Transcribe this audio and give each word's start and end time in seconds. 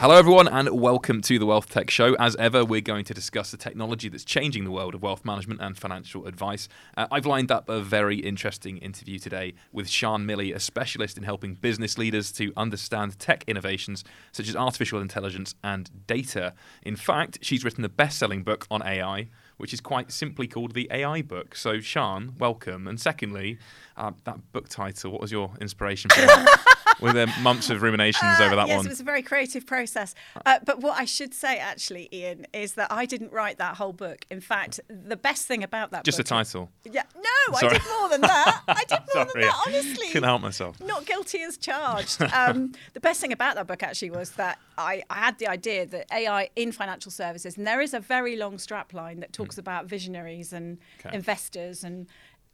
Hello, 0.00 0.14
everyone, 0.14 0.46
and 0.46 0.70
welcome 0.70 1.20
to 1.22 1.40
the 1.40 1.46
Wealth 1.46 1.68
Tech 1.68 1.90
Show. 1.90 2.14
As 2.20 2.36
ever, 2.36 2.64
we're 2.64 2.80
going 2.80 3.04
to 3.06 3.12
discuss 3.12 3.50
the 3.50 3.56
technology 3.56 4.08
that's 4.08 4.24
changing 4.24 4.62
the 4.62 4.70
world 4.70 4.94
of 4.94 5.02
wealth 5.02 5.24
management 5.24 5.60
and 5.60 5.76
financial 5.76 6.26
advice. 6.26 6.68
Uh, 6.96 7.08
I've 7.10 7.26
lined 7.26 7.50
up 7.50 7.68
a 7.68 7.80
very 7.80 8.18
interesting 8.18 8.78
interview 8.78 9.18
today 9.18 9.54
with 9.72 9.88
Shân 9.88 10.24
Millie, 10.26 10.52
a 10.52 10.60
specialist 10.60 11.16
in 11.16 11.24
helping 11.24 11.56
business 11.56 11.98
leaders 11.98 12.30
to 12.34 12.52
understand 12.56 13.18
tech 13.18 13.42
innovations 13.48 14.04
such 14.30 14.48
as 14.48 14.54
artificial 14.54 15.00
intelligence 15.00 15.56
and 15.64 16.06
data. 16.06 16.54
In 16.84 16.94
fact, 16.94 17.38
she's 17.42 17.64
written 17.64 17.84
a 17.84 17.88
best 17.88 18.16
selling 18.20 18.44
book 18.44 18.68
on 18.70 18.84
AI, 18.84 19.30
which 19.56 19.74
is 19.74 19.80
quite 19.80 20.12
simply 20.12 20.46
called 20.46 20.74
the 20.74 20.88
AI 20.92 21.22
book. 21.22 21.56
So, 21.56 21.78
Shân, 21.78 22.38
welcome. 22.38 22.86
And 22.86 23.00
secondly, 23.00 23.58
uh, 23.98 24.12
that 24.24 24.52
book 24.52 24.68
title, 24.68 25.10
what 25.10 25.20
was 25.20 25.30
your 25.32 25.50
inspiration 25.60 26.08
for 26.10 26.20
that? 26.22 26.74
Were 27.00 27.12
there 27.12 27.28
months 27.42 27.70
of 27.70 27.82
ruminations 27.82 28.40
Uh, 28.40 28.44
over 28.44 28.56
that 28.56 28.66
yes, 28.66 28.76
one? 28.78 28.86
it 28.86 28.88
was 28.88 28.98
a 28.98 29.04
very 29.04 29.22
creative 29.22 29.64
process. 29.66 30.16
Uh, 30.44 30.58
but 30.64 30.80
what 30.80 30.98
I 30.98 31.04
should 31.04 31.32
say, 31.32 31.58
actually, 31.58 32.08
Ian, 32.12 32.44
is 32.52 32.74
that 32.74 32.90
I 32.90 33.06
didn't 33.06 33.30
write 33.32 33.58
that 33.58 33.76
whole 33.76 33.92
book. 33.92 34.24
In 34.30 34.40
fact, 34.40 34.80
the 34.88 35.16
best 35.16 35.46
thing 35.46 35.62
about 35.62 35.92
that 35.92 36.04
Just 36.04 36.16
the 36.18 36.24
book. 36.24 36.28
title. 36.28 36.70
Yeah, 36.84 37.04
no, 37.14 37.56
I 37.56 37.68
did 37.68 37.82
more 38.00 38.08
than 38.08 38.22
that. 38.22 38.62
I 38.66 38.82
did 38.84 38.98
more 39.14 39.24
than 39.26 39.42
that, 39.42 39.62
honestly. 39.68 40.06
Couldn't 40.08 40.24
help 40.28 40.42
myself. 40.42 40.80
Not 40.80 41.06
guilty 41.06 41.40
as 41.42 41.56
charged. 41.56 42.20
Um, 42.34 42.72
the 42.94 43.00
best 43.00 43.20
thing 43.20 43.32
about 43.32 43.54
that 43.54 43.68
book 43.68 43.84
actually 43.84 44.10
was 44.10 44.30
that 44.32 44.58
I, 44.76 45.02
I 45.08 45.18
had 45.18 45.38
the 45.38 45.46
idea 45.46 45.86
that 45.86 46.06
AI 46.12 46.50
in 46.56 46.72
financial 46.72 47.12
services, 47.12 47.56
and 47.56 47.64
there 47.64 47.80
is 47.80 47.94
a 47.94 48.00
very 48.00 48.34
long 48.36 48.56
strapline 48.56 49.20
that 49.20 49.32
talks 49.32 49.56
about 49.58 49.86
visionaries 49.86 50.52
and. 50.52 50.78
Okay. 51.04 51.14
investors 51.14 51.84
and 51.84 52.08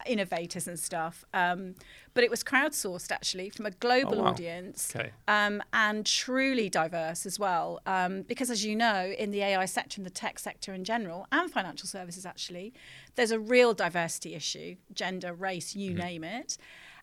innovators 0.07 0.67
and 0.69 0.79
stuff. 0.79 1.25
Um, 1.35 1.75
but 2.15 2.25
it 2.25 2.31
was 2.31 2.43
crowdsourced 2.45 3.11
actually 3.11 3.51
from 3.51 3.67
a 3.67 3.71
global 3.71 4.21
Oh, 4.21 4.25
wow. 4.25 4.31
audience 4.31 4.95
Okay. 4.95 5.11
um, 5.27 5.63
and 5.73 6.05
truly 6.05 6.69
diverse 6.69 7.27
as 7.27 7.39
well. 7.39 7.81
Um, 7.87 8.23
because 8.23 8.51
as 8.51 8.65
you 8.65 8.77
know, 8.77 9.13
in 9.19 9.31
the 9.31 9.43
AI 9.43 9.65
sector 9.65 9.99
and 10.01 10.07
the 10.07 10.11
tech 10.11 10.39
sector 10.39 10.73
in 10.75 10.85
general, 10.85 11.27
and 11.33 11.51
financial 11.51 11.89
services 11.89 12.25
actually, 12.27 12.73
there's 13.17 13.31
a 13.31 13.39
real 13.39 13.75
diversity 13.75 14.35
issue: 14.35 14.77
gender, 14.93 15.33
race, 15.33 15.75
you 15.75 15.95
name 15.95 16.25
it. 16.25 16.57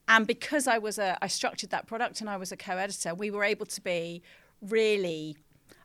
And 0.07 0.25
because 0.25 0.67
I 0.67 0.77
was 0.77 0.97
a, 0.97 1.17
I 1.21 1.27
structured 1.27 1.69
that 1.69 1.85
product 1.87 2.21
and 2.21 2.29
I 2.29 2.35
was 2.37 2.51
a 2.51 2.57
co-editor, 2.57 3.13
we 3.13 3.29
were 3.31 3.43
able 3.43 3.65
to 3.67 3.81
be 3.81 4.23
really 4.61 5.37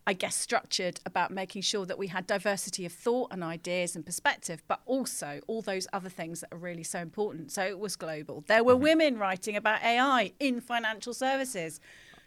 I 0.08 0.12
guess, 0.12 0.36
structured 0.36 1.00
about 1.04 1.32
making 1.32 1.62
sure 1.62 1.84
that 1.86 1.98
we 1.98 2.06
had 2.06 2.26
diversity 2.28 2.86
of 2.86 2.92
thought 2.92 3.32
and 3.32 3.42
ideas 3.42 3.96
and 3.96 4.06
perspective, 4.06 4.62
but 4.68 4.80
also 4.86 5.40
all 5.48 5.62
those 5.62 5.88
other 5.92 6.08
things 6.08 6.40
that 6.42 6.52
are 6.52 6.58
really 6.58 6.84
so 6.84 7.00
important. 7.00 7.50
So 7.50 7.62
it 7.64 7.78
was 7.78 7.96
global. 7.96 8.44
There 8.46 8.62
were 8.62 8.76
women 8.76 9.18
writing 9.18 9.56
about 9.56 9.82
AI 9.82 10.32
in 10.38 10.60
financial 10.60 11.12
services. 11.12 11.80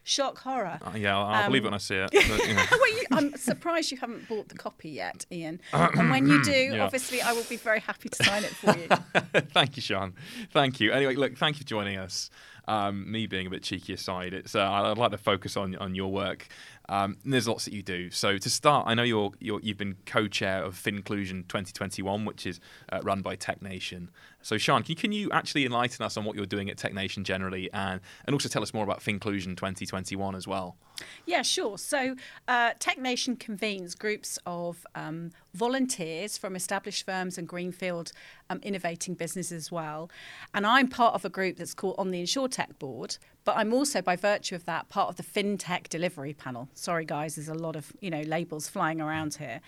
Shock 0.03 0.39
horror. 0.39 0.80
Uh, 0.81 0.91
yeah, 0.97 1.16
I'll, 1.17 1.25
I'll 1.25 1.45
believe 1.47 1.63
it 1.63 1.66
when 1.66 1.73
I 1.73 1.77
see 1.77 1.95
it. 1.95 2.09
But, 2.11 2.47
you 2.47 2.53
know. 2.53 2.63
well, 2.71 2.89
you, 2.89 3.03
I'm 3.11 3.36
surprised 3.36 3.91
you 3.91 3.97
haven't 3.97 4.27
bought 4.27 4.49
the 4.49 4.55
copy 4.55 4.89
yet, 4.89 5.25
Ian. 5.31 5.61
and 5.73 6.09
when 6.09 6.25
you 6.25 6.43
do, 6.43 6.52
Yeah. 6.52 6.86
obviously, 6.86 7.21
I 7.21 7.33
will 7.33 7.43
be 7.43 7.58
very 7.58 7.81
happy 7.81 8.09
to 8.09 8.23
sign 8.23 8.43
it 8.43 8.49
for 8.49 8.75
you. 8.77 8.88
thank 9.53 9.77
you, 9.77 9.83
Shân. 9.83 10.14
Thank 10.52 10.80
you. 10.80 10.91
Anyway, 10.91 11.16
look, 11.16 11.38
thank 11.38 11.58
you 11.58 11.59
for 11.59 11.67
joining 11.67 11.97
us. 11.97 12.30
Um, 12.69 13.11
me 13.11 13.25
being 13.25 13.47
a 13.47 13.49
bit 13.49 13.63
cheeky 13.63 13.93
aside, 13.93 14.31
it's 14.31 14.53
uh, 14.53 14.61
I'd 14.61 14.99
like 14.99 15.09
to 15.09 15.17
focus 15.17 15.57
on 15.57 15.75
on 15.77 15.95
your 15.95 16.11
work. 16.11 16.47
Um, 16.87 17.17
there's 17.25 17.47
lots 17.47 17.65
that 17.65 17.73
you 17.73 17.81
do. 17.81 18.11
So 18.11 18.37
to 18.37 18.49
start, 18.49 18.85
I 18.87 18.93
know 18.93 19.03
you're, 19.03 19.31
you're 19.39 19.59
you've 19.61 19.77
been 19.77 19.95
co-chair 20.05 20.63
of 20.63 20.75
FinClusion 20.75 21.47
2021, 21.47 22.25
which 22.25 22.45
is 22.45 22.59
uh, 22.91 22.99
run 23.03 23.21
by 23.21 23.35
Tech 23.35 23.61
Nation. 23.61 24.11
So 24.41 24.55
Shân, 24.55 24.83
can 24.83 24.89
you, 24.89 24.95
can 24.95 25.11
you 25.11 25.31
actually 25.31 25.65
enlighten 25.65 26.05
us 26.05 26.15
on 26.15 26.25
what 26.25 26.35
you're 26.35 26.45
doing 26.45 26.69
at 26.69 26.77
Tech 26.77 26.93
Nation 26.93 27.23
generally, 27.23 27.71
and 27.73 28.01
and 28.25 28.33
also 28.33 28.49
tell 28.49 28.61
us 28.61 28.73
more 28.73 28.83
about 28.83 28.99
FinClusion 28.99 29.57
2021 29.57 30.35
as 30.35 30.47
well? 30.47 30.77
Yeah, 31.25 31.42
sure. 31.42 31.78
So, 31.78 32.16
uh, 32.47 32.72
Tech 32.80 32.97
Nation 32.97 33.36
convenes 33.36 33.95
groups 33.95 34.39
of 34.45 34.86
um, 34.95 35.31
volunteers 35.53 36.38
from 36.38 36.55
established 36.55 37.05
firms 37.05 37.37
and 37.37 37.48
greenfield 37.48 38.11
um, 38.49 38.60
innovating 38.64 39.14
businesses 39.14 39.52
as 39.52 39.71
well. 39.71 40.09
And 40.54 40.65
I'm 40.65 40.88
part 40.88 41.15
of 41.15 41.26
a 41.26 41.30
group 41.30 41.58
that's 41.58 41.73
called 41.73 41.95
on 41.98 42.11
the 42.11 42.23
InsurTech 42.23 42.80
board, 42.80 43.17
but 43.45 43.58
I'm 43.58 43.73
also, 43.73 44.02
by 44.02 44.15
virtue 44.15 44.55
of 44.55 44.65
that, 44.65 44.89
part 44.89 45.09
of 45.09 45.15
the 45.15 45.23
FinTech 45.23 45.89
delivery 45.89 46.33
panel. 46.33 46.70
Sorry, 46.73 47.05
guys, 47.05 47.36
there's 47.36 47.49
a 47.49 47.54
lot 47.54 47.76
of 47.76 47.93
you 48.02 48.09
know 48.09 48.21
labels 48.21 48.67
flying 48.67 49.02
around 49.02 49.36
here. 49.36 49.61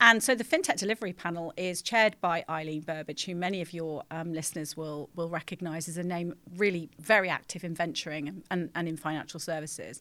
And 0.00 0.22
so 0.22 0.36
the 0.36 0.44
FinTech 0.44 0.76
Delivery 0.76 1.12
Panel 1.12 1.52
is 1.56 1.82
chaired 1.82 2.14
by 2.20 2.44
Eileen 2.48 2.82
Burbidge, 2.82 3.24
who 3.24 3.34
many 3.34 3.60
of 3.60 3.72
your 3.72 4.04
um, 4.12 4.32
listeners 4.32 4.76
will, 4.76 5.10
will 5.16 5.28
recognise 5.28 5.88
as 5.88 5.96
a 5.96 6.04
name 6.04 6.34
really 6.56 6.88
very 7.00 7.28
active 7.28 7.64
in 7.64 7.74
venturing 7.74 8.44
and, 8.48 8.70
and 8.76 8.86
in 8.86 8.96
financial 8.96 9.40
services. 9.40 10.00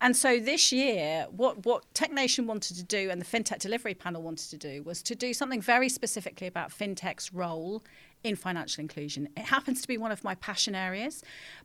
And 0.00 0.16
so 0.16 0.40
this 0.40 0.72
year, 0.72 1.26
what, 1.30 1.66
what 1.66 1.84
TechNation 1.94 2.46
wanted 2.46 2.76
to 2.76 2.82
do 2.82 3.10
and 3.10 3.20
the 3.20 3.24
FinTech 3.26 3.58
Delivery 3.58 3.94
Panel 3.94 4.22
wanted 4.22 4.48
to 4.50 4.56
do 4.56 4.82
was 4.82 5.02
to 5.02 5.14
do 5.14 5.34
something 5.34 5.60
very 5.60 5.90
specifically 5.90 6.46
about 6.46 6.70
FinTech's 6.70 7.34
role 7.34 7.82
in 8.24 8.34
financial 8.34 8.80
inclusion. 8.80 9.28
It 9.36 9.44
happens 9.44 9.82
to 9.82 9.88
be 9.88 9.98
one 9.98 10.10
of 10.10 10.24
my 10.24 10.34
passion 10.36 10.74
areas, 10.74 11.22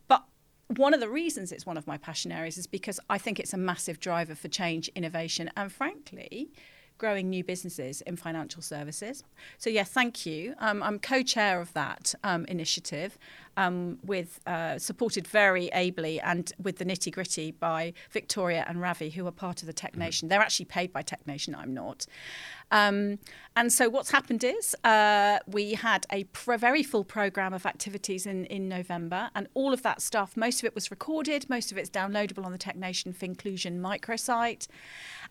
but 0.07 0.25
one 0.67 0.93
of 0.93 0.99
the 0.99 1.09
reasons 1.09 1.51
it's 1.51 1.65
one 1.65 1.77
of 1.77 1.87
my 1.87 1.97
passion 1.97 2.31
areas 2.31 2.57
is 2.57 2.67
because 2.67 2.99
I 3.09 3.17
think 3.17 3.39
it's 3.39 3.53
a 3.53 3.57
massive 3.57 3.99
driver 3.99 4.35
for 4.35 4.47
change, 4.47 4.89
innovation, 4.95 5.49
and 5.55 5.71
frankly, 5.71 6.51
growing 6.97 7.29
new 7.29 7.43
businesses 7.43 8.01
in 8.01 8.15
financial 8.15 8.61
services. 8.61 9.23
So, 9.57 9.69
yeah, 9.69 9.83
thank 9.83 10.25
you. 10.25 10.55
Um, 10.59 10.81
I'm 10.81 10.99
co 10.99 11.23
chair 11.23 11.59
of 11.59 11.73
that 11.73 12.15
um, 12.23 12.45
initiative, 12.45 13.17
um, 13.57 13.99
with 14.03 14.39
uh, 14.47 14.77
supported 14.79 15.27
very 15.27 15.71
ably 15.71 16.19
and 16.19 16.51
with 16.61 16.77
the 16.77 16.85
nitty 16.85 17.11
gritty 17.11 17.51
by 17.51 17.93
Victoria 18.11 18.65
and 18.67 18.81
Ravi, 18.81 19.09
who 19.09 19.25
are 19.27 19.31
part 19.31 19.61
of 19.61 19.67
the 19.67 19.73
Tech 19.73 19.95
Nation. 19.95 20.27
They're 20.27 20.41
actually 20.41 20.65
paid 20.65 20.91
by 20.91 21.01
Tech 21.01 21.25
Nation, 21.27 21.55
I'm 21.55 21.73
not. 21.73 22.05
Um, 22.71 23.19
and 23.55 23.71
so, 23.71 23.89
what's 23.89 24.11
happened 24.11 24.43
is 24.43 24.75
uh, 24.83 25.39
we 25.47 25.73
had 25.73 26.05
a 26.11 26.25
pr- 26.25 26.57
very 26.57 26.83
full 26.83 27.03
program 27.03 27.53
of 27.53 27.65
activities 27.65 28.25
in, 28.25 28.45
in 28.45 28.67
November, 28.67 29.29
and 29.35 29.47
all 29.53 29.71
of 29.71 29.81
that 29.83 30.01
stuff, 30.01 30.35
most 30.35 30.59
of 30.59 30.65
it 30.65 30.75
was 30.75 30.91
recorded, 30.91 31.49
most 31.49 31.71
of 31.71 31.77
it's 31.77 31.89
downloadable 31.89 32.45
on 32.45 32.51
the 32.51 32.57
Tech 32.57 32.75
Nation 32.75 33.13
for 33.13 33.25
Inclusion 33.25 33.79
microsite. 33.81 34.67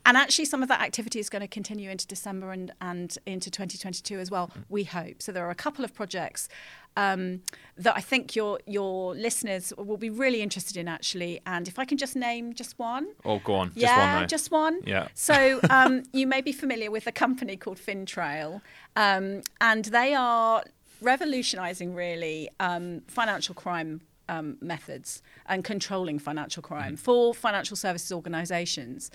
And 0.06 0.16
actually, 0.16 0.44
some 0.44 0.62
of 0.62 0.68
that 0.68 0.80
activity 0.80 1.18
is 1.18 1.30
going 1.30 1.42
to 1.42 1.48
continue 1.48 1.90
into 1.90 2.06
December 2.06 2.52
and, 2.52 2.72
and 2.80 3.16
into 3.26 3.50
2022 3.50 4.18
as 4.18 4.30
well, 4.30 4.50
we 4.68 4.84
hope. 4.84 5.22
So, 5.22 5.32
there 5.32 5.46
are 5.46 5.50
a 5.50 5.54
couple 5.54 5.84
of 5.84 5.94
projects 5.94 6.48
um, 6.96 7.42
that 7.76 7.94
I 7.96 8.00
think 8.00 8.36
your 8.36 8.60
your 8.66 9.14
listeners 9.14 9.72
will 9.76 9.96
be 9.96 10.10
really 10.10 10.42
interested 10.42 10.76
in, 10.76 10.88
actually. 10.88 11.40
And 11.46 11.66
if 11.68 11.78
I 11.78 11.84
can 11.84 11.98
just 11.98 12.16
name 12.16 12.54
just 12.54 12.78
one. 12.78 13.08
Oh, 13.24 13.38
go 13.38 13.54
on. 13.54 13.68
Just 13.68 13.78
Yeah, 13.78 14.14
one 14.14 14.22
though. 14.22 14.26
just 14.26 14.50
one. 14.50 14.80
Yeah. 14.86 15.08
So 15.14 15.60
um, 15.70 16.04
you 16.12 16.26
may 16.26 16.40
be 16.40 16.52
familiar 16.52 16.90
with 16.90 17.06
a 17.06 17.12
company 17.12 17.56
called 17.56 17.78
FinTrail, 17.78 18.60
um, 18.96 19.42
and 19.60 19.84
they 19.86 20.14
are 20.14 20.62
revolutionising 21.00 21.94
really 21.94 22.48
um, 22.60 23.02
financial 23.08 23.54
crime. 23.54 24.02
Um, 24.26 24.56
methods 24.62 25.20
and 25.44 25.62
controlling 25.62 26.18
financial 26.18 26.62
crime 26.62 26.96
for 26.96 27.34
financial 27.34 27.76
services 27.76 28.10
organisations. 28.10 29.10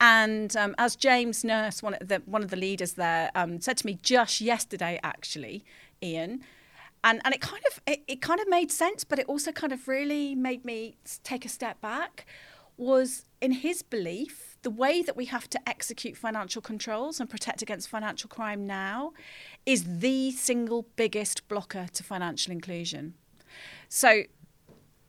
And 0.00 0.56
um, 0.56 0.74
as 0.78 0.96
James 0.96 1.44
Nurse, 1.44 1.82
one 1.82 1.94
of 1.94 2.08
the, 2.08 2.22
one 2.24 2.42
of 2.42 2.50
the 2.50 2.56
leaders 2.56 2.94
there, 2.94 3.30
um, 3.34 3.60
said 3.60 3.76
to 3.78 3.86
me 3.86 3.98
just 4.02 4.40
yesterday, 4.40 4.98
actually, 5.02 5.64
Ian, 6.02 6.40
and 7.04 7.20
and 7.24 7.34
it 7.34 7.40
kind 7.40 7.62
of 7.70 7.80
it, 7.86 8.02
it 8.08 8.22
kind 8.22 8.40
of 8.40 8.48
made 8.48 8.70
sense, 8.72 9.04
but 9.04 9.18
it 9.18 9.26
also 9.26 9.52
kind 9.52 9.72
of 9.72 9.86
really 9.88 10.34
made 10.34 10.64
me 10.64 10.96
take 11.22 11.44
a 11.44 11.48
step 11.48 11.80
back. 11.80 12.26
Was 12.76 13.26
in 13.42 13.52
his 13.52 13.82
belief 13.82 14.56
the 14.62 14.70
way 14.70 15.02
that 15.02 15.14
we 15.14 15.26
have 15.26 15.48
to 15.50 15.68
execute 15.68 16.16
financial 16.16 16.62
controls 16.62 17.20
and 17.20 17.28
protect 17.28 17.60
against 17.60 17.90
financial 17.90 18.28
crime 18.28 18.66
now 18.66 19.12
is 19.66 19.98
the 20.00 20.30
single 20.30 20.86
biggest 20.96 21.46
blocker 21.46 21.88
to 21.92 22.02
financial 22.02 22.52
inclusion. 22.52 23.14
So 23.88 24.22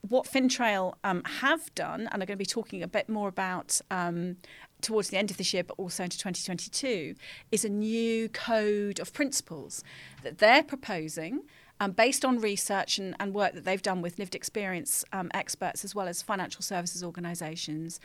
what 0.07 0.25
FinTrail 0.25 0.95
um, 1.03 1.23
have 1.23 1.73
done, 1.75 2.09
and 2.11 2.21
are 2.21 2.25
going 2.25 2.37
to 2.37 2.41
be 2.41 2.45
talking 2.45 2.81
a 2.81 2.87
bit 2.87 3.07
more 3.07 3.27
about 3.27 3.79
um, 3.91 4.37
towards 4.81 5.09
the 5.09 5.17
end 5.17 5.31
of 5.31 5.37
this 5.37 5.53
year, 5.53 5.63
but 5.63 5.75
also 5.77 6.03
into 6.03 6.17
2022, 6.17 7.15
is 7.51 7.63
a 7.63 7.69
new 7.69 8.27
code 8.29 8.99
of 8.99 9.13
principles 9.13 9.83
that 10.23 10.39
they're 10.39 10.63
proposing. 10.63 11.41
Um, 11.81 11.93
based 11.93 12.23
on 12.23 12.37
research 12.37 12.99
and, 12.99 13.15
and 13.19 13.33
work 13.33 13.53
that 13.53 13.65
they've 13.65 13.81
done 13.81 14.03
with 14.03 14.19
lived 14.19 14.35
experience 14.35 15.03
um, 15.13 15.31
experts 15.33 15.83
as 15.83 15.95
well 15.95 16.07
as 16.07 16.21
financial 16.21 16.61
services 16.61 17.03
organisations, 17.03 17.99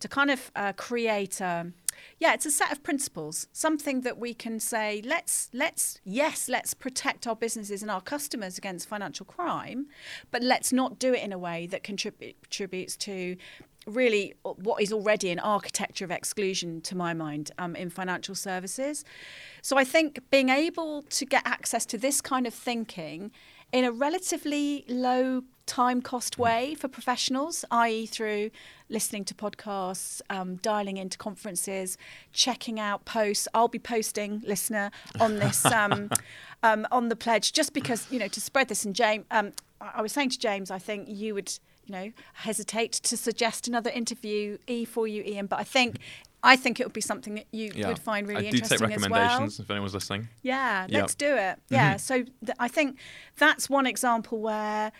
to 0.00 0.06
kind 0.06 0.30
of 0.30 0.50
uh, 0.54 0.74
create 0.74 1.40
a, 1.40 1.72
yeah, 2.18 2.34
it's 2.34 2.44
a 2.44 2.50
set 2.50 2.70
of 2.70 2.82
principles, 2.82 3.48
something 3.50 4.02
that 4.02 4.18
we 4.18 4.34
can 4.34 4.60
say, 4.60 5.00
let's 5.02 5.48
let's 5.54 5.98
yes, 6.04 6.46
let's 6.46 6.74
protect 6.74 7.26
our 7.26 7.34
businesses 7.34 7.80
and 7.80 7.90
our 7.90 8.02
customers 8.02 8.58
against 8.58 8.86
financial 8.86 9.24
crime, 9.24 9.86
but 10.30 10.42
let's 10.42 10.70
not 10.70 10.98
do 10.98 11.14
it 11.14 11.22
in 11.22 11.32
a 11.32 11.38
way 11.38 11.66
that 11.66 11.82
contribute, 11.82 12.36
contributes 12.42 12.98
to 12.98 13.38
really 13.86 14.34
what 14.42 14.82
is 14.82 14.92
already 14.92 15.30
an 15.30 15.38
architecture 15.38 16.04
of 16.04 16.10
exclusion 16.10 16.80
to 16.82 16.96
my 16.96 17.14
mind 17.14 17.50
um, 17.58 17.74
in 17.76 17.90
financial 17.90 18.34
services. 18.34 19.04
So 19.60 19.76
I 19.76 19.84
think 19.84 20.20
being 20.30 20.48
able 20.48 21.02
to 21.02 21.24
get 21.24 21.42
access 21.44 21.84
to 21.86 21.98
this 21.98 22.20
kind 22.20 22.46
of 22.46 22.54
thinking 22.54 23.30
in 23.72 23.84
a 23.84 23.92
relatively 23.92 24.84
low 24.88 25.42
time 25.66 26.02
cost 26.02 26.38
way 26.38 26.74
for 26.74 26.88
professionals, 26.88 27.64
i.e., 27.70 28.04
through 28.06 28.50
listening 28.88 29.24
to 29.24 29.34
podcasts, 29.34 30.20
um, 30.28 30.56
dialing 30.56 30.98
into 30.98 31.16
conferences, 31.16 31.96
checking 32.32 32.78
out 32.78 33.04
posts. 33.04 33.48
I'll 33.54 33.68
be 33.68 33.78
posting, 33.78 34.42
listener, 34.46 34.90
on 35.18 35.36
this 35.36 35.64
um, 35.80 36.10
um, 36.62 36.86
on 36.90 37.08
the 37.08 37.16
pledge, 37.16 37.52
just 37.52 37.72
because 37.72 38.06
you 38.10 38.18
know 38.18 38.28
to 38.28 38.40
spread 38.40 38.68
this. 38.68 38.84
And 38.84 38.94
James, 38.94 39.24
um, 39.30 39.52
I 39.80 40.02
was 40.02 40.12
saying 40.12 40.30
to 40.30 40.38
James, 40.38 40.70
I 40.70 40.78
think 40.78 41.08
you 41.08 41.34
would 41.34 41.58
you 41.84 41.92
know 41.92 42.12
hesitate 42.34 42.92
to 42.92 43.16
suggest 43.16 43.68
another 43.68 43.90
interview 43.90 44.58
e 44.66 44.84
for 44.84 45.06
you, 45.06 45.22
Ian, 45.22 45.46
but 45.46 45.58
I 45.58 45.64
think 45.64 45.98
I 46.42 46.56
think 46.56 46.80
it 46.80 46.86
would 46.86 46.92
be 46.92 47.00
something 47.00 47.34
that 47.34 47.46
you 47.52 47.72
yeah. 47.74 47.88
would 47.88 47.98
find 47.98 48.26
really 48.26 48.46
I 48.46 48.50
interesting 48.50 48.78
do 48.78 48.86
take 48.86 49.00
recommendations 49.00 49.58
well. 49.58 49.64
if 49.64 49.70
anyone's 49.70 49.94
listening. 49.94 50.28
Yeah, 50.42 50.86
yep. 50.88 51.02
let's 51.02 51.14
do 51.14 51.36
it. 51.36 51.58
Yeah, 51.68 51.90
mm-hmm. 51.90 51.98
so 51.98 52.14
th- 52.44 52.56
I 52.58 52.68
think 52.68 52.98
that's 53.36 53.70
one 53.70 53.86
example 53.86 54.40
where 54.40 54.92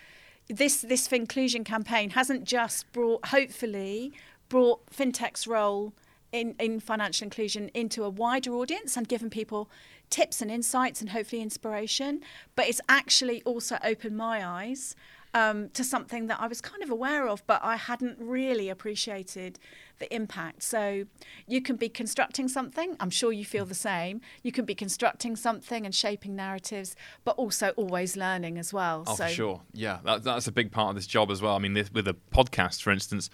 this 0.48 0.82
this 0.82 1.10
inclusion 1.12 1.64
campaign 1.64 2.10
hasn't 2.10 2.44
just 2.44 2.90
brought, 2.92 3.26
hopefully, 3.26 4.12
brought 4.48 4.86
fintech's 4.90 5.46
role 5.46 5.92
in, 6.30 6.54
in 6.58 6.80
financial 6.80 7.24
inclusion 7.24 7.70
into 7.74 8.04
a 8.04 8.10
wider 8.10 8.52
audience 8.52 8.96
and 8.96 9.08
given 9.08 9.28
people 9.28 9.68
tips 10.10 10.42
and 10.42 10.50
insights 10.50 11.00
and 11.00 11.10
hopefully 11.10 11.42
inspiration, 11.42 12.20
but 12.54 12.66
it's 12.68 12.80
actually 12.88 13.42
also 13.44 13.78
opened 13.82 14.16
my 14.16 14.46
eyes 14.46 14.94
um, 15.34 15.70
to 15.70 15.82
something 15.82 16.26
that 16.26 16.40
I 16.40 16.46
was 16.46 16.60
kind 16.60 16.82
of 16.82 16.90
aware 16.90 17.26
of, 17.26 17.46
but 17.46 17.60
I 17.62 17.76
hadn't 17.76 18.18
really 18.20 18.68
appreciated 18.68 19.58
the 19.98 20.12
impact. 20.14 20.62
So 20.62 21.04
you 21.46 21.62
can 21.62 21.76
be 21.76 21.88
constructing 21.88 22.48
something, 22.48 22.96
I'm 23.00 23.10
sure 23.10 23.32
you 23.32 23.44
feel 23.44 23.64
the 23.64 23.74
same. 23.74 24.20
You 24.42 24.52
can 24.52 24.64
be 24.64 24.74
constructing 24.74 25.36
something 25.36 25.86
and 25.86 25.94
shaping 25.94 26.36
narratives, 26.36 26.96
but 27.24 27.36
also 27.36 27.70
always 27.76 28.16
learning 28.16 28.58
as 28.58 28.72
well. 28.72 29.04
Oh, 29.06 29.14
so, 29.14 29.24
for 29.24 29.30
sure. 29.30 29.60
Yeah, 29.72 30.00
that, 30.04 30.22
that's 30.22 30.46
a 30.46 30.52
big 30.52 30.70
part 30.70 30.90
of 30.90 30.96
this 30.96 31.06
job 31.06 31.30
as 31.30 31.40
well. 31.40 31.56
I 31.56 31.58
mean, 31.58 31.74
this, 31.74 31.90
with 31.90 32.08
a 32.08 32.16
podcast, 32.32 32.82
for 32.82 32.90
instance, 32.90 33.30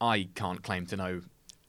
I 0.00 0.28
can't 0.34 0.62
claim 0.62 0.86
to 0.86 0.96
know 0.96 1.22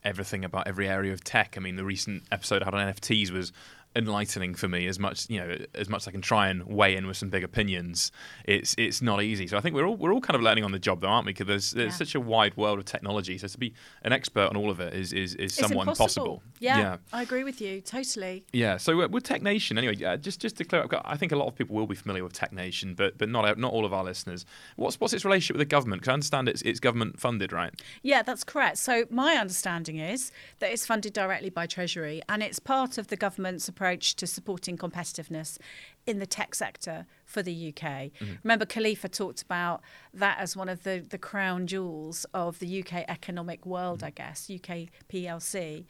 everything 0.04 0.46
about 0.46 0.68
every 0.68 0.88
area 0.88 1.14
of 1.14 1.24
tech. 1.24 1.56
I 1.58 1.60
mean, 1.62 1.76
the 1.76 1.86
recent 1.86 2.24
episode 2.32 2.62
I 2.62 2.66
had 2.66 2.74
on 2.74 2.94
NFTs 2.94 3.32
was 3.32 3.52
enlightening 3.96 4.54
for 4.54 4.68
me 4.68 4.86
as 4.86 5.00
much 5.00 5.28
you 5.30 5.40
know 5.40 5.58
as 5.74 5.90
much 5.90 6.04
as 6.04 6.08
I 6.08 6.12
can 6.12 6.22
try 6.22 6.50
and 6.50 6.64
weigh 6.64 6.96
in 6.96 7.08
with 7.08 7.18
some 7.18 7.30
big 7.30 7.44
opinions 7.44 8.12
it's 8.46 8.76
it's 8.78 9.02
not 9.02 9.24
easy. 9.24 9.48
So 9.48 9.58
I 9.58 9.62
think 9.62 9.76
we're 9.76 9.86
all 9.86 9.96
we're 9.96 10.14
all 10.14 10.22
kind 10.22 10.36
of 10.36 10.42
learning 10.42 10.64
on 10.64 10.72
the 10.72 10.80
job 10.80 11.02
though 11.02 11.08
aren't 11.08 11.26
we? 11.26 11.34
Because 11.34 11.48
there's, 11.48 11.72
there's 11.72 11.94
yeah. 11.94 11.98
such 11.98 12.16
a 12.16 12.20
wide 12.20 12.56
world 12.56 12.78
of 12.78 12.86
technology. 12.86 13.38
So 13.40 13.48
to 13.48 13.58
be 13.58 13.74
an 14.04 14.14
expert 14.14 14.48
on 14.48 14.56
all 14.56 14.70
of 14.70 14.80
it 14.80 14.94
is 14.94 15.12
is, 15.12 15.34
is 15.36 15.56
somewhat 15.56 15.88
impossible, 15.88 16.44
Yeah, 16.60 16.78
yeah, 16.78 16.98
I 17.12 17.24
agree 17.24 17.44
with 17.44 17.62
you 17.62 17.82
totally. 17.82 18.46
Yeah 18.54 18.78
so 18.78 19.02
uh, 19.02 19.08
with 19.08 19.24
Tech 19.24 19.42
Nation 19.42 19.78
anyway 19.78 20.02
uh, 20.04 20.18
just 20.18 20.40
just 20.40 20.58
to 20.58 20.66
clear 20.66 20.84
up 20.84 20.94
I 21.04 21.18
think 21.18 21.32
a 21.32 21.36
lot 21.36 21.48
of 21.48 21.56
people 21.56 21.76
will 21.76 21.88
be 21.88 21.96
familiar 21.96 22.24
with 22.24 22.34
Tech 22.34 22.54
Nation 22.54 22.94
but 22.94 23.18
but 23.18 23.28
not 23.28 23.58
not 23.58 23.74
all 23.74 23.86
of 23.86 23.94
our 23.94 24.04
listeners. 24.04 24.46
What's 24.76 25.00
what's 25.00 25.14
its 25.14 25.26
relationship 25.26 25.56
with 25.56 25.68
the 25.68 25.76
government? 25.76 26.02
Because 26.02 26.12
I 26.12 26.14
understand 26.14 26.48
it's 26.48 26.62
it's 26.62 26.80
government 26.80 27.20
funded 27.20 27.52
right? 27.52 27.74
Yeah 28.04 28.22
that's 28.22 28.44
correct. 28.44 28.78
So 28.78 29.06
my 29.10 29.36
understanding 29.36 29.98
is 29.98 30.32
that 30.60 30.72
it's 30.72 30.86
funded 30.86 31.14
directly 31.14 31.50
by 31.50 31.66
Treasury 31.66 32.22
and 32.30 32.44
it's 32.44 32.60
part 32.60 33.00
of 33.00 33.08
the 33.08 33.16
government's 33.16 33.68
approach 33.80 34.16
to 34.18 34.28
supporting 34.28 34.78
competitiveness 34.78 35.58
in 36.06 36.20
the 36.20 36.26
tech 36.26 36.54
sector 36.54 37.06
for 37.24 37.42
the 37.42 37.70
UK. 37.70 37.84
Mm-hmm. 37.84 38.34
Remember, 38.44 38.66
Kalifa 38.66 39.10
talked 39.10 39.42
about 39.42 39.82
that 40.14 40.38
as 40.38 40.58
one 40.58 40.68
of 40.68 40.84
the, 40.84 41.00
the 41.10 41.18
crown 41.18 41.66
jewels 41.66 42.26
of 42.34 42.60
the 42.60 42.84
UK 42.84 43.06
economic 43.08 43.66
world, 43.66 44.00
mm-hmm. 44.00 44.08
I 44.08 44.10
guess, 44.10 44.52
UK 44.54 44.90
PLC. 45.10 45.86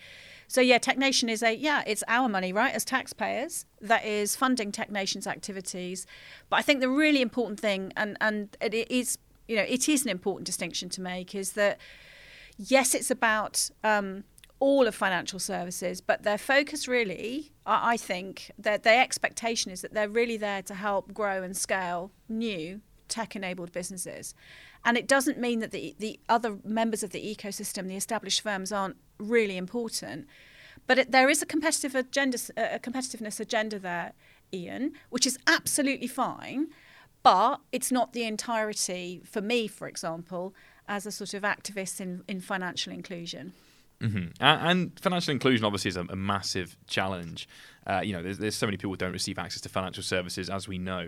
So, 0.48 0.62
yeah, 0.62 0.78
TechNation 0.78 1.30
is 1.30 1.42
a, 1.42 1.56
yeah, 1.56 1.82
it's 1.88 2.04
our 2.08 2.30
money, 2.30 2.54
right, 2.54 2.76
as 2.76 2.86
taxpayers 2.86 3.66
that 3.82 4.06
is 4.06 4.36
funding 4.36 4.72
TechNation's 4.72 5.26
activities. 5.26 6.06
But 6.52 6.58
I 6.58 6.62
think 6.62 6.82
the 6.82 6.90
really 6.90 7.24
important 7.24 7.60
thing, 7.60 7.92
and, 7.98 8.18
and 8.22 8.56
it 8.62 8.92
is, 8.92 9.18
you 9.48 9.56
know, 9.56 9.66
it 9.68 9.90
is 9.90 10.04
an 10.04 10.10
important 10.10 10.46
distinction 10.46 10.90
to 10.90 11.02
make, 11.02 11.34
is 11.34 11.54
that 11.54 11.80
yes, 12.60 12.94
it's 12.94 13.10
about 13.10 13.72
um, 13.84 14.26
all 14.60 14.88
of 14.88 14.96
financial 14.96 15.40
services, 15.40 16.02
but 16.02 16.24
their 16.24 16.38
focus 16.38 16.88
really, 16.88 17.52
I 17.66 17.96
think, 17.98 18.52
their, 18.58 18.78
their 18.78 19.02
expectation 19.02 19.72
is 19.72 19.82
that 19.82 19.94
they're 19.94 20.10
really 20.10 20.38
there 20.38 20.62
to 20.64 20.74
help 20.74 21.14
grow 21.14 21.44
and 21.44 21.56
scale 21.56 22.12
new 22.28 22.82
tech 23.08 23.36
enabled 23.36 23.72
businesses. 23.72 24.36
And 24.86 24.98
it 24.98 25.08
doesn't 25.08 25.38
mean 25.38 25.60
that 25.60 25.72
the, 25.72 25.96
the 26.00 26.20
other 26.30 26.58
members 26.64 27.04
of 27.04 27.12
the 27.12 27.36
ecosystem, 27.36 27.88
the 27.88 27.96
established 27.96 28.42
firms, 28.42 28.72
aren't 28.72 28.98
really 29.18 29.58
important. 29.58 30.28
But 30.88 31.00
it, 31.00 31.12
there 31.12 31.30
is 31.30 31.42
a 31.42 31.46
competitive 31.46 31.96
agenda, 31.96 32.38
a 32.58 32.80
competitiveness 32.80 33.40
agenda 33.40 33.80
there, 33.80 34.14
Ian, 34.54 34.94
which 35.10 35.28
is 35.28 35.38
absolutely 35.48 36.08
fine. 36.08 36.68
But 37.24 37.60
it's 37.72 37.92
not 37.92 38.14
the 38.14 38.24
entirety, 38.24 39.22
for 39.26 39.42
me, 39.42 39.68
for 39.68 39.88
example, 39.88 40.54
as 40.88 41.06
a 41.06 41.12
sort 41.12 41.34
of 41.34 41.44
activist 41.44 42.00
in, 42.00 42.24
in 42.28 42.40
financial 42.40 42.94
inclusion. 42.94 43.54
Mm-hmm. 44.02 44.42
And, 44.42 44.98
financial 45.00 45.34
inclusion 45.34 45.66
obviously 45.66 45.90
is 45.90 45.98
a, 45.98 46.06
a 46.10 46.16
massive 46.16 46.78
challenge. 46.88 47.50
Uh, 47.86 48.02
you 48.02 48.14
know, 48.14 48.24
there's, 48.24 48.38
there's, 48.38 48.56
so 48.56 48.66
many 48.66 48.78
people 48.78 48.92
who 48.92 48.98
don't 48.98 49.12
receive 49.12 49.38
access 49.38 49.62
to 49.62 49.70
financial 49.70 50.04
services, 50.04 50.50
as 50.50 50.68
we 50.68 50.78
know. 50.78 51.08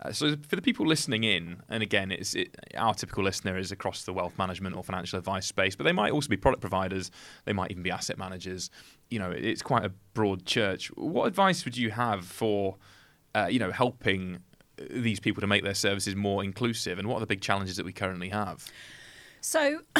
Uh, 0.00 0.12
so 0.12 0.36
for 0.46 0.54
the 0.54 0.62
people 0.62 0.86
listening 0.86 1.24
in, 1.24 1.62
and 1.68 1.82
again, 1.82 2.12
it's 2.12 2.34
it, 2.34 2.54
our 2.76 2.94
typical 2.94 3.24
listener 3.24 3.56
is 3.58 3.72
across 3.72 4.04
the 4.04 4.12
wealth 4.12 4.38
management 4.38 4.76
or 4.76 4.84
financial 4.84 5.18
advice 5.18 5.46
space, 5.46 5.74
but 5.74 5.84
they 5.84 5.92
might 5.92 6.12
also 6.12 6.28
be 6.28 6.36
product 6.36 6.60
providers. 6.60 7.10
They 7.44 7.52
might 7.52 7.70
even 7.70 7.82
be 7.82 7.90
asset 7.90 8.18
managers. 8.18 8.70
You 9.08 9.18
know, 9.18 9.30
it's 9.30 9.62
quite 9.62 9.84
a 9.84 9.90
broad 10.14 10.44
church. 10.44 10.88
What 10.96 11.26
advice 11.26 11.64
would 11.64 11.76
you 11.76 11.90
have 11.90 12.24
for, 12.24 12.76
uh, 13.34 13.48
you 13.50 13.58
know, 13.58 13.72
helping 13.72 14.38
these 14.90 15.18
people 15.18 15.40
to 15.40 15.46
make 15.46 15.64
their 15.64 15.74
services 15.74 16.14
more 16.14 16.44
inclusive? 16.44 16.98
And 16.98 17.08
what 17.08 17.16
are 17.16 17.20
the 17.20 17.26
big 17.26 17.40
challenges 17.40 17.76
that 17.76 17.86
we 17.86 17.92
currently 17.92 18.28
have? 18.28 18.64
So 19.40 19.80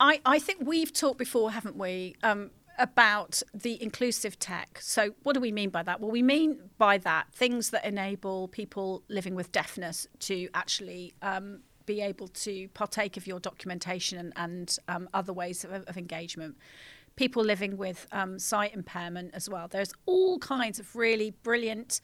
I, 0.00 0.20
I 0.24 0.38
think 0.38 0.60
we've 0.64 0.92
talked 0.92 1.18
before, 1.18 1.50
haven't 1.50 1.76
we, 1.76 2.16
um, 2.22 2.50
about 2.78 3.42
the 3.52 3.82
inclusive 3.82 4.38
tech. 4.38 4.78
So 4.80 5.14
what 5.24 5.34
do 5.34 5.40
we 5.40 5.52
mean 5.52 5.70
by 5.70 5.82
that? 5.82 6.00
Well, 6.00 6.10
we 6.10 6.22
mean 6.22 6.58
by 6.78 6.98
that 6.98 7.26
things 7.32 7.70
that 7.70 7.84
enable 7.84 8.48
people 8.48 9.02
living 9.08 9.34
with 9.34 9.50
deafness 9.52 10.06
to 10.20 10.48
actually 10.54 11.14
um, 11.20 11.60
be 11.86 12.00
able 12.00 12.28
to 12.28 12.68
partake 12.68 13.16
of 13.16 13.26
your 13.26 13.40
documentation 13.40 14.18
and, 14.18 14.32
and 14.36 14.78
um, 14.88 15.08
other 15.12 15.32
ways 15.32 15.64
of, 15.64 15.72
of, 15.88 15.96
engagement. 15.96 16.56
People 17.16 17.42
living 17.42 17.76
with 17.76 18.06
um, 18.12 18.38
sight 18.38 18.74
impairment 18.74 19.30
as 19.34 19.48
well. 19.48 19.66
There's 19.66 19.92
all 20.06 20.38
kinds 20.38 20.78
of 20.78 20.94
really 20.94 21.30
brilliant, 21.42 22.00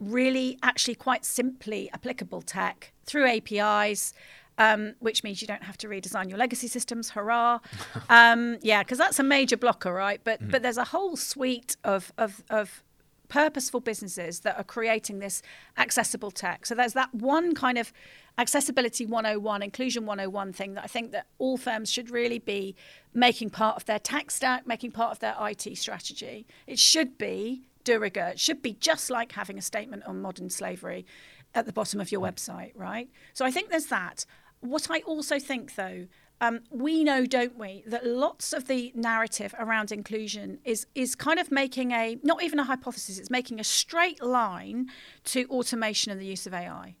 really 0.00 0.58
actually 0.62 0.96
quite 0.96 1.24
simply 1.24 1.88
applicable 1.92 2.42
tech 2.42 2.92
through 3.04 3.28
APIs 3.28 4.12
um, 4.58 4.94
which 5.00 5.22
means 5.22 5.40
you 5.40 5.46
don't 5.46 5.62
have 5.62 5.76
to 5.78 5.88
redesign 5.88 6.28
your 6.28 6.38
legacy 6.38 6.68
systems. 6.68 7.10
Hurrah! 7.10 7.60
Um, 8.08 8.58
yeah, 8.62 8.82
because 8.82 8.98
that's 8.98 9.18
a 9.18 9.22
major 9.22 9.56
blocker, 9.56 9.92
right? 9.92 10.20
But 10.22 10.40
mm. 10.40 10.50
but 10.50 10.62
there's 10.62 10.76
a 10.76 10.84
whole 10.84 11.16
suite 11.16 11.76
of, 11.82 12.12
of 12.16 12.44
of 12.50 12.82
purposeful 13.28 13.80
businesses 13.80 14.40
that 14.40 14.56
are 14.56 14.64
creating 14.64 15.18
this 15.18 15.42
accessible 15.76 16.30
tech. 16.30 16.66
So 16.66 16.74
there's 16.74 16.92
that 16.92 17.12
one 17.14 17.54
kind 17.54 17.78
of 17.78 17.92
accessibility 18.38 19.06
101, 19.06 19.62
inclusion 19.62 20.06
101 20.06 20.52
thing 20.52 20.74
that 20.74 20.84
I 20.84 20.86
think 20.86 21.12
that 21.12 21.26
all 21.38 21.56
firms 21.56 21.90
should 21.90 22.10
really 22.10 22.38
be 22.38 22.76
making 23.14 23.50
part 23.50 23.76
of 23.76 23.86
their 23.86 23.98
tech 23.98 24.30
stack, 24.30 24.66
making 24.66 24.92
part 24.92 25.10
of 25.10 25.18
their 25.20 25.34
IT 25.40 25.76
strategy. 25.76 26.46
It 26.66 26.78
should 26.78 27.18
be 27.18 27.62
de 27.84 27.98
rigueur. 27.98 28.28
It 28.28 28.40
should 28.40 28.62
be 28.62 28.74
just 28.74 29.10
like 29.10 29.32
having 29.32 29.58
a 29.58 29.62
statement 29.62 30.04
on 30.04 30.20
modern 30.20 30.50
slavery 30.50 31.06
at 31.54 31.64
the 31.64 31.72
bottom 31.72 32.00
of 32.00 32.12
your 32.12 32.20
website, 32.20 32.72
right? 32.74 33.08
So 33.32 33.44
I 33.44 33.50
think 33.50 33.70
there's 33.70 33.86
that. 33.86 34.26
What 34.60 34.90
I 34.90 35.00
also 35.00 35.38
think, 35.38 35.74
though, 35.74 36.06
um, 36.40 36.60
we 36.70 37.02
know, 37.02 37.24
don't 37.24 37.56
we, 37.58 37.82
that 37.86 38.06
lots 38.06 38.52
of 38.52 38.66
the 38.66 38.92
narrative 38.94 39.54
around 39.58 39.90
inclusion 39.90 40.58
is 40.64 40.86
is 40.94 41.14
kind 41.14 41.38
of 41.38 41.50
making 41.50 41.92
a 41.92 42.18
not 42.22 42.42
even 42.42 42.58
a 42.58 42.64
hypothesis; 42.64 43.18
it's 43.18 43.30
making 43.30 43.58
a 43.58 43.64
straight 43.64 44.22
line 44.22 44.90
to 45.24 45.46
automation 45.46 46.12
and 46.12 46.20
the 46.20 46.26
use 46.26 46.46
of 46.46 46.52
AI. 46.52 46.96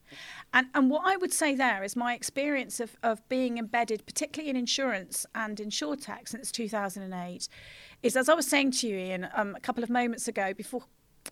And 0.54 0.68
and 0.74 0.90
what 0.90 1.02
I 1.04 1.16
would 1.16 1.34
say 1.34 1.54
there 1.54 1.84
is 1.84 1.94
my 1.94 2.14
experience 2.14 2.80
of 2.80 2.96
of 3.02 3.28
being 3.28 3.58
embedded, 3.58 4.06
particularly 4.06 4.48
in 4.48 4.56
insurance 4.56 5.26
and 5.34 5.58
insurtech 5.58 6.28
since 6.28 6.50
2008, 6.50 7.48
is 8.02 8.16
as 8.16 8.30
I 8.30 8.34
was 8.34 8.46
saying 8.46 8.70
to 8.72 8.88
you, 8.88 8.96
Ian, 8.96 9.28
um, 9.34 9.54
a 9.54 9.60
couple 9.60 9.84
of 9.84 9.90
moments 9.90 10.28
ago 10.28 10.54
before 10.54 10.84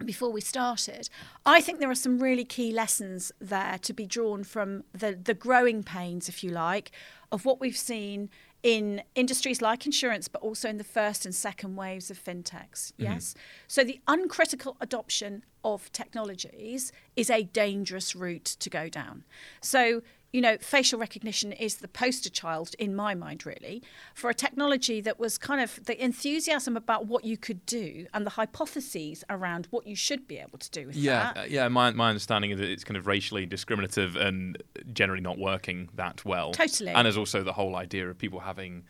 before 0.05 0.31
we 0.31 0.41
started, 0.41 1.09
I 1.45 1.61
think 1.61 1.79
there 1.79 1.91
are 1.91 1.95
some 1.95 2.19
really 2.19 2.45
key 2.45 2.73
lessons 2.73 3.33
there 3.41 3.79
to 3.83 3.93
be 3.93 4.07
drawn 4.07 4.45
from 4.45 4.85
the, 4.93 5.13
the 5.13 5.35
growing 5.35 5.83
pains, 5.83 6.29
if 6.29 6.43
you 6.43 6.51
like, 6.51 6.91
of 7.31 7.45
what 7.45 7.61
we've 7.61 7.77
seen 7.77 8.31
in 8.63 9.03
industries 9.15 9.61
like 9.61 9.85
insurance, 9.85 10.27
but 10.27 10.41
also 10.41 10.69
in 10.71 10.79
the 10.79 10.85
first 10.85 11.27
and 11.27 11.35
second 11.35 11.77
waves 11.77 12.11
of 12.11 12.19
fintechs. 12.23 12.93
Mm-hmm. 12.93 13.03
Yes. 13.03 13.35
So 13.69 13.85
the 13.85 14.01
uncritical 14.09 14.77
adoption 14.81 15.45
of 15.63 15.93
technologies 15.93 16.91
is 17.15 17.29
a 17.29 17.43
dangerous 17.43 18.17
route 18.17 18.57
to 18.61 18.71
go 18.71 18.89
down. 18.89 19.25
So 19.61 20.01
you 20.35 20.41
know, 20.41 20.59
facial 20.59 20.99
recognition 20.99 21.53
is 21.53 21.77
the 21.77 21.87
poster 21.87 22.29
child 22.29 22.75
in 22.81 22.97
my 22.97 23.15
mind, 23.15 23.47
really, 23.47 23.85
for 24.15 24.29
a 24.29 24.35
technology 24.35 25.01
that 25.01 25.17
was 25.17 25.39
kind 25.39 25.61
of 25.61 25.85
the 25.85 26.05
enthusiasm 26.05 26.77
about 26.77 27.07
what 27.07 27.25
you 27.25 27.37
could 27.37 27.65
do 27.67 28.09
and 28.13 28.27
the 28.27 28.31
hypotheses 28.31 29.23
around 29.31 29.69
what 29.71 29.87
you 29.87 29.95
should 29.95 30.27
be 30.27 30.39
able 30.39 30.59
to 30.59 30.69
do 30.73 30.89
with 30.89 30.97
yeah, 30.97 31.33
that. 31.35 31.41
uh, 31.41 31.45
yeah. 31.49 31.69
My 31.69 31.93
my 31.93 32.09
understanding 32.09 32.51
is 32.51 32.59
that 32.59 32.69
it's 32.69 32.83
kind 32.83 32.97
of 32.97 33.07
racially 33.07 33.47
discriminative 33.47 34.17
and 34.17 34.61
generally 34.93 35.21
not 35.21 35.39
working 35.39 35.89
that 35.95 36.25
well. 36.25 36.51
Totally. 36.51 36.91
And 36.91 37.05
there's 37.07 37.17
also 37.17 37.45
the 37.45 37.53
whole 37.53 37.77
idea 37.77 38.11
of 38.11 38.19
people 38.19 38.41
having, 38.41 38.83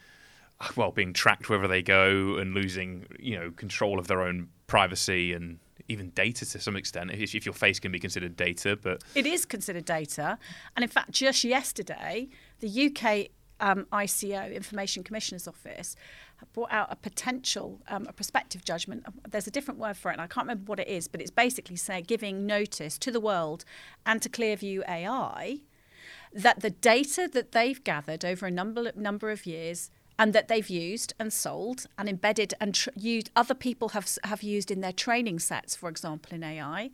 well, 0.76 0.92
being 0.92 1.12
tracked 1.12 1.50
wherever 1.50 1.68
they 1.68 1.82
go 1.82 2.38
and 2.38 2.54
losing, 2.54 3.04
you 3.18 3.38
know, 3.38 3.50
control 3.50 3.98
of 3.98 4.06
their 4.06 4.22
own 4.22 4.48
privacy 4.66 5.34
and 5.34 5.58
even 5.88 6.10
data 6.10 6.46
to 6.46 6.58
some 6.58 6.76
extent. 6.76 7.10
If, 7.10 7.34
if 7.34 7.44
your 7.46 7.54
face 7.54 7.78
can 7.78 7.92
be 7.92 7.98
considered 7.98 8.36
data, 8.36 8.78
but 8.80 9.02
It 9.14 9.26
is 9.26 9.44
considered 9.44 9.84
data. 9.84 10.38
And 10.76 10.82
in 10.82 10.88
fact, 10.88 11.10
just 11.12 11.44
yesterday, 11.44 12.28
the 12.60 12.86
UK 12.86 13.28
um, 13.60 13.86
ICO, 13.92 14.54
Information 14.54 15.02
Commissioner's 15.02 15.46
Office, 15.46 15.96
brought 16.52 16.72
out 16.72 16.88
a 16.90 16.96
potential, 16.96 17.80
um, 17.88 18.06
a 18.08 18.12
prospective 18.12 18.64
judgment. 18.64 19.04
There's 19.28 19.46
a 19.46 19.50
different 19.50 19.80
word 19.80 19.96
for 19.96 20.10
it, 20.10 20.14
and 20.14 20.20
I 20.20 20.26
can't 20.26 20.46
remember 20.46 20.68
what 20.68 20.80
it 20.80 20.88
is, 20.88 21.08
but 21.08 21.20
it's 21.20 21.30
basically 21.30 21.76
saying 21.76 22.04
giving 22.06 22.46
notice 22.46 22.98
to 22.98 23.10
the 23.10 23.20
world 23.20 23.64
and 24.04 24.20
to 24.22 24.28
Clearview 24.28 24.82
AI 24.88 25.60
that 26.32 26.60
the 26.60 26.70
data 26.70 27.28
that 27.32 27.52
they've 27.52 27.82
gathered 27.84 28.24
over 28.24 28.46
a 28.46 28.50
number 28.50 28.90
number 28.96 29.30
of 29.30 29.46
years 29.46 29.90
and 30.18 30.32
that 30.32 30.48
they've 30.48 30.70
used 30.70 31.12
and 31.18 31.32
sold 31.32 31.86
and 31.98 32.08
embedded 32.08 32.54
and 32.60 32.74
tr- 32.74 32.90
used 32.96 33.30
other 33.34 33.54
people 33.54 33.90
have 33.90 34.08
have 34.24 34.42
used 34.42 34.70
in 34.70 34.80
their 34.80 34.92
training 34.92 35.38
sets, 35.38 35.74
for 35.74 35.88
example, 35.88 36.34
in 36.34 36.44
AI, 36.44 36.90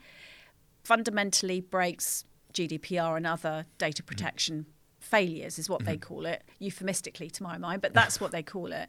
fundamentally 0.85 1.61
breaks 1.61 2.25
GDPR 2.53 3.17
and 3.17 3.27
other 3.27 3.67
data 3.79 4.03
mm-hmm. 4.03 4.09
protection 4.09 4.67
failures, 4.99 5.59
is 5.59 5.69
what 5.69 5.85
they 5.85 5.97
mm-hmm. 5.97 6.15
call 6.15 6.27
it, 6.27 6.45
euphemistically 6.59 7.31
to 7.31 7.43
my 7.43 7.59
mind, 7.59 7.83
but 7.83 7.95
that's 7.95 8.21
what 8.21 8.33
they 8.33 8.43
call 8.43 8.73
it. 8.73 8.89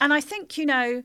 And 0.00 0.12
I 0.12 0.20
think 0.20 0.56
you 0.58 0.66
know, 0.66 1.02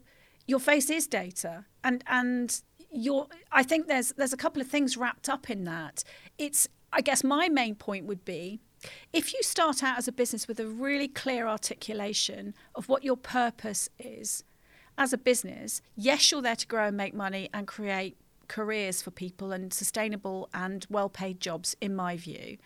your 0.47 0.59
face 0.59 0.89
is 0.89 1.07
data, 1.07 1.65
and 1.83 2.03
and 2.07 2.61
your 2.91 3.27
I 3.51 3.63
think 3.63 3.87
there's 3.87 4.11
there's 4.13 4.33
a 4.33 4.37
couple 4.37 4.61
of 4.61 4.67
things 4.67 4.97
wrapped 4.97 5.29
up 5.29 5.49
in 5.49 5.63
that. 5.63 6.03
It's 6.37 6.67
I 6.93 7.01
guess 7.01 7.23
my 7.23 7.49
main 7.49 7.75
point 7.75 8.05
would 8.05 8.25
be 8.25 8.61
if 9.13 9.33
you 9.33 9.43
start 9.43 9.83
out 9.83 9.97
as 9.97 10.07
a 10.07 10.11
business 10.11 10.47
with 10.47 10.59
a 10.59 10.67
really 10.67 11.07
clear 11.07 11.47
articulation 11.47 12.53
of 12.75 12.89
what 12.89 13.03
your 13.03 13.17
purpose 13.17 13.89
is 13.99 14.43
as 14.97 15.13
a 15.13 15.17
business, 15.17 15.81
yes, 15.95 16.31
you're 16.31 16.41
there 16.41 16.55
to 16.55 16.67
grow 16.67 16.87
and 16.87 16.97
make 16.97 17.13
money 17.13 17.49
and 17.53 17.67
create 17.67 18.17
careers 18.47 19.01
for 19.01 19.11
people 19.11 19.51
and 19.51 19.73
sustainable 19.73 20.49
and 20.53 20.85
well 20.89 21.09
paid 21.09 21.39
jobs, 21.39 21.75
in 21.79 21.95
my 21.95 22.17
view. 22.17 22.57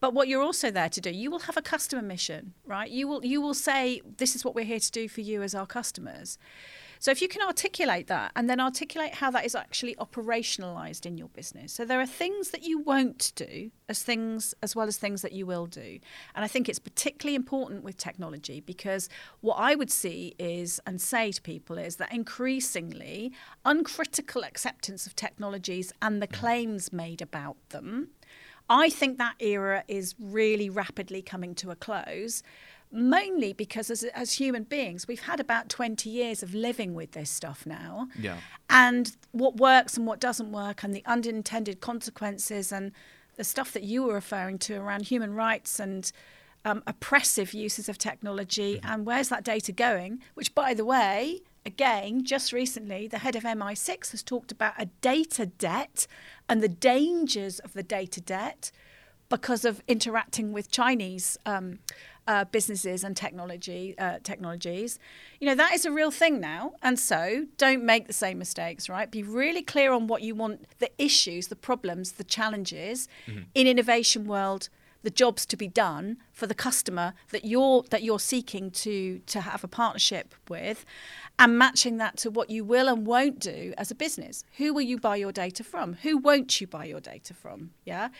But 0.00 0.14
what 0.14 0.26
you're 0.26 0.42
also 0.42 0.70
there 0.70 0.88
to 0.88 1.00
do, 1.00 1.10
you 1.10 1.30
will 1.30 1.40
have 1.40 1.56
a 1.56 1.62
customer 1.62 2.02
mission, 2.02 2.54
right? 2.66 2.90
You 2.90 3.06
will 3.06 3.24
you 3.24 3.40
will 3.40 3.54
say, 3.54 4.00
This 4.16 4.34
is 4.34 4.44
what 4.44 4.54
we're 4.54 4.64
here 4.64 4.80
to 4.80 4.90
do 4.90 5.08
for 5.08 5.20
you 5.20 5.42
as 5.42 5.54
our 5.54 5.66
customers. 5.66 6.38
So 7.02 7.10
if 7.10 7.20
you 7.20 7.26
can 7.26 7.42
articulate 7.42 8.06
that 8.06 8.30
and 8.36 8.48
then 8.48 8.60
articulate 8.60 9.16
how 9.16 9.32
that 9.32 9.44
is 9.44 9.56
actually 9.56 9.96
operationalized 9.96 11.04
in 11.04 11.18
your 11.18 11.26
business. 11.30 11.72
So 11.72 11.84
there 11.84 12.00
are 12.00 12.06
things 12.06 12.50
that 12.50 12.62
you 12.62 12.78
won't 12.78 13.32
do 13.34 13.72
as 13.88 14.04
things 14.04 14.54
as 14.62 14.76
well 14.76 14.86
as 14.86 14.98
things 14.98 15.20
that 15.22 15.32
you 15.32 15.44
will 15.44 15.66
do. 15.66 15.98
And 16.36 16.44
I 16.44 16.46
think 16.46 16.68
it's 16.68 16.78
particularly 16.78 17.34
important 17.34 17.82
with 17.82 17.96
technology 17.96 18.60
because 18.60 19.08
what 19.40 19.54
I 19.54 19.74
would 19.74 19.90
see 19.90 20.36
is 20.38 20.80
and 20.86 21.00
say 21.00 21.32
to 21.32 21.42
people 21.42 21.76
is 21.76 21.96
that 21.96 22.12
increasingly 22.12 23.32
uncritical 23.64 24.44
acceptance 24.44 25.04
of 25.04 25.16
technologies 25.16 25.92
and 26.00 26.22
the 26.22 26.28
mm. 26.28 26.32
claims 26.32 26.92
made 26.92 27.20
about 27.20 27.56
them 27.70 28.10
I 28.68 28.88
think 28.88 29.18
that 29.18 29.34
era 29.38 29.84
is 29.88 30.14
really 30.18 30.70
rapidly 30.70 31.20
coming 31.20 31.54
to 31.56 31.70
a 31.70 31.76
close 31.76 32.42
mainly 32.92 33.52
because 33.52 33.90
as, 33.90 34.04
as 34.04 34.34
human 34.34 34.64
beings 34.64 35.08
we've 35.08 35.22
had 35.22 35.40
about 35.40 35.68
20 35.68 36.10
years 36.10 36.42
of 36.42 36.54
living 36.54 36.94
with 36.94 37.12
this 37.12 37.30
stuff 37.30 37.64
now. 37.66 38.08
Yeah. 38.18 38.36
and 38.68 39.16
what 39.32 39.56
works 39.56 39.96
and 39.96 40.06
what 40.06 40.20
doesn't 40.20 40.52
work 40.52 40.82
and 40.82 40.94
the 40.94 41.02
unintended 41.06 41.80
consequences 41.80 42.70
and 42.70 42.92
the 43.36 43.44
stuff 43.44 43.72
that 43.72 43.82
you 43.82 44.02
were 44.04 44.14
referring 44.14 44.58
to 44.58 44.74
around 44.74 45.06
human 45.06 45.34
rights 45.34 45.80
and 45.80 46.12
um, 46.64 46.82
oppressive 46.86 47.54
uses 47.54 47.88
of 47.88 47.98
technology 47.98 48.78
and 48.84 49.06
where's 49.06 49.30
that 49.30 49.42
data 49.42 49.72
going? 49.72 50.20
Which 50.34 50.54
by 50.54 50.74
the 50.74 50.84
way 50.84 51.40
again 51.64 52.24
just 52.24 52.52
recently 52.52 53.06
the 53.06 53.18
head 53.18 53.36
of 53.36 53.44
mi6 53.44 54.10
has 54.10 54.22
talked 54.22 54.50
about 54.50 54.74
a 54.78 54.86
data 55.00 55.46
debt 55.46 56.08
and 56.48 56.60
the 56.60 56.68
dangers 56.68 57.60
of 57.60 57.72
the 57.72 57.84
data 57.84 58.20
debt 58.20 58.72
because 59.32 59.64
of 59.64 59.82
interacting 59.88 60.52
with 60.52 60.70
Chinese 60.70 61.38
um, 61.46 61.78
uh, 62.26 62.44
businesses 62.44 63.04
and 63.04 63.16
technology 63.16 63.94
uh, 63.98 64.18
technologies. 64.22 64.98
You 65.40 65.48
know 65.48 65.54
that 65.54 65.72
is 65.72 65.84
a 65.84 65.92
real 65.92 66.10
thing 66.10 66.40
now, 66.40 66.74
and 66.82 66.98
so 66.98 67.46
don't 67.56 67.84
make 67.84 68.06
the 68.06 68.12
same 68.12 68.38
mistakes. 68.38 68.88
Right? 68.88 69.10
Be 69.10 69.22
really 69.22 69.62
clear 69.62 69.92
on 69.92 70.06
what 70.06 70.22
you 70.22 70.34
want, 70.34 70.66
the 70.78 70.90
issues, 70.98 71.48
the 71.48 71.56
problems, 71.56 72.12
the 72.12 72.24
challenges 72.24 73.08
in 73.54 73.66
innovation 73.66 74.26
world. 74.26 74.68
The 75.04 75.10
jobs 75.10 75.46
to 75.46 75.56
be 75.56 75.66
done 75.66 76.18
for 76.32 76.46
the 76.46 76.54
customer 76.54 77.14
that 77.32 77.44
you're 77.44 77.82
that 77.90 78.04
you're 78.04 78.20
seeking 78.20 78.70
to 78.70 79.18
to 79.26 79.40
have 79.40 79.64
a 79.64 79.68
partnership 79.68 80.32
with, 80.48 80.84
and 81.40 81.58
matching 81.58 81.96
that 81.96 82.16
to 82.18 82.30
what 82.30 82.50
you 82.50 82.64
will 82.64 82.86
and 82.86 83.04
won't 83.04 83.40
do 83.40 83.74
as 83.76 83.90
a 83.90 83.96
business. 83.96 84.44
Who 84.58 84.72
will 84.72 84.82
you 84.82 85.00
buy 85.00 85.16
your 85.16 85.32
data 85.32 85.64
from? 85.64 85.94
Who 86.04 86.18
won't 86.18 86.60
you 86.60 86.68
buy 86.68 86.84
your 86.84 87.00
data 87.00 87.34
from? 87.34 87.72
Yeah. 87.84 88.10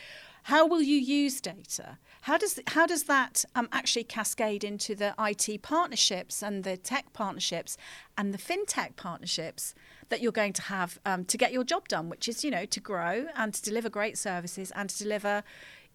How 0.47 0.67
will 0.67 0.83
you 0.83 0.97
use 0.97 1.41
data? 1.41 1.99
How 2.23 2.39
does 2.39 2.61
how 2.69 2.87
does 2.87 3.05
that 3.05 3.45
um, 3.57 3.69
actually 3.73 4.05
cascade 4.05 4.63
into 4.63 4.95
the 4.95 5.13
IT 5.19 5.63
partnerships 5.63 6.43
and 6.43 6.63
the 6.63 6.77
tech 6.77 7.13
partnerships 7.13 7.77
and 8.17 8.33
the 8.33 8.39
fintech 8.39 8.95
partnerships 8.95 9.75
that 10.09 10.21
you're 10.21 10.31
going 10.31 10.53
to 10.55 10.63
have 10.63 11.01
um, 11.05 11.25
to 11.25 11.37
get 11.37 11.53
your 11.53 11.65
job 11.65 11.89
done, 11.89 12.09
which 12.09 12.29
is 12.29 12.45
you 12.45 12.51
know 12.51 12.65
to 12.67 12.81
grow 12.81 13.27
and 13.35 13.55
to 13.55 13.63
deliver 13.63 13.89
great 13.91 14.17
services 14.17 14.71
and 14.77 14.89
to 14.91 14.99
deliver, 15.03 15.43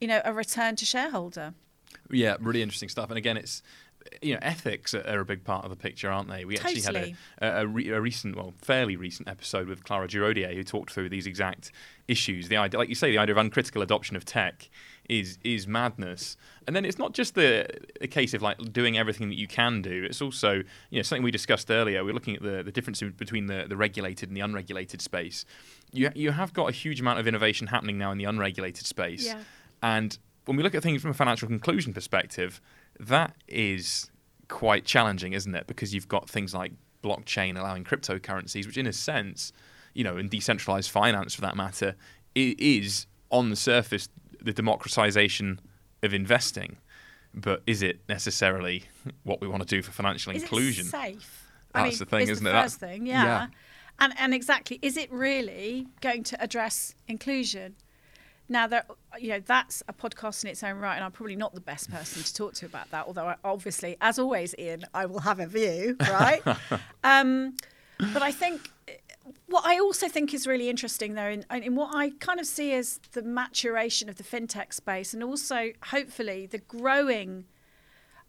you 0.01 0.07
know, 0.07 0.22
a 0.25 0.34
return 0.34 0.75
to 0.75 0.86
shareholder. 0.86 1.53
Yeah, 2.12 2.36
really 2.41 2.62
interesting 2.62 2.89
stuff. 2.89 3.10
And 3.10 3.17
again, 3.17 3.38
it's 3.38 3.63
you 4.22 4.34
know 4.34 4.39
ethics 4.41 4.93
are- 4.93 5.19
a 5.19 5.25
big 5.25 5.43
part 5.43 5.63
of 5.63 5.69
the 5.69 5.75
picture, 5.77 6.10
aren't 6.12 6.29
they? 6.29 6.43
We 6.46 6.57
actually 6.57 6.81
had 6.81 6.96
a, 6.96 7.15
a, 7.41 7.62
a, 7.63 7.67
re- 7.67 7.89
a 7.89 8.01
recent, 8.01 8.36
well, 8.36 8.53
fairly 8.62 8.96
recent 8.96 9.27
episode 9.29 9.67
with 9.67 9.84
Clara 9.84 10.07
Giraudier 10.07 10.53
who 10.53 10.63
talked 10.63 10.91
through 10.91 11.10
these 11.10 11.27
exact 11.27 11.72
issues. 12.07 12.48
The 12.50 12.57
idea, 12.57 12.79
like 12.79 12.89
you 12.89 12.96
say, 12.96 13.12
the 13.12 13.17
idea 13.17 13.34
of 13.34 13.38
uncritical 13.38 13.81
adoption 13.81 14.15
of 14.15 14.25
tech 14.25 14.69
is 15.10 15.38
is 15.44 15.68
madness. 15.68 16.38
And 16.66 16.76
then 16.76 16.86
it's 16.86 16.98
not 16.98 17.14
just 17.14 17.36
the 17.36 17.68
a 18.02 18.08
case 18.08 18.34
of 18.34 18.42
like 18.42 18.74
doing 18.74 18.98
everything 18.98 19.30
that 19.30 19.38
you 19.38 19.48
can 19.48 19.82
do. 19.82 20.04
It's 20.04 20.22
also 20.22 20.64
you 20.90 21.00
know 21.00 21.02
something 21.02 21.24
we 21.24 21.32
discussed 21.32 21.72
earlier. 21.72 22.04
We're 22.04 22.14
looking 22.14 22.36
at 22.36 22.42
the 22.42 22.64
the 22.64 22.72
difference 22.72 23.02
between 23.02 23.48
the 23.48 23.66
the 23.68 23.78
regulated 23.78 24.30
and 24.30 24.36
the 24.36 24.42
unregulated 24.42 25.02
space. 25.02 25.46
You 25.92 26.12
you 26.16 26.32
have 26.32 26.54
got 26.54 26.70
a 26.70 26.74
huge 26.74 27.00
amount 27.00 27.20
of 27.20 27.28
innovation 27.28 27.68
happening 27.68 27.98
now 27.98 28.12
in 28.12 28.18
the 28.18 28.26
unregulated 28.26 28.86
space. 28.86 29.26
Yeah. 29.26 29.40
And 29.82 30.18
when 30.46 30.58
we 30.58 30.64
look 30.64 30.76
at 30.76 30.84
things 30.84 31.02
from 31.02 31.12
a 31.12 31.14
financial 31.14 31.50
inclusion 31.50 31.94
perspective, 31.94 32.62
that 33.00 33.36
is 33.48 34.10
quite 34.48 34.86
challenging, 34.86 35.34
isn't 35.34 35.54
it? 35.54 35.68
Because 35.68 35.94
you've 35.94 36.08
got 36.08 36.30
things 36.30 36.54
like 36.54 36.72
blockchain 37.04 37.58
allowing 37.58 37.84
cryptocurrencies, 37.84 38.66
which 38.66 38.78
in 38.78 38.88
a 38.88 38.94
sense, 38.94 39.52
you 39.94 40.04
know, 40.04 40.18
and 40.18 40.30
decentralized 40.30 40.90
finance 40.90 41.36
for 41.36 41.42
that 41.42 41.56
matter, 41.56 41.96
is 42.36 43.08
on 43.30 43.50
the 43.50 43.56
surface 43.56 44.10
the 44.41 44.53
democratization 44.53 45.60
of 46.03 46.13
investing. 46.13 46.77
But 47.34 47.62
is 47.67 47.82
it 47.84 48.00
necessarily 48.10 48.84
what 49.24 49.41
we 49.41 49.48
want 49.48 49.62
to 49.62 49.67
do 49.67 49.82
for 49.82 49.91
financial 49.91 50.34
Is 50.34 50.41
inclusion? 50.44 50.88
it 50.88 50.89
safe? 50.89 51.44
That's 51.74 52.00
the 52.00 52.06
thing, 52.06 52.22
is 52.22 52.29
isn't 52.29 52.44
the 52.44 52.50
it? 52.50 52.53
That- 52.53 52.63
First 52.63 52.79
thing, 52.79 53.06
yeah. 53.06 53.24
yeah. 53.24 53.48
And 54.00 54.13
and 54.17 54.34
exactly, 54.34 54.79
is 54.82 54.96
it 54.98 55.12
really 55.12 55.88
going 56.01 56.24
to 56.25 56.41
address 56.41 56.96
inclusion? 57.08 57.75
Now, 58.50 58.65
there, 58.65 58.86
you 59.20 59.29
know, 59.29 59.41
that's 59.41 59.84
a 59.89 59.94
podcast 59.94 60.46
in 60.46 60.50
its 60.51 60.63
own 60.63 60.77
right, 60.77 60.96
and 60.96 61.03
I'm 61.03 61.12
probably 61.12 61.36
not 61.36 61.53
the 61.53 61.62
best 61.62 61.91
person 61.91 62.24
to 62.24 62.34
talk 62.34 62.53
to 62.56 62.65
about 62.65 62.89
that. 62.91 63.06
Although, 63.06 63.27
I, 63.27 63.36
obviously, 63.44 63.98
as 64.00 64.17
always, 64.17 64.56
Ian, 64.58 64.86
I 64.94 65.06
will 65.06 65.20
have 65.20 65.39
a 65.39 65.48
view, 65.48 65.98
right? 66.00 66.41
um, 67.03 67.58
but 68.13 68.22
I 68.22 68.32
think 68.32 68.72
what 69.48 69.65
I 69.65 69.79
also 69.79 70.07
think 70.07 70.34
is 70.34 70.48
really 70.48 70.69
interesting, 70.69 71.13
though, 71.13 71.27
in, 71.27 71.46
in 71.51 71.75
what 71.75 71.96
I 71.96 72.12
kind 72.19 72.39
of 72.39 72.46
see 72.46 72.74
as 72.74 73.00
the 73.12 73.22
maturation 73.22 74.10
of 74.10 74.15
the 74.15 74.24
fintech 74.24 74.74
space, 74.74 75.13
and 75.13 75.24
also 75.24 75.72
hopefully 75.84 76.46
the 76.46 76.60
growing 76.60 77.46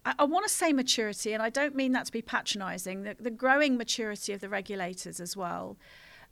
I, 0.04 0.14
I 0.20 0.24
want 0.24 0.46
to 0.46 0.52
say 0.52 0.72
maturity, 0.72 1.32
and 1.32 1.42
I 1.42 1.50
don't 1.50 1.74
mean 1.74 1.92
that 1.92 2.06
to 2.06 2.12
be 2.12 2.22
patronising. 2.22 3.02
The, 3.02 3.16
the 3.18 3.30
growing 3.30 3.76
maturity 3.76 4.32
of 4.32 4.40
the 4.40 4.48
regulators 4.48 5.20
as 5.20 5.36
well. 5.36 5.76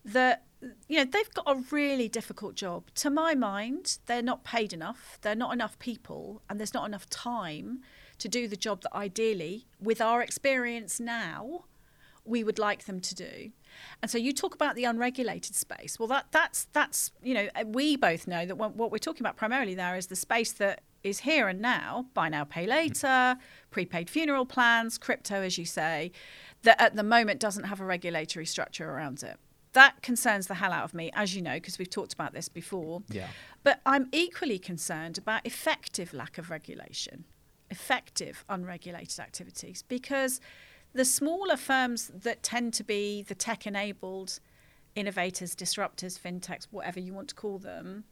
That 0.05 0.43
you 0.87 0.97
know 0.97 1.05
they've 1.05 1.33
got 1.33 1.45
a 1.47 1.63
really 1.71 2.07
difficult 2.07 2.55
job. 2.55 2.85
To 2.95 3.09
my 3.09 3.35
mind, 3.35 3.99
they're 4.05 4.21
not 4.21 4.43
paid 4.43 4.73
enough. 4.73 5.19
They're 5.21 5.35
not 5.35 5.53
enough 5.53 5.77
people, 5.79 6.41
and 6.49 6.59
there's 6.59 6.73
not 6.73 6.87
enough 6.87 7.09
time 7.09 7.81
to 8.19 8.27
do 8.27 8.47
the 8.47 8.55
job 8.55 8.81
that 8.81 8.95
ideally, 8.95 9.67
with 9.79 10.01
our 10.01 10.21
experience 10.21 10.99
now, 10.99 11.65
we 12.27 12.43
would 12.43 12.59
like 12.59 12.85
them 12.85 12.99
to 12.99 13.15
do. 13.15 13.51
And 14.01 14.09
so 14.09 14.17
you 14.17 14.33
talk 14.33 14.55
about 14.55 14.75
the 14.75 14.85
unregulated 14.85 15.55
space. 15.55 15.99
Well, 15.99 16.07
that 16.07 16.27
that's 16.31 16.65
that's 16.73 17.11
you 17.21 17.33
know 17.33 17.47
uh, 17.55 17.63
we 17.65 17.95
both 17.95 18.27
know 18.27 18.45
that 18.45 18.57
what 18.57 18.75
what 18.75 18.91
we're 18.91 18.97
talking 18.97 19.21
about 19.21 19.37
primarily 19.37 19.75
there 19.75 19.95
is 19.95 20.07
the 20.07 20.15
space 20.15 20.51
that 20.53 20.81
is 21.03 21.19
here 21.19 21.47
and 21.47 21.61
now, 21.61 22.07
buy 22.13 22.29
now, 22.29 22.43
pay 22.43 22.63
hmm. 22.63 22.71
later, 22.71 23.37
prepaid 23.71 24.09
funeral 24.09 24.45
plans, 24.45 24.97
crypto, 24.97 25.41
as 25.41 25.57
you 25.57 25.65
say, 25.65 26.11
that 26.63 26.79
at 26.81 26.95
the 26.95 27.03
moment 27.03 27.39
doesn't 27.39 27.65
have 27.65 27.79
a 27.79 27.85
regulatory 27.85 28.45
structure 28.45 28.89
around 28.89 29.23
it. 29.23 29.37
That 29.73 30.01
concerns 30.01 30.47
the 30.47 30.55
hell 30.55 30.71
out 30.71 30.85
of 30.85 30.93
me, 30.93 31.11
as 31.13 31.35
you 31.35 31.41
know, 31.41 31.53
because 31.55 31.77
we've 31.77 31.89
talked 31.89 32.13
about 32.13 32.33
this 32.33 32.49
before. 32.49 33.03
Yeah. 33.09 33.27
But 33.63 33.81
I'm 33.85 34.07
equally 34.11 34.57
concerned 34.57 35.17
about 35.17 35.45
effective 35.45 36.13
lack 36.13 36.37
of 36.37 36.49
regulation, 36.49 37.25
effective 37.69 38.43
unregulated 38.49 39.19
activities, 39.19 39.83
because 39.87 40.41
the 40.97 41.05
smaller 41.05 41.55
firms 41.55 42.11
that 42.13 42.41
tend 42.41 42.73
to 42.73 42.83
be 42.83 43.21
the 43.21 43.35
tech 43.35 43.67
enabled 43.67 44.39
innovators, 44.95 45.55
disruptors, 45.55 46.19
fintechs, 46.19 46.67
whatever 46.71 46.99
you 46.99 47.13
want 47.13 47.29
to 47.29 47.35
call 47.35 47.59
them, 47.59 48.03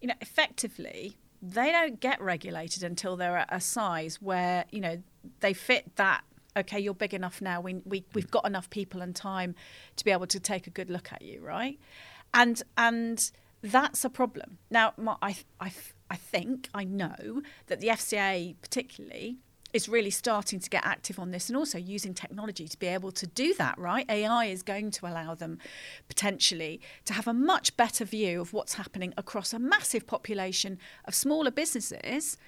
you 0.00 0.06
know, 0.06 0.14
effectively, 0.20 1.16
they 1.42 1.72
don't 1.72 1.98
get 1.98 2.20
regulated 2.20 2.84
until 2.84 3.16
they're 3.16 3.36
at 3.36 3.48
a 3.50 3.60
size 3.60 4.22
where, 4.22 4.64
you 4.70 4.80
know, 4.80 5.02
they 5.40 5.52
fit 5.52 5.96
that 5.96 6.22
okay, 6.56 6.80
you're 6.80 6.94
big 6.94 7.12
enough 7.12 7.42
now. 7.42 7.60
We, 7.60 7.74
we 7.84 8.04
we've 8.14 8.30
got 8.30 8.46
enough 8.46 8.70
people 8.70 9.02
and 9.02 9.14
time 9.14 9.54
to 9.96 10.04
be 10.04 10.10
able 10.10 10.26
to 10.28 10.40
take 10.40 10.66
a 10.66 10.70
good 10.70 10.88
look 10.88 11.12
at 11.12 11.20
you, 11.20 11.42
right? 11.42 11.78
And 12.32 12.62
and 12.78 13.30
that's 13.60 14.04
a 14.04 14.10
problem. 14.10 14.58
Now, 14.70 14.94
I 15.20 15.36
I 15.60 15.72
I 16.08 16.16
think 16.16 16.70
I 16.72 16.84
know 16.84 17.42
that 17.66 17.80
the 17.80 17.88
FCA 17.88 18.54
particularly 18.62 19.38
is 19.76 19.90
really 19.90 20.10
starting 20.10 20.58
to 20.58 20.70
get 20.70 20.84
active 20.86 21.18
on 21.18 21.30
this 21.30 21.50
and 21.50 21.56
also 21.56 21.76
using 21.76 22.14
technology 22.14 22.66
to 22.66 22.78
be 22.78 22.86
able 22.86 23.12
to 23.12 23.26
do 23.26 23.52
that, 23.54 23.78
right? 23.78 24.10
AI 24.10 24.46
is 24.46 24.62
going 24.62 24.90
to 24.90 25.06
allow 25.06 25.34
them 25.34 25.58
potentially 26.08 26.80
to 27.04 27.12
have 27.12 27.28
a 27.28 27.34
much 27.34 27.76
better 27.76 28.04
view 28.04 28.40
of 28.40 28.54
what's 28.54 28.74
happening 28.74 29.12
across 29.18 29.52
a 29.52 29.58
massive 29.58 30.06
population 30.06 30.78
of 31.04 31.14
smaller 31.14 31.50
businesses, 31.50 32.38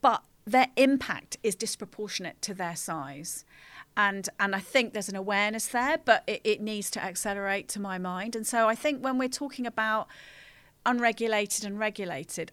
but 0.00 0.24
their 0.44 0.66
impact 0.76 1.36
is 1.44 1.54
disproportionate 1.54 2.42
to 2.42 2.52
their 2.52 2.74
size. 2.74 3.44
And, 3.96 4.28
and 4.40 4.56
I 4.56 4.60
think 4.60 4.92
there's 4.92 5.08
an 5.08 5.14
awareness 5.16 5.68
there, 5.68 5.98
but 6.04 6.24
it, 6.26 6.40
it 6.42 6.60
needs 6.60 6.90
to 6.90 7.02
accelerate 7.02 7.68
to 7.68 7.80
my 7.80 7.96
mind. 7.96 8.34
And 8.34 8.44
so 8.44 8.66
I 8.66 8.74
think 8.74 9.04
when 9.04 9.18
we're 9.18 9.28
talking 9.28 9.66
about 9.66 10.08
unregulated 10.84 11.64
and 11.64 11.78
regulated, 11.78 12.50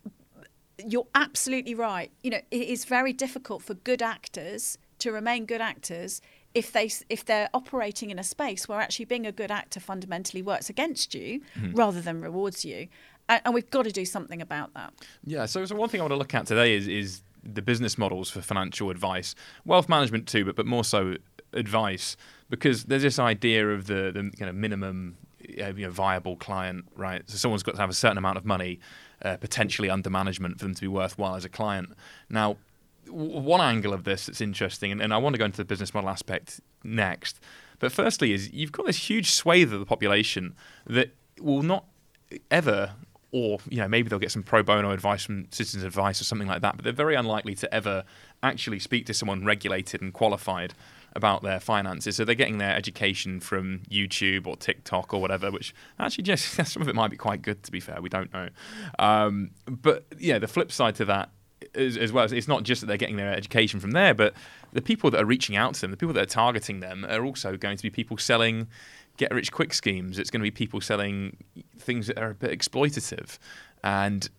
you're 0.85 1.07
absolutely 1.15 1.75
right. 1.75 2.11
You 2.23 2.31
know, 2.31 2.41
it 2.51 2.61
is 2.69 2.85
very 2.85 3.13
difficult 3.13 3.63
for 3.63 3.73
good 3.73 4.01
actors 4.01 4.77
to 4.99 5.11
remain 5.11 5.45
good 5.45 5.61
actors 5.61 6.21
if 6.53 6.71
they 6.71 6.89
if 7.09 7.25
they're 7.25 7.49
operating 7.53 8.09
in 8.09 8.17
a 8.19 8.23
space 8.23 8.67
where 8.67 8.79
actually 8.79 9.05
being 9.05 9.25
a 9.25 9.31
good 9.31 9.51
actor 9.51 9.79
fundamentally 9.79 10.41
works 10.41 10.69
against 10.69 11.13
you 11.13 11.41
mm-hmm. 11.55 11.73
rather 11.75 12.01
than 12.01 12.21
rewards 12.21 12.65
you. 12.65 12.87
And, 13.29 13.41
and, 13.45 13.53
we've 13.53 13.69
got 13.69 13.83
to 13.83 13.91
do 13.91 14.05
something 14.05 14.41
about 14.41 14.73
that. 14.73 14.93
Yeah. 15.23 15.45
So, 15.45 15.65
so 15.65 15.75
one 15.75 15.89
thing 15.89 15.99
I 15.99 16.03
want 16.03 16.13
to 16.13 16.17
look 16.17 16.33
at 16.33 16.45
today 16.47 16.75
is 16.75 16.87
is 16.87 17.21
the 17.43 17.61
business 17.61 17.97
models 17.97 18.29
for 18.29 18.41
financial 18.41 18.89
advice, 18.89 19.35
wealth 19.65 19.89
management 19.89 20.27
too, 20.27 20.45
but 20.45 20.55
but 20.55 20.65
more 20.65 20.83
so 20.83 21.15
advice 21.53 22.17
because 22.49 22.85
there's 22.85 23.03
this 23.03 23.19
idea 23.19 23.69
of 23.69 23.87
the 23.87 24.11
the 24.13 24.31
kind 24.37 24.49
of 24.49 24.55
minimum 24.55 25.17
you 25.47 25.73
know, 25.73 25.89
viable 25.89 26.35
client, 26.35 26.85
right? 26.95 27.23
So 27.29 27.37
someone's 27.37 27.63
got 27.63 27.75
to 27.75 27.81
have 27.81 27.89
a 27.89 27.93
certain 27.93 28.17
amount 28.17 28.37
of 28.37 28.45
money, 28.45 28.79
uh, 29.23 29.37
potentially 29.37 29.89
under 29.89 30.09
management, 30.09 30.59
for 30.59 30.65
them 30.65 30.75
to 30.75 30.81
be 30.81 30.87
worthwhile 30.87 31.35
as 31.35 31.45
a 31.45 31.49
client. 31.49 31.89
Now, 32.29 32.57
w- 33.05 33.39
one 33.39 33.61
angle 33.61 33.93
of 33.93 34.03
this 34.03 34.27
that's 34.27 34.41
interesting, 34.41 34.91
and, 34.91 35.01
and 35.01 35.13
I 35.13 35.17
want 35.17 35.33
to 35.33 35.39
go 35.39 35.45
into 35.45 35.57
the 35.57 35.65
business 35.65 35.93
model 35.93 36.09
aspect 36.09 36.61
next. 36.83 37.39
But 37.79 37.91
firstly, 37.91 38.33
is 38.33 38.51
you've 38.51 38.71
got 38.71 38.85
this 38.85 39.09
huge 39.09 39.31
swathe 39.31 39.73
of 39.73 39.79
the 39.79 39.85
population 39.85 40.55
that 40.85 41.11
will 41.39 41.63
not 41.63 41.85
ever 42.51 42.93
or 43.31 43.59
you 43.69 43.77
know 43.77 43.87
maybe 43.87 44.09
they'll 44.09 44.19
get 44.19 44.31
some 44.31 44.43
pro 44.43 44.63
bono 44.63 44.91
advice 44.91 45.23
from 45.23 45.47
citizens 45.51 45.83
advice 45.83 46.19
or 46.21 46.23
something 46.23 46.47
like 46.47 46.61
that 46.61 46.75
but 46.75 46.83
they're 46.83 46.93
very 46.93 47.15
unlikely 47.15 47.53
to 47.53 47.71
ever 47.73 48.03
actually 48.43 48.79
speak 48.79 49.05
to 49.05 49.13
someone 49.13 49.43
regulated 49.43 50.01
and 50.01 50.13
qualified 50.13 50.73
about 51.15 51.43
their 51.43 51.59
finances. 51.59 52.15
So 52.15 52.25
they're 52.25 52.35
getting 52.35 52.57
their 52.57 52.75
education 52.75 53.39
from 53.39 53.81
youtube 53.89 54.45
or 54.45 54.55
tiktok 54.55 55.13
or 55.13 55.21
whatever 55.21 55.51
which 55.51 55.73
actually 55.99 56.23
just 56.23 56.45
some 56.65 56.81
of 56.81 56.87
it 56.87 56.95
might 56.95 57.11
be 57.11 57.17
quite 57.17 57.41
good 57.41 57.63
to 57.63 57.71
be 57.71 57.79
fair. 57.79 58.01
We 58.01 58.09
don't 58.09 58.31
know. 58.33 58.49
Um, 58.99 59.51
but 59.65 60.05
yeah 60.17 60.39
the 60.39 60.47
flip 60.47 60.71
side 60.71 60.95
to 60.95 61.05
that 61.05 61.31
as, 61.73 61.97
as 61.97 62.11
well 62.11 62.31
it's 62.31 62.47
not 62.47 62.63
just 62.63 62.81
that 62.81 62.87
they're 62.87 62.97
getting 62.97 63.17
their 63.17 63.33
education 63.33 63.79
from 63.79 63.91
there 63.91 64.13
but 64.13 64.33
the 64.73 64.81
people 64.81 65.09
that 65.11 65.21
are 65.21 65.25
reaching 65.25 65.55
out 65.55 65.73
to 65.73 65.81
them 65.81 65.91
the 65.91 65.97
people 65.97 66.13
that 66.13 66.23
are 66.23 66.25
targeting 66.25 66.79
them 66.81 67.05
are 67.09 67.25
also 67.25 67.57
going 67.57 67.77
to 67.77 67.83
be 67.83 67.89
people 67.89 68.17
selling 68.17 68.67
get 69.17 69.33
rich 69.33 69.51
quick 69.51 69.73
schemes. 69.73 70.17
It's 70.17 70.29
going 70.29 70.39
to 70.41 70.43
be 70.43 70.51
people 70.51 70.79
selling 70.79 71.37
things 71.77 72.07
that 72.07 72.17
are 72.17 72.29
a 72.29 72.35
bit 72.35 72.57
exploitative, 72.57 73.37
and 73.83 74.29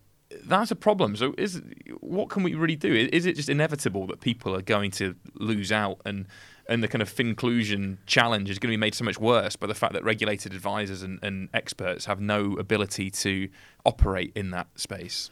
that's 0.45 0.71
a 0.71 0.77
problem. 0.77 1.17
So, 1.17 1.35
is 1.39 1.63
what 2.01 2.29
can 2.29 2.43
we 2.43 2.55
really 2.55 2.77
do? 2.77 2.93
Is 2.95 3.27
it 3.27 3.37
just 3.37 3.49
inevitable 3.49 4.07
that 4.09 4.21
people 4.21 4.55
are 4.55 4.63
going 4.63 4.91
to 4.93 5.15
lose 5.35 5.73
out, 5.73 6.01
and 6.05 6.27
and 6.69 6.83
the 6.83 6.89
kind 6.89 7.01
of 7.01 7.11
finclusion 7.11 7.97
challenge 8.07 8.51
is 8.51 8.59
going 8.59 8.71
to 8.71 8.73
be 8.73 8.81
made 8.81 8.95
so 8.95 9.05
much 9.05 9.19
worse 9.19 9.57
by 9.57 9.67
the 9.67 9.75
fact 9.75 9.95
that 9.95 10.05
regulated 10.05 10.53
advisors 10.53 11.03
and, 11.03 11.19
and 11.23 11.49
experts 11.55 12.05
have 12.05 12.21
no 12.21 12.53
ability 12.59 13.11
to 13.11 13.49
operate 13.87 14.33
in 14.35 14.51
that 14.51 14.69
space? 14.77 15.31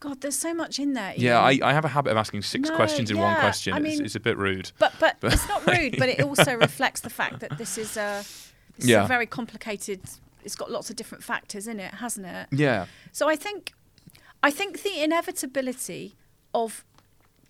God, 0.00 0.20
there's 0.20 0.36
so 0.36 0.52
much 0.52 0.78
in 0.78 0.94
there. 0.94 1.12
Ian. 1.12 1.20
Yeah, 1.20 1.40
I, 1.40 1.58
I 1.62 1.72
have 1.72 1.84
a 1.84 1.88
habit 1.88 2.10
of 2.10 2.16
asking 2.16 2.42
six 2.42 2.68
no, 2.68 2.76
questions 2.76 3.10
in 3.10 3.16
yeah, 3.16 3.22
one 3.22 3.36
question. 3.36 3.72
I 3.72 3.78
mean, 3.78 3.92
it's, 3.92 4.00
it's, 4.00 4.14
a 4.16 4.20
bit 4.20 4.36
rude. 4.36 4.72
But, 4.78 4.92
but 4.98 5.16
but 5.20 5.32
it's 5.32 5.48
not 5.48 5.64
rude. 5.78 5.96
But 5.96 6.08
it 6.08 6.20
also 6.20 6.54
reflects 6.54 7.00
the 7.00 7.10
fact 7.10 7.40
that 7.40 7.56
this 7.56 7.78
is 7.78 7.96
a 7.96 8.24
this 8.76 8.86
yeah. 8.86 9.00
is 9.00 9.04
a 9.04 9.08
very 9.08 9.26
complicated. 9.26 10.00
It's 10.44 10.56
got 10.56 10.70
lots 10.70 10.90
of 10.90 10.96
different 10.96 11.24
factors 11.24 11.66
in 11.66 11.80
it, 11.80 11.94
hasn't 11.94 12.26
it? 12.26 12.48
Yeah. 12.50 12.86
So 13.12 13.28
I 13.28 13.36
think 13.36 13.72
I 14.42 14.50
think 14.50 14.82
the 14.82 15.02
inevitability 15.02 16.16
of 16.52 16.84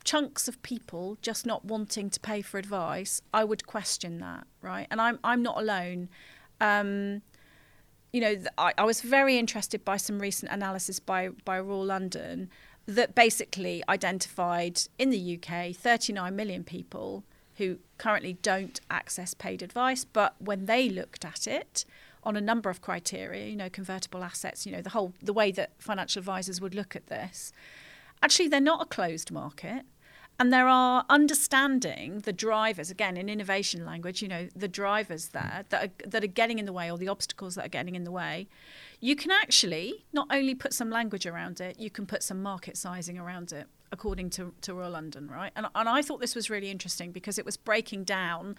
chunks 0.05 0.49
of 0.49 0.61
people 0.63 1.17
just 1.23 1.47
not 1.47 1.65
wanting 1.65 2.11
to 2.11 2.21
pay 2.21 2.43
for 2.43 2.59
advice, 2.59 3.23
I 3.33 3.45
would 3.45 3.67
question 3.67 4.19
that, 4.19 4.47
right? 4.61 4.87
And 4.91 5.01
I'm 5.01 5.19
I'm 5.25 5.43
not 5.43 5.59
alone. 5.59 6.09
Um, 6.61 7.23
you 8.13 8.21
know, 8.21 8.37
I, 8.59 8.75
I 8.77 8.85
was 8.85 9.01
very 9.01 9.39
interested 9.39 9.85
by 9.85 9.97
some 9.97 10.19
recent 10.19 10.53
analysis 10.53 11.01
by, 11.01 11.31
by 11.45 11.59
Royal 11.59 11.85
London 11.87 12.51
that 12.87 13.15
basically 13.15 13.83
identified 13.89 14.83
in 14.99 15.11
the 15.11 15.39
UK 15.39 15.75
39 15.75 16.35
million 16.37 16.63
people 16.63 17.25
who 17.57 17.79
currently 17.97 18.35
don't 18.35 18.81
access 18.91 19.35
paid 19.35 19.63
advice, 19.63 20.05
but 20.05 20.35
when 20.39 20.67
they 20.67 20.89
looked 20.89 21.25
at 21.25 21.47
it 21.47 21.85
on 22.25 22.37
a 22.37 22.41
number 22.41 22.71
of 22.71 22.81
criteria, 22.81 23.47
you 23.47 23.57
know, 23.57 23.69
convertible 23.69 24.23
assets, 24.23 24.65
you 24.65 24.73
know, 24.73 24.83
the 24.83 24.91
whole 24.91 25.13
the 25.23 25.33
way 25.33 25.51
that 25.53 25.73
financial 25.79 26.21
advisors 26.21 26.61
would 26.61 26.75
look 26.75 26.95
at 26.95 27.07
this, 27.09 27.53
actually 28.23 28.49
they're 28.49 28.61
not 28.61 28.83
a 28.83 28.87
closed 28.87 29.31
market 29.31 29.85
and 30.39 30.53
there 30.53 30.67
are 30.67 31.05
understanding 31.09 32.21
the 32.21 32.33
drivers 32.33 32.91
again 32.91 33.17
in 33.17 33.29
innovation 33.29 33.85
language 33.85 34.23
you 34.23 34.29
know 34.29 34.49
the 34.57 34.69
drivers 34.69 35.29
there 35.29 35.65
that 35.69 35.85
are, 35.85 36.09
that 36.09 36.25
are 36.25 36.29
getting 36.29 36.59
in 36.59 36.65
the 36.65 36.73
way 36.73 36.91
or 36.91 36.99
the 36.99 37.09
obstacles 37.09 37.55
that 37.55 37.67
are 37.67 37.69
getting 37.69 37.95
in 37.95 38.05
the 38.05 38.11
way. 38.11 38.49
You 39.01 39.17
can 39.17 39.31
actually 39.31 40.05
not 40.13 40.29
only 40.31 40.55
put 40.55 40.73
some 40.73 40.91
language 40.91 41.27
around 41.27 41.61
it 41.61 41.79
you 41.79 41.91
can 41.91 42.07
put 42.07 42.23
some 42.23 42.43
market 42.43 42.77
sizing 42.77 43.19
around 43.19 43.53
it 43.53 43.67
according 43.91 44.31
to, 44.31 44.55
to 44.63 44.73
Royal 44.73 44.93
London 44.93 45.29
right? 45.29 45.53
And, 45.55 45.67
and 45.75 45.89
I 45.89 46.03
thought 46.03 46.21
this 46.21 46.35
was 46.35 46.49
really 46.49 46.71
interesting 46.71 47.13
because 47.13 47.39
it 47.39 47.45
was 47.45 47.57
breaking 47.57 48.05
down 48.05 48.57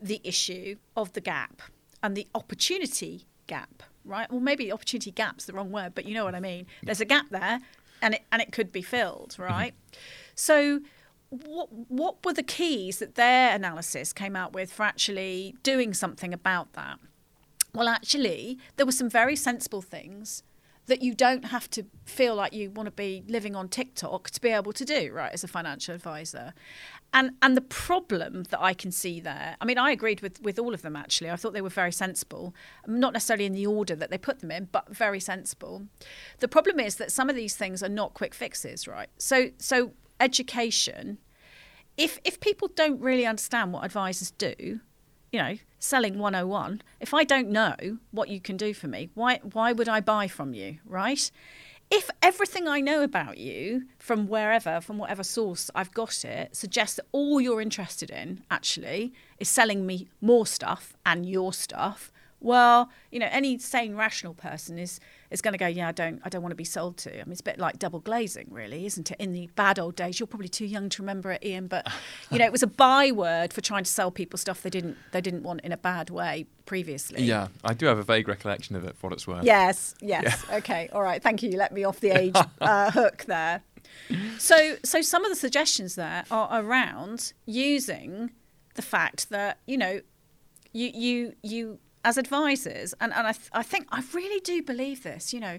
the 0.00 0.20
issue 0.24 0.76
of 0.96 1.12
the 1.12 1.20
gap 1.20 1.62
and 2.06 2.16
the 2.16 2.26
opportunity 2.34 3.26
gap 3.46 3.82
right 4.04 4.30
well 4.30 4.40
maybe 4.40 4.72
opportunity 4.72 5.10
gap's 5.10 5.44
the 5.44 5.52
wrong 5.52 5.70
word 5.70 5.92
but 5.94 6.04
you 6.04 6.14
know 6.14 6.24
what 6.24 6.34
I 6.34 6.40
mean 6.40 6.66
there's 6.82 7.00
a 7.00 7.04
gap 7.04 7.26
there 7.30 7.60
and 8.00 8.14
it 8.14 8.22
and 8.32 8.40
it 8.40 8.52
could 8.52 8.72
be 8.72 8.82
filled 8.82 9.30
mm-hmm. 9.30 9.42
right 9.42 9.74
mm-hmm. 9.74 9.98
so 10.34 10.80
what 11.30 11.68
what 11.88 12.24
were 12.24 12.32
the 12.32 12.42
keys 12.42 12.98
that 12.98 13.16
their 13.16 13.54
analysis 13.54 14.12
came 14.12 14.36
out 14.36 14.52
with 14.52 14.72
for 14.72 14.84
actually 14.84 15.56
doing 15.62 15.92
something 15.92 16.32
about 16.32 16.72
that? 16.74 16.98
Well, 17.74 17.88
actually, 17.88 18.58
there 18.76 18.86
were 18.86 18.92
some 18.92 19.10
very 19.10 19.36
sensible 19.36 19.82
things 19.82 20.42
that 20.86 21.02
you 21.02 21.14
don't 21.14 21.46
have 21.46 21.68
to 21.70 21.84
feel 22.04 22.36
like 22.36 22.52
you 22.52 22.70
want 22.70 22.86
to 22.86 22.92
be 22.92 23.24
living 23.26 23.56
on 23.56 23.68
TikTok 23.68 24.30
to 24.30 24.40
be 24.40 24.50
able 24.50 24.72
to 24.72 24.84
do, 24.84 25.10
right, 25.12 25.32
as 25.32 25.42
a 25.42 25.48
financial 25.48 25.94
advisor. 25.94 26.54
And 27.12 27.32
and 27.40 27.56
the 27.56 27.62
problem 27.62 28.44
that 28.50 28.60
I 28.60 28.74
can 28.74 28.92
see 28.92 29.20
there, 29.20 29.56
I 29.60 29.64
mean, 29.64 29.78
I 29.78 29.90
agreed 29.90 30.20
with, 30.20 30.42
with 30.42 30.58
all 30.58 30.74
of 30.74 30.82
them 30.82 30.96
actually. 30.96 31.30
I 31.30 31.36
thought 31.36 31.54
they 31.54 31.62
were 31.62 31.68
very 31.70 31.92
sensible, 31.92 32.54
not 32.86 33.12
necessarily 33.12 33.46
in 33.46 33.52
the 33.52 33.66
order 33.66 33.94
that 33.96 34.10
they 34.10 34.18
put 34.18 34.40
them 34.40 34.50
in, 34.50 34.68
but 34.70 34.94
very 34.94 35.20
sensible. 35.20 35.86
The 36.40 36.48
problem 36.48 36.78
is 36.78 36.96
that 36.96 37.10
some 37.10 37.30
of 37.30 37.36
these 37.36 37.56
things 37.56 37.82
are 37.82 37.88
not 37.88 38.12
quick 38.12 38.34
fixes, 38.34 38.86
right? 38.86 39.08
So 39.18 39.50
so 39.58 39.92
education 40.20 41.18
if 41.96 42.18
if 42.24 42.40
people 42.40 42.68
don't 42.74 43.00
really 43.00 43.26
understand 43.26 43.72
what 43.72 43.84
advisors 43.84 44.30
do 44.32 44.80
you 45.32 45.38
know 45.38 45.56
selling 45.78 46.18
101 46.18 46.82
if 47.00 47.12
i 47.14 47.24
don't 47.24 47.48
know 47.48 47.98
what 48.10 48.28
you 48.28 48.40
can 48.40 48.56
do 48.56 48.72
for 48.72 48.88
me 48.88 49.10
why 49.14 49.40
why 49.52 49.72
would 49.72 49.88
i 49.88 50.00
buy 50.00 50.26
from 50.26 50.54
you 50.54 50.78
right 50.84 51.30
if 51.90 52.10
everything 52.22 52.66
i 52.66 52.80
know 52.80 53.02
about 53.02 53.38
you 53.38 53.84
from 53.98 54.26
wherever 54.28 54.80
from 54.80 54.98
whatever 54.98 55.22
source 55.22 55.70
i've 55.74 55.92
got 55.92 56.24
it 56.24 56.54
suggests 56.54 56.96
that 56.96 57.06
all 57.12 57.40
you're 57.40 57.60
interested 57.60 58.10
in 58.10 58.42
actually 58.50 59.12
is 59.38 59.48
selling 59.48 59.86
me 59.86 60.08
more 60.20 60.46
stuff 60.46 60.96
and 61.04 61.26
your 61.26 61.52
stuff 61.52 62.12
well 62.40 62.90
you 63.10 63.18
know 63.18 63.28
any 63.30 63.58
sane 63.58 63.94
rational 63.94 64.34
person 64.34 64.78
is 64.78 65.00
is 65.30 65.42
going 65.42 65.52
to 65.52 65.58
go, 65.58 65.66
yeah, 65.66 65.88
I 65.88 65.92
don't, 65.92 66.20
I 66.24 66.28
don't 66.28 66.42
want 66.42 66.52
to 66.52 66.56
be 66.56 66.64
sold 66.64 66.96
to. 66.98 67.12
I 67.12 67.24
mean, 67.24 67.32
it's 67.32 67.40
a 67.40 67.44
bit 67.44 67.58
like 67.58 67.78
double 67.78 68.00
glazing, 68.00 68.48
really, 68.50 68.86
isn't 68.86 69.10
it? 69.10 69.16
In 69.20 69.32
the 69.32 69.48
bad 69.56 69.78
old 69.78 69.96
days, 69.96 70.20
you're 70.20 70.26
probably 70.26 70.48
too 70.48 70.66
young 70.66 70.88
to 70.90 71.02
remember 71.02 71.32
it, 71.32 71.44
Ian, 71.44 71.66
but 71.66 71.86
you 72.30 72.38
know, 72.38 72.44
it 72.44 72.52
was 72.52 72.62
a 72.62 72.68
byword 72.68 73.52
for 73.52 73.60
trying 73.60 73.84
to 73.84 73.90
sell 73.90 74.10
people 74.10 74.38
stuff 74.38 74.62
they 74.62 74.70
didn't, 74.70 74.96
they 75.12 75.20
didn't 75.20 75.42
want 75.42 75.60
in 75.62 75.72
a 75.72 75.76
bad 75.76 76.10
way 76.10 76.46
previously. 76.66 77.22
Yeah, 77.22 77.48
I 77.64 77.74
do 77.74 77.86
have 77.86 77.98
a 77.98 78.02
vague 78.02 78.28
recollection 78.28 78.76
of 78.76 78.84
it 78.84 78.96
for 78.96 79.08
what 79.08 79.14
it's 79.14 79.26
worth. 79.26 79.44
Yes, 79.44 79.94
yes. 80.00 80.44
Yeah. 80.48 80.56
Okay, 80.56 80.88
all 80.92 81.02
right. 81.02 81.22
Thank 81.22 81.42
you. 81.42 81.50
You 81.50 81.56
let 81.56 81.72
me 81.72 81.84
off 81.84 82.00
the 82.00 82.10
age 82.10 82.36
uh, 82.60 82.90
hook 82.90 83.24
there. 83.26 83.62
So, 84.38 84.76
so 84.84 85.00
some 85.00 85.24
of 85.24 85.30
the 85.30 85.36
suggestions 85.36 85.94
there 85.94 86.24
are 86.30 86.62
around 86.62 87.32
using 87.46 88.32
the 88.74 88.82
fact 88.82 89.30
that 89.30 89.58
you 89.66 89.78
know, 89.78 90.00
you 90.72 90.90
you 90.92 91.32
you 91.42 91.78
as 92.06 92.16
advisors, 92.16 92.94
and, 93.00 93.12
and 93.12 93.26
I, 93.26 93.32
th- 93.32 93.50
I 93.52 93.64
think 93.64 93.88
I 93.90 94.00
really 94.14 94.40
do 94.40 94.62
believe 94.62 95.02
this, 95.02 95.34
you 95.34 95.40
know, 95.40 95.58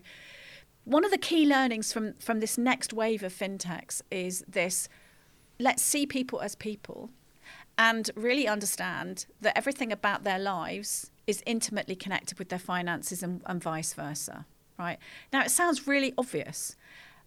one 0.86 1.04
of 1.04 1.12
the 1.12 1.18
key 1.18 1.46
learnings 1.46 1.92
from, 1.92 2.14
from 2.14 2.40
this 2.40 2.58
next 2.58 2.94
wave 2.94 3.22
of 3.22 3.34
fintechs 3.34 4.02
is 4.10 4.46
this 4.48 4.88
let's 5.60 5.84
see 5.84 6.06
people 6.06 6.40
as 6.40 6.56
people 6.56 7.10
and 7.78 8.10
really 8.16 8.48
understand 8.48 9.26
that 9.42 9.58
everything 9.58 9.92
about 9.92 10.24
their 10.24 10.40
lives 10.40 11.12
is 11.28 11.44
intimately 11.46 11.98
connected 11.98 12.40
with 12.40 12.48
their 12.48 12.60
finances 12.60 13.22
and, 13.22 13.42
and 13.46 13.62
vice 13.62 13.94
versa, 13.94 14.46
right? 14.80 15.00
Now, 15.34 15.42
it 15.42 15.52
sounds 15.52 15.86
really 15.86 16.14
obvious, 16.18 16.78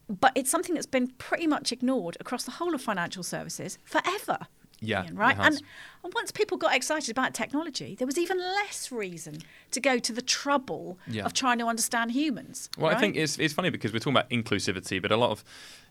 but 0.09 0.33
it's 0.35 0.51
something 0.51 0.75
that's 0.75 0.87
been 0.87 1.09
pretty 1.19 1.47
much 1.47 1.73
ignored 1.73 2.17
across 2.21 2.45
the 2.45 2.53
whole 2.53 2.75
of 2.75 2.81
financial 2.81 3.23
services 3.23 3.77
forever. 3.85 4.39
Yeah, 4.81 5.05
Ian, 5.05 5.17
right. 5.17 5.37
And, 5.39 5.63
and 6.03 6.15
once 6.15 6.31
people 6.31 6.57
got 6.57 6.75
excited 6.75 7.11
about 7.11 7.35
technology, 7.35 7.95
there 7.95 8.07
was 8.07 8.19
even 8.19 8.39
less 8.39 8.91
reason 8.91 9.39
to 9.73 9.81
go 9.81 9.99
to 9.99 10.13
the 10.13 10.23
trouble 10.23 10.99
yeah. 11.07 11.25
of 11.25 11.35
trying 11.35 11.59
to 11.59 11.67
understand 11.67 12.13
humans. 12.13 12.71
Well, 12.79 12.89
right? 12.89 12.97
I 12.97 13.01
think 13.01 13.17
it's 13.17 13.39
it's 13.39 13.55
funny 13.55 13.71
because 13.71 13.93
we're 13.93 13.99
talking 13.99 14.15
about 14.15 14.31
inclusivity, 14.31 15.01
but 15.01 15.13
a 15.13 15.17
lot 15.17 15.31
of, 15.31 15.45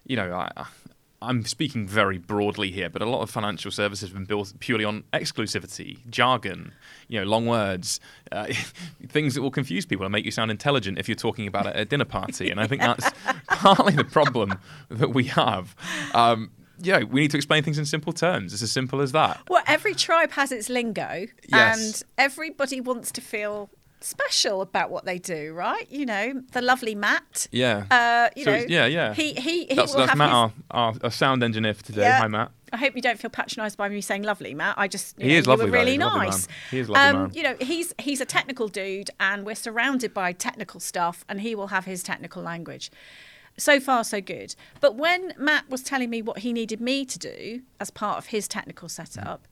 you 0.06 0.16
know, 0.16 0.34
I, 0.34 0.66
I'm 1.22 1.44
speaking 1.44 1.86
very 1.86 2.18
broadly 2.18 2.72
here, 2.72 2.90
but 2.90 3.02
a 3.02 3.06
lot 3.06 3.22
of 3.22 3.30
financial 3.30 3.72
services 3.72 4.10
have 4.10 4.16
been 4.16 4.26
built 4.26 4.54
purely 4.60 4.86
on 4.86 5.04
exclusivity, 5.12 6.00
jargon, 6.10 6.74
you 7.10 7.20
know, 7.20 7.26
long 7.26 7.46
words, 7.46 8.00
uh, 8.32 8.48
things 9.10 9.36
that 9.36 9.42
will 9.42 9.52
confuse 9.52 9.86
people 9.86 10.06
and 10.06 10.14
make 10.14 10.24
you 10.24 10.32
sound 10.32 10.50
intelligent 10.50 10.98
if 10.98 11.10
you're 11.10 11.16
talking 11.16 11.46
about 11.46 11.66
it 11.66 11.76
at 11.76 11.80
a 11.82 11.86
dinner 11.86 12.06
party. 12.06 12.50
And 12.50 12.60
I 12.60 12.68
think 12.68 12.82
that's 12.82 13.12
partly 13.48 13.94
the 13.94 14.06
problem 14.06 14.60
that 14.90 15.10
we 15.10 15.26
have. 15.26 15.76
Um, 16.14 16.52
yeah, 16.82 17.04
we 17.04 17.22
need 17.22 17.32
to 17.32 17.38
explain 17.38 17.64
things 17.64 17.78
in 17.78 17.86
simple 17.86 18.14
terms. 18.14 18.54
It's 18.54 18.62
as 18.62 18.72
simple 18.72 19.02
as 19.02 19.12
that. 19.12 19.42
Well, 19.50 19.64
every 19.68 19.96
tribe 19.96 20.32
has 20.32 20.52
its 20.52 20.70
lingo, 20.70 21.26
yes. 21.48 21.78
and 21.78 22.04
everybody 22.18 22.82
wants 22.82 23.12
to 23.14 23.22
feel 23.22 23.70
special 24.02 24.62
about 24.62 24.90
what 24.90 25.06
they 25.06 25.18
do, 25.18 25.54
right? 25.54 25.90
You 25.90 26.06
know, 26.06 26.42
the 26.52 26.62
lovely 26.62 26.96
Matt. 26.96 27.48
Yeah. 27.52 27.86
Uh, 27.92 28.30
you 28.36 28.46
so 28.46 28.58
know, 28.58 28.66
yeah, 28.68 28.86
yeah. 28.86 29.14
He 29.14 29.34
he, 29.34 29.66
he 29.66 29.76
that's, 29.76 29.92
will 29.92 30.00
that's 30.00 30.12
have 30.12 30.18
Matt, 30.18 30.30
his... 30.30 30.36
our, 30.36 30.54
our, 30.72 30.94
our, 31.04 31.12
sound 31.12 31.44
engineer 31.44 31.74
for 31.74 31.84
today. 31.84 32.02
Yeah. 32.02 32.20
Hi, 32.20 32.28
Matt. 32.28 32.52
I 32.72 32.78
hope 32.78 32.96
you 32.96 33.02
don't 33.02 33.20
feel 33.20 33.32
patronised 33.32 33.78
by 33.78 33.90
me 33.90 34.00
saying 34.02 34.24
lovely, 34.24 34.54
Matt. 34.54 34.76
I 34.78 34.88
just 34.88 35.20
he 35.20 35.30
know, 35.30 35.34
is 35.34 35.48
lovely. 35.48 35.66
You 35.66 35.72
were 35.72 35.78
really 35.78 35.98
nice. 35.98 36.48
He 36.72 36.80
is 36.80 36.90
lovely 36.90 37.10
um, 37.10 37.24
man. 37.24 37.32
You 37.34 37.44
know, 37.44 37.56
he's 37.60 37.94
he's 38.00 38.22
a 38.22 38.26
technical 38.26 38.68
dude, 38.68 39.10
and 39.20 39.46
we're 39.46 39.56
surrounded 39.56 40.14
by 40.14 40.34
technical 40.34 40.80
stuff, 40.80 41.26
and 41.28 41.42
he 41.42 41.56
will 41.56 41.68
have 41.68 41.86
his 41.86 42.04
technical 42.04 42.44
language 42.44 42.92
so 43.60 43.80
far 43.80 44.04
so 44.04 44.22
good. 44.22 44.56
But 44.80 44.96
when 44.96 45.34
Matt 45.38 45.70
was 45.70 45.84
telling 45.84 46.10
me 46.10 46.22
what 46.22 46.40
he 46.40 46.54
needed 46.54 46.82
me 46.82 47.06
to 47.06 47.20
do 47.20 47.62
as 47.80 47.92
part 47.92 48.18
of 48.18 48.28
his 48.28 48.48
technical 48.48 48.90
setup, 48.90 49.48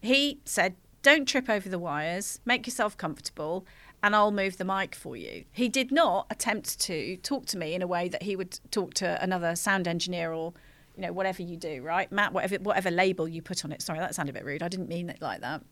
he 0.00 0.40
said, 0.44 0.76
"Don't 1.02 1.26
trip 1.26 1.48
over 1.48 1.68
the 1.68 1.78
wires. 1.78 2.40
Make 2.44 2.66
yourself 2.66 2.96
comfortable." 2.96 3.66
And 4.04 4.16
I'll 4.16 4.32
move 4.32 4.56
the 4.56 4.64
mic 4.64 4.96
for 4.96 5.16
you. 5.16 5.44
He 5.52 5.68
did 5.68 5.92
not 5.92 6.26
attempt 6.28 6.80
to 6.80 7.16
talk 7.18 7.46
to 7.46 7.56
me 7.56 7.72
in 7.72 7.82
a 7.82 7.86
way 7.86 8.08
that 8.08 8.24
he 8.24 8.34
would 8.34 8.58
talk 8.72 8.94
to 8.94 9.22
another 9.22 9.54
sound 9.54 9.86
engineer 9.86 10.32
or 10.32 10.54
you 10.96 11.02
know, 11.02 11.12
whatever 11.12 11.42
you 11.42 11.56
do, 11.56 11.82
right? 11.82 12.10
Matt, 12.12 12.32
whatever 12.32 12.56
whatever 12.56 12.90
label 12.90 13.26
you 13.26 13.40
put 13.40 13.64
on 13.64 13.72
it. 13.72 13.80
Sorry, 13.80 13.98
that 13.98 14.14
sounded 14.14 14.32
a 14.32 14.38
bit 14.38 14.44
rude. 14.44 14.62
I 14.62 14.68
didn't 14.68 14.88
mean 14.88 15.08
it 15.08 15.22
like 15.22 15.40
that. 15.40 15.62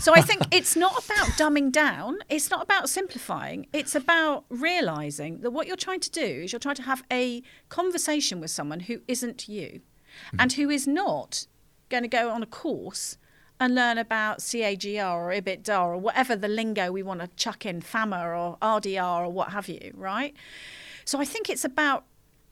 So 0.00 0.14
I 0.14 0.22
think 0.22 0.42
it's 0.50 0.74
not 0.74 1.04
about 1.04 1.26
dumbing 1.38 1.70
down. 1.70 2.18
It's 2.28 2.50
not 2.50 2.62
about 2.62 2.88
simplifying. 2.88 3.66
It's 3.72 3.94
about 3.94 4.44
realizing 4.48 5.40
that 5.40 5.50
what 5.50 5.66
you're 5.66 5.76
trying 5.76 6.00
to 6.00 6.10
do 6.10 6.24
is 6.24 6.52
you're 6.52 6.60
trying 6.60 6.76
to 6.76 6.82
have 6.82 7.02
a 7.12 7.42
conversation 7.68 8.40
with 8.40 8.50
someone 8.50 8.80
who 8.80 9.00
isn't 9.06 9.48
you 9.48 9.82
mm-hmm. 10.28 10.40
and 10.40 10.52
who 10.54 10.70
is 10.70 10.86
not 10.86 11.46
going 11.90 12.02
to 12.02 12.08
go 12.08 12.30
on 12.30 12.42
a 12.42 12.46
course 12.46 13.18
and 13.60 13.74
learn 13.74 13.98
about 13.98 14.38
CAGR 14.38 15.14
or 15.14 15.30
EBITDA 15.30 15.80
or 15.80 15.96
whatever 15.96 16.34
the 16.34 16.48
lingo 16.48 16.90
we 16.90 17.02
want 17.02 17.20
to 17.20 17.28
chuck 17.36 17.64
in, 17.64 17.80
FAMR 17.80 18.36
or 18.36 18.58
RDR 18.60 19.26
or 19.26 19.28
what 19.28 19.50
have 19.50 19.68
you, 19.68 19.92
right? 19.94 20.34
So 21.04 21.20
I 21.20 21.24
think 21.24 21.48
it's 21.48 21.64
about 21.64 22.04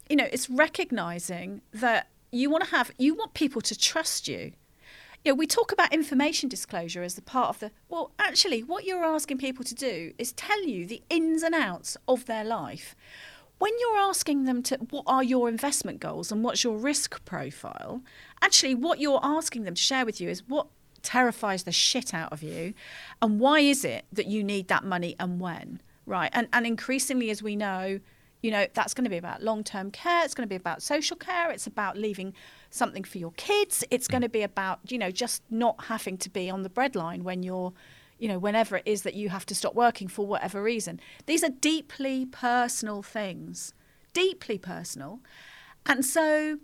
you 0.08 0.16
know, 0.16 0.28
it's 0.30 0.50
recognizing 0.50 1.62
that 1.72 2.08
you 2.30 2.50
want 2.50 2.64
to 2.64 2.70
have, 2.70 2.90
you 2.98 3.14
want 3.14 3.34
people 3.34 3.60
to 3.62 3.78
trust 3.78 4.28
you. 4.28 4.52
You 5.24 5.32
know, 5.32 5.34
we 5.34 5.46
talk 5.46 5.70
about 5.70 5.92
information 5.92 6.48
disclosure 6.48 7.02
as 7.02 7.14
the 7.14 7.22
part 7.22 7.48
of 7.50 7.60
the, 7.60 7.70
well, 7.88 8.10
actually, 8.18 8.62
what 8.62 8.84
you're 8.84 9.04
asking 9.04 9.38
people 9.38 9.64
to 9.64 9.74
do 9.74 10.12
is 10.18 10.32
tell 10.32 10.64
you 10.64 10.84
the 10.84 11.02
ins 11.10 11.42
and 11.42 11.54
outs 11.54 11.96
of 12.08 12.26
their 12.26 12.42
life. 12.42 12.96
When 13.58 13.72
you're 13.78 13.98
asking 13.98 14.44
them 14.44 14.64
to, 14.64 14.76
what 14.90 15.04
are 15.06 15.22
your 15.22 15.48
investment 15.48 16.00
goals 16.00 16.32
and 16.32 16.42
what's 16.42 16.64
your 16.64 16.76
risk 16.76 17.24
profile, 17.24 18.02
actually, 18.40 18.74
what 18.74 18.98
you're 18.98 19.20
asking 19.22 19.62
them 19.62 19.74
to 19.74 19.82
share 19.82 20.04
with 20.04 20.20
you 20.20 20.28
is 20.28 20.42
what 20.48 20.66
terrifies 21.02 21.62
the 21.64 21.72
shit 21.72 22.14
out 22.14 22.32
of 22.32 22.42
you 22.42 22.74
and 23.20 23.38
why 23.38 23.60
is 23.60 23.84
it 23.84 24.04
that 24.12 24.26
you 24.26 24.42
need 24.42 24.68
that 24.68 24.84
money 24.84 25.14
and 25.20 25.38
when, 25.38 25.80
right? 26.06 26.30
And, 26.32 26.48
and 26.52 26.66
increasingly, 26.66 27.30
as 27.30 27.42
we 27.42 27.54
know, 27.54 28.00
you 28.42 28.50
know, 28.50 28.66
that's 28.74 28.92
going 28.92 29.05
to 29.05 29.11
be 29.11 29.16
about 29.16 29.42
long 29.42 29.64
term 29.64 29.90
care. 29.90 30.24
It's 30.24 30.35
going 30.35 30.46
to 30.46 30.52
be 30.52 30.57
about 30.57 30.83
social 30.83 31.16
care. 31.16 31.50
It's 31.50 31.66
about 31.66 31.96
leaving 31.96 32.35
something 32.70 33.05
for 33.05 33.18
your 33.18 33.33
kids. 33.33 33.85
It's 33.90 34.09
going 34.09 34.22
to 34.22 34.28
be 34.28 34.42
about, 34.42 34.81
you 34.90 34.98
know, 34.98 35.11
just 35.11 35.42
not 35.48 35.85
having 35.85 36.18
to 36.18 36.31
be 36.31 36.50
on 36.50 36.62
the 36.62 36.70
breadline 36.70 37.22
when 37.22 37.42
you're, 37.44 37.72
you 38.18 38.28
know, 38.28 38.38
whenever 38.38 38.76
it 38.76 38.83
is 38.85 39.02
that 39.02 39.14
you 39.14 39.28
have 39.28 39.46
to 39.46 39.55
stop 39.55 39.74
working 39.74 40.09
for 40.09 40.26
whatever 40.26 40.62
reason. 40.62 41.00
These 41.26 41.44
are 41.44 41.50
deeply 41.50 42.26
personal 42.26 43.02
things, 43.02 43.72
deeply 44.12 44.59
personal. 44.59 45.20
And 45.87 46.05
so 46.05 46.59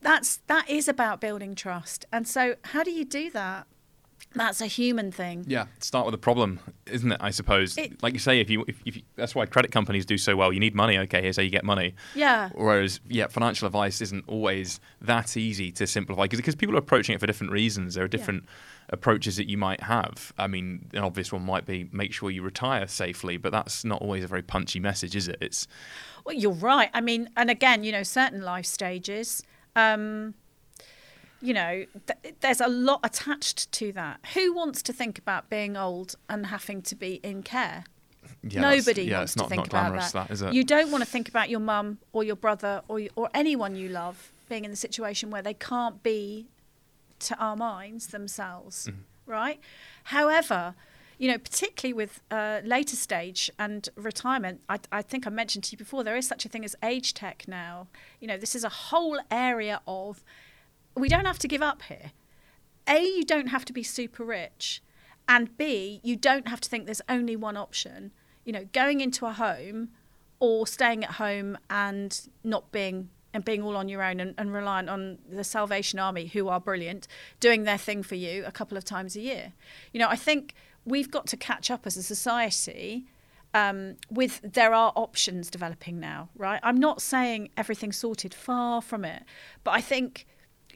that's 0.00 0.38
that 0.48 0.68
is 0.68 0.88
about 0.88 1.20
building 1.20 1.54
trust. 1.54 2.06
And 2.12 2.26
so 2.26 2.56
how 2.64 2.82
do 2.82 2.90
you 2.90 3.04
do 3.04 3.30
that? 3.30 3.68
That's 4.34 4.60
a 4.60 4.66
human 4.66 5.12
thing. 5.12 5.44
Yeah, 5.46 5.66
start 5.78 6.06
with 6.06 6.14
a 6.14 6.18
problem, 6.18 6.58
isn't 6.86 7.12
it? 7.12 7.18
I 7.20 7.30
suppose. 7.30 7.78
It, 7.78 8.02
like 8.02 8.12
you 8.12 8.18
say, 8.18 8.40
if 8.40 8.50
you, 8.50 8.64
if, 8.66 8.80
if 8.84 8.96
you, 8.96 9.02
that's 9.14 9.34
why 9.34 9.46
credit 9.46 9.70
companies 9.70 10.04
do 10.04 10.18
so 10.18 10.36
well. 10.36 10.52
You 10.52 10.60
need 10.60 10.74
money. 10.74 10.98
Okay, 10.98 11.22
here's 11.22 11.36
how 11.36 11.42
you 11.42 11.50
get 11.50 11.64
money. 11.64 11.94
Yeah. 12.14 12.50
Whereas, 12.54 13.00
yeah, 13.08 13.28
financial 13.28 13.66
advice 13.66 14.00
isn't 14.00 14.24
always 14.26 14.80
that 15.00 15.36
easy 15.36 15.70
to 15.72 15.86
simplify 15.86 16.26
because 16.26 16.56
people 16.56 16.74
are 16.74 16.78
approaching 16.78 17.14
it 17.14 17.20
for 17.20 17.26
different 17.26 17.52
reasons. 17.52 17.94
There 17.94 18.04
are 18.04 18.08
different 18.08 18.44
yeah. 18.44 18.94
approaches 18.94 19.36
that 19.36 19.48
you 19.48 19.56
might 19.56 19.82
have. 19.82 20.32
I 20.36 20.48
mean, 20.48 20.88
an 20.92 21.04
obvious 21.04 21.32
one 21.32 21.44
might 21.44 21.64
be 21.64 21.88
make 21.92 22.12
sure 22.12 22.30
you 22.30 22.42
retire 22.42 22.88
safely, 22.88 23.36
but 23.36 23.52
that's 23.52 23.84
not 23.84 24.02
always 24.02 24.24
a 24.24 24.26
very 24.28 24.42
punchy 24.42 24.80
message, 24.80 25.14
is 25.14 25.28
it? 25.28 25.38
It's. 25.40 25.68
Well, 26.24 26.34
you're 26.34 26.52
right. 26.52 26.90
I 26.92 27.00
mean, 27.00 27.30
and 27.36 27.50
again, 27.50 27.84
you 27.84 27.92
know, 27.92 28.02
certain 28.02 28.42
life 28.42 28.66
stages. 28.66 29.44
Um, 29.76 30.34
you 31.44 31.54
know, 31.54 31.84
th- 32.06 32.34
there's 32.40 32.60
a 32.60 32.68
lot 32.68 33.00
attached 33.04 33.70
to 33.72 33.92
that. 33.92 34.18
Who 34.34 34.54
wants 34.54 34.82
to 34.82 34.92
think 34.92 35.18
about 35.18 35.50
being 35.50 35.76
old 35.76 36.16
and 36.28 36.46
having 36.46 36.82
to 36.82 36.94
be 36.94 37.20
in 37.22 37.42
care? 37.42 37.84
Yeah, 38.42 38.62
Nobody 38.62 39.04
yeah, 39.04 39.18
wants 39.18 39.36
not, 39.36 39.44
to 39.44 39.48
think 39.50 39.66
about 39.66 40.12
that. 40.12 40.28
that 40.28 40.54
you 40.54 40.64
don't 40.64 40.90
want 40.90 41.04
to 41.04 41.08
think 41.08 41.28
about 41.28 41.50
your 41.50 41.60
mum 41.60 41.98
or 42.12 42.24
your 42.24 42.36
brother 42.36 42.82
or 42.88 43.00
or 43.16 43.28
anyone 43.34 43.76
you 43.76 43.88
love 43.88 44.32
being 44.48 44.64
in 44.64 44.70
the 44.70 44.76
situation 44.76 45.30
where 45.30 45.42
they 45.42 45.54
can't 45.54 46.02
be, 46.02 46.46
to 47.20 47.36
our 47.38 47.56
minds, 47.56 48.08
themselves, 48.08 48.86
mm-hmm. 48.86 49.30
right? 49.30 49.60
However, 50.04 50.74
you 51.18 51.30
know, 51.30 51.38
particularly 51.38 51.92
with 51.92 52.20
uh, 52.30 52.60
later 52.64 52.96
stage 52.96 53.50
and 53.58 53.88
retirement, 53.96 54.60
I, 54.68 54.78
I, 54.90 55.02
think 55.02 55.26
I 55.26 55.30
mentioned 55.30 55.64
to 55.64 55.72
you 55.72 55.78
before, 55.78 56.04
there 56.04 56.16
is 56.16 56.26
such 56.26 56.44
a 56.44 56.48
thing 56.48 56.64
as 56.64 56.74
age 56.82 57.14
tech 57.14 57.44
now. 57.46 57.86
You 58.20 58.28
know, 58.28 58.36
this 58.36 58.54
is 58.54 58.64
a 58.64 58.68
whole 58.68 59.18
area 59.30 59.80
of 59.86 60.24
we 60.96 61.08
don't 61.08 61.26
have 61.26 61.38
to 61.40 61.48
give 61.48 61.62
up 61.62 61.82
here. 61.82 62.12
A, 62.88 63.00
you 63.00 63.24
don't 63.24 63.48
have 63.48 63.64
to 63.66 63.72
be 63.72 63.82
super 63.82 64.24
rich. 64.24 64.82
And 65.28 65.56
B, 65.56 66.00
you 66.02 66.16
don't 66.16 66.48
have 66.48 66.60
to 66.60 66.68
think 66.68 66.84
there's 66.84 67.00
only 67.08 67.34
one 67.36 67.56
option. 67.56 68.12
You 68.44 68.52
know, 68.52 68.68
going 68.72 69.00
into 69.00 69.26
a 69.26 69.32
home 69.32 69.90
or 70.38 70.66
staying 70.66 71.04
at 71.04 71.12
home 71.12 71.56
and 71.70 72.28
not 72.42 72.70
being 72.72 73.08
and 73.32 73.44
being 73.44 73.62
all 73.62 73.76
on 73.76 73.88
your 73.88 74.00
own 74.00 74.20
and, 74.20 74.32
and 74.38 74.52
reliant 74.52 74.88
on 74.88 75.18
the 75.28 75.42
Salvation 75.42 75.98
Army, 75.98 76.26
who 76.26 76.46
are 76.48 76.60
brilliant, 76.60 77.08
doing 77.40 77.64
their 77.64 77.78
thing 77.78 78.04
for 78.04 78.14
you 78.14 78.44
a 78.46 78.52
couple 78.52 78.78
of 78.78 78.84
times 78.84 79.16
a 79.16 79.20
year. 79.20 79.52
You 79.92 79.98
know, 79.98 80.08
I 80.08 80.14
think 80.14 80.54
we've 80.84 81.10
got 81.10 81.26
to 81.28 81.36
catch 81.36 81.68
up 81.68 81.84
as 81.84 81.96
a 81.96 82.02
society 82.02 83.06
um, 83.52 83.96
with 84.08 84.40
there 84.42 84.72
are 84.72 84.92
options 84.94 85.50
developing 85.50 85.98
now, 85.98 86.28
right? 86.36 86.60
I'm 86.62 86.78
not 86.78 87.02
saying 87.02 87.50
everything's 87.56 87.96
sorted, 87.96 88.32
far 88.34 88.80
from 88.80 89.04
it, 89.04 89.24
but 89.64 89.72
I 89.72 89.80
think 89.80 90.26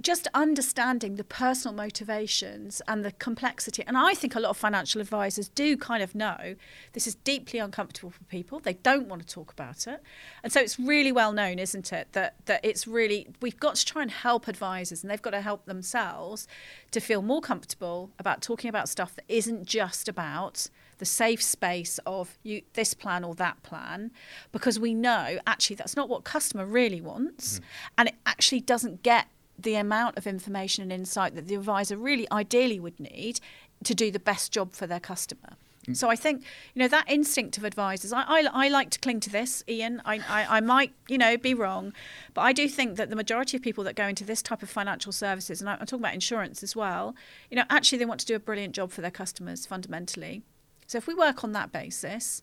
just 0.02 0.28
understanding 0.34 1.16
the 1.16 1.24
personal 1.24 1.74
motivations 1.74 2.80
and 2.86 3.04
the 3.04 3.12
complexity. 3.12 3.82
And 3.86 3.96
I 3.96 4.14
think 4.14 4.34
a 4.34 4.40
lot 4.40 4.50
of 4.50 4.56
financial 4.56 5.00
advisors 5.00 5.48
do 5.48 5.76
kind 5.76 6.02
of 6.02 6.14
know 6.14 6.54
this 6.92 7.06
is 7.06 7.14
deeply 7.16 7.58
uncomfortable 7.58 8.10
for 8.10 8.22
people. 8.24 8.60
They 8.60 8.74
don't 8.74 9.08
want 9.08 9.26
to 9.26 9.28
talk 9.28 9.52
about 9.52 9.86
it. 9.86 10.02
And 10.42 10.52
so 10.52 10.60
it's 10.60 10.78
really 10.78 11.12
well 11.12 11.32
known, 11.32 11.58
isn't 11.58 11.92
it, 11.92 12.08
that, 12.12 12.34
that 12.46 12.60
it's 12.64 12.86
really, 12.86 13.28
we've 13.40 13.58
got 13.58 13.76
to 13.76 13.84
try 13.84 14.02
and 14.02 14.10
help 14.10 14.48
advisors 14.48 15.02
and 15.02 15.10
they've 15.10 15.22
got 15.22 15.30
to 15.30 15.40
help 15.40 15.66
themselves 15.66 16.46
to 16.90 17.00
feel 17.00 17.22
more 17.22 17.40
comfortable 17.40 18.10
about 18.18 18.42
talking 18.42 18.68
about 18.68 18.88
stuff 18.88 19.14
that 19.16 19.24
isn't 19.28 19.64
just 19.64 20.08
about 20.08 20.68
the 20.98 21.04
safe 21.04 21.42
space 21.42 21.98
of 22.06 22.36
you 22.42 22.62
this 22.74 22.92
plan 22.92 23.24
or 23.24 23.34
that 23.36 23.62
plan 23.62 24.10
because 24.52 24.78
we 24.78 24.92
know 24.92 25.38
actually 25.46 25.76
that's 25.76 25.96
not 25.96 26.08
what 26.08 26.24
customer 26.24 26.66
really 26.66 27.00
wants 27.00 27.60
mm. 27.60 27.62
and 27.96 28.08
it 28.08 28.14
actually 28.26 28.60
doesn't 28.60 29.02
get 29.02 29.28
the 29.58 29.74
amount 29.74 30.16
of 30.16 30.26
information 30.26 30.82
and 30.82 30.92
insight 30.92 31.34
that 31.34 31.48
the 31.48 31.54
advisor 31.54 31.96
really 31.96 32.26
ideally 32.30 32.78
would 32.78 32.98
need 33.00 33.40
to 33.84 33.94
do 33.94 34.10
the 34.10 34.20
best 34.20 34.52
job 34.52 34.72
for 34.72 34.86
their 34.86 35.00
customer. 35.00 35.56
Mm. 35.86 35.96
So 35.96 36.08
I 36.08 36.16
think 36.16 36.42
you 36.74 36.80
know 36.80 36.88
that 36.88 37.10
instinct 37.10 37.58
of 37.58 37.64
advisors. 37.64 38.12
I, 38.12 38.22
I, 38.22 38.48
I 38.52 38.68
like 38.68 38.90
to 38.90 38.98
cling 38.98 39.20
to 39.20 39.30
this, 39.30 39.64
Ian. 39.68 40.02
I, 40.04 40.16
I, 40.28 40.58
I 40.58 40.60
might 40.60 40.92
you 41.08 41.18
know 41.18 41.36
be 41.36 41.54
wrong, 41.54 41.92
but 42.34 42.42
I 42.42 42.52
do 42.52 42.68
think 42.68 42.96
that 42.96 43.10
the 43.10 43.16
majority 43.16 43.56
of 43.56 43.62
people 43.62 43.84
that 43.84 43.96
go 43.96 44.06
into 44.06 44.24
this 44.24 44.42
type 44.42 44.62
of 44.62 44.70
financial 44.70 45.12
services, 45.12 45.60
and 45.60 45.68
I, 45.68 45.74
I'm 45.74 45.86
talking 45.86 46.00
about 46.00 46.14
insurance 46.14 46.62
as 46.62 46.76
well, 46.76 47.14
you 47.50 47.56
know, 47.56 47.64
actually 47.70 47.98
they 47.98 48.04
want 48.04 48.20
to 48.20 48.26
do 48.26 48.34
a 48.34 48.40
brilliant 48.40 48.74
job 48.74 48.90
for 48.90 49.00
their 49.00 49.10
customers 49.10 49.66
fundamentally. 49.66 50.42
So 50.86 50.98
if 50.98 51.06
we 51.06 51.14
work 51.14 51.44
on 51.44 51.52
that 51.52 51.72
basis, 51.72 52.40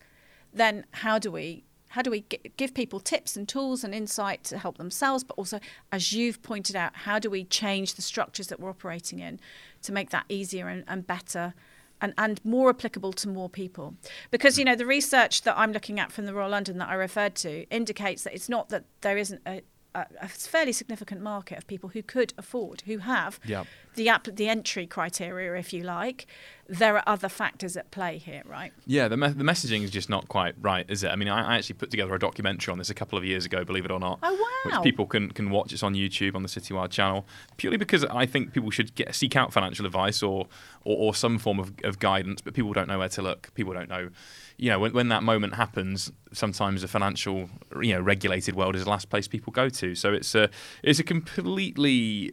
then 0.52 0.86
how 0.92 1.18
do 1.18 1.30
we 1.30 1.64
how 1.96 2.02
do 2.02 2.10
we 2.10 2.26
give 2.58 2.74
people 2.74 3.00
tips 3.00 3.38
and 3.38 3.48
tools 3.48 3.82
and 3.82 3.94
insight 3.94 4.44
to 4.44 4.58
help 4.58 4.76
themselves 4.76 5.24
but 5.24 5.32
also 5.38 5.58
as 5.90 6.12
you've 6.12 6.42
pointed 6.42 6.76
out 6.76 6.94
how 6.94 7.18
do 7.18 7.30
we 7.30 7.42
change 7.42 7.94
the 7.94 8.02
structures 8.02 8.48
that 8.48 8.60
we're 8.60 8.68
operating 8.68 9.18
in 9.18 9.40
to 9.80 9.92
make 9.92 10.10
that 10.10 10.26
easier 10.28 10.68
and, 10.68 10.84
and 10.86 11.06
better 11.06 11.54
and, 12.02 12.12
and 12.18 12.38
more 12.44 12.68
applicable 12.68 13.14
to 13.14 13.26
more 13.26 13.48
people 13.48 13.94
because 14.30 14.58
you 14.58 14.64
know 14.64 14.76
the 14.76 14.84
research 14.84 15.40
that 15.40 15.56
i'm 15.56 15.72
looking 15.72 15.98
at 15.98 16.12
from 16.12 16.26
the 16.26 16.34
royal 16.34 16.50
london 16.50 16.76
that 16.76 16.90
i 16.90 16.94
referred 16.94 17.34
to 17.34 17.66
indicates 17.70 18.24
that 18.24 18.34
it's 18.34 18.50
not 18.50 18.68
that 18.68 18.84
there 19.00 19.16
isn't 19.16 19.40
a, 19.46 19.62
a, 19.94 20.28
fairly 20.28 20.72
significant 20.72 21.22
market 21.22 21.56
of 21.56 21.66
people 21.66 21.88
who 21.88 22.02
could 22.02 22.34
afford, 22.36 22.82
who 22.82 22.98
have 22.98 23.40
yep. 23.46 23.66
The 23.96 24.08
app, 24.08 24.24
the 24.24 24.48
entry 24.48 24.86
criteria, 24.86 25.54
if 25.54 25.72
you 25.72 25.82
like. 25.82 26.26
There 26.68 26.96
are 26.96 27.02
other 27.06 27.28
factors 27.28 27.76
at 27.76 27.92
play 27.92 28.18
here, 28.18 28.42
right? 28.44 28.72
Yeah, 28.86 29.06
the, 29.06 29.16
me- 29.16 29.28
the 29.28 29.44
messaging 29.44 29.82
is 29.82 29.90
just 29.90 30.08
not 30.08 30.28
quite 30.28 30.54
right, 30.60 30.84
is 30.88 31.04
it? 31.04 31.10
I 31.10 31.16
mean, 31.16 31.28
I, 31.28 31.54
I, 31.54 31.56
actually 31.58 31.76
put 31.76 31.90
together 31.90 32.12
a 32.12 32.18
documentary 32.18 32.72
on 32.72 32.78
this 32.78 32.90
a 32.90 32.94
couple 32.94 33.16
of 33.16 33.24
years 33.24 33.44
ago, 33.44 33.64
believe 33.64 33.84
it 33.84 33.90
or 33.92 34.00
not. 34.00 34.18
Oh 34.22 34.32
wow! 34.32 34.78
Which 34.78 34.82
people 34.82 35.06
can 35.06 35.30
can 35.30 35.50
watch. 35.50 35.72
It's 35.72 35.84
on 35.84 35.94
YouTube 35.94 36.34
on 36.34 36.42
the 36.42 36.48
Citywire 36.48 36.90
channel. 36.90 37.24
Purely 37.56 37.76
because 37.76 38.04
I 38.06 38.26
think 38.26 38.52
people 38.52 38.70
should 38.70 38.96
get 38.96 39.14
seek 39.14 39.36
out 39.36 39.52
financial 39.52 39.86
advice 39.86 40.24
or 40.24 40.48
or, 40.84 40.96
or 40.96 41.14
some 41.14 41.38
form 41.38 41.60
of, 41.60 41.72
of 41.84 42.00
guidance, 42.00 42.40
but 42.40 42.54
people 42.54 42.72
don't 42.72 42.88
know 42.88 42.98
where 42.98 43.08
to 43.10 43.22
look. 43.22 43.54
People 43.54 43.72
don't 43.72 43.88
know 43.88 44.10
you 44.58 44.70
know, 44.70 44.78
when, 44.78 44.92
when 44.92 45.08
that 45.08 45.22
moment 45.22 45.54
happens, 45.54 46.10
sometimes 46.32 46.82
the 46.82 46.88
financial, 46.88 47.48
you 47.80 47.94
know, 47.94 48.00
regulated 48.00 48.54
world 48.54 48.74
is 48.74 48.84
the 48.84 48.90
last 48.90 49.10
place 49.10 49.28
people 49.28 49.52
go 49.52 49.68
to. 49.68 49.94
So 49.94 50.12
it's 50.14 50.34
a 50.34 50.48
it's 50.82 50.98
a 50.98 51.04
completely 51.04 52.32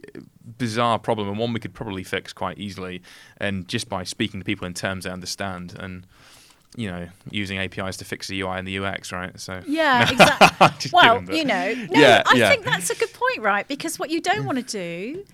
bizarre 0.58 0.98
problem 0.98 1.28
and 1.28 1.38
one 1.38 1.52
we 1.54 1.60
could 1.60 1.72
probably 1.72 2.04
fix 2.04 2.32
quite 2.32 2.58
easily, 2.58 3.02
and 3.38 3.66
just 3.66 3.88
by 3.88 4.04
speaking 4.04 4.40
to 4.40 4.44
people 4.44 4.66
in 4.66 4.74
terms 4.74 5.04
they 5.04 5.10
understand 5.10 5.76
and 5.78 6.06
you 6.76 6.90
know, 6.90 7.06
using 7.30 7.58
APIs 7.58 7.96
to 7.98 8.04
fix 8.04 8.26
the 8.26 8.40
UI 8.40 8.58
and 8.58 8.66
the 8.66 8.78
UX, 8.78 9.12
right? 9.12 9.38
So 9.38 9.62
yeah, 9.66 10.10
exactly. 10.10 10.90
well, 10.92 11.22
you 11.22 11.44
know, 11.44 11.72
no, 11.72 12.00
yeah, 12.00 12.22
I 12.26 12.34
yeah. 12.34 12.48
think 12.48 12.64
that's 12.64 12.90
a 12.90 12.96
good 12.96 13.12
point, 13.12 13.40
right? 13.40 13.66
Because 13.66 13.98
what 13.98 14.10
you 14.10 14.20
don't 14.20 14.44
want 14.44 14.58
to 14.58 14.64
do 14.64 15.24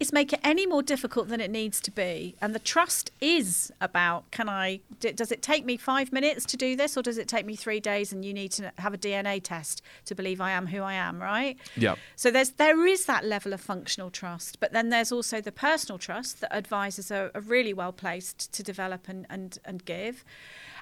is 0.00 0.12
make 0.12 0.32
it 0.32 0.40
any 0.44 0.66
more 0.66 0.82
difficult 0.82 1.28
than 1.28 1.40
it 1.40 1.50
needs 1.50 1.80
to 1.80 1.90
be. 1.90 2.36
And 2.40 2.54
the 2.54 2.60
trust 2.60 3.10
is 3.20 3.72
about 3.80 4.30
can 4.30 4.48
I, 4.48 4.80
does 5.00 5.32
it 5.32 5.42
take 5.42 5.64
me 5.64 5.76
five 5.76 6.12
minutes 6.12 6.44
to 6.46 6.56
do 6.56 6.76
this 6.76 6.96
or 6.96 7.02
does 7.02 7.18
it 7.18 7.26
take 7.26 7.44
me 7.44 7.56
three 7.56 7.80
days 7.80 8.12
and 8.12 8.24
you 8.24 8.32
need 8.32 8.52
to 8.52 8.72
have 8.78 8.94
a 8.94 8.98
DNA 8.98 9.40
test 9.42 9.82
to 10.04 10.14
believe 10.14 10.40
I 10.40 10.52
am 10.52 10.68
who 10.68 10.82
I 10.82 10.94
am, 10.94 11.20
right? 11.20 11.56
Yeah. 11.76 11.96
So 12.14 12.30
there's, 12.30 12.50
there 12.50 12.86
is 12.86 13.06
that 13.06 13.24
level 13.24 13.52
of 13.52 13.60
functional 13.60 14.10
trust, 14.10 14.60
but 14.60 14.72
then 14.72 14.90
there's 14.90 15.10
also 15.10 15.40
the 15.40 15.52
personal 15.52 15.98
trust 15.98 16.40
that 16.40 16.56
advisors 16.56 17.10
are, 17.10 17.30
are 17.34 17.40
really 17.40 17.72
well 17.72 17.92
placed 17.92 18.52
to 18.52 18.62
develop 18.62 19.08
and, 19.08 19.26
and, 19.28 19.58
and 19.64 19.84
give. 19.84 20.24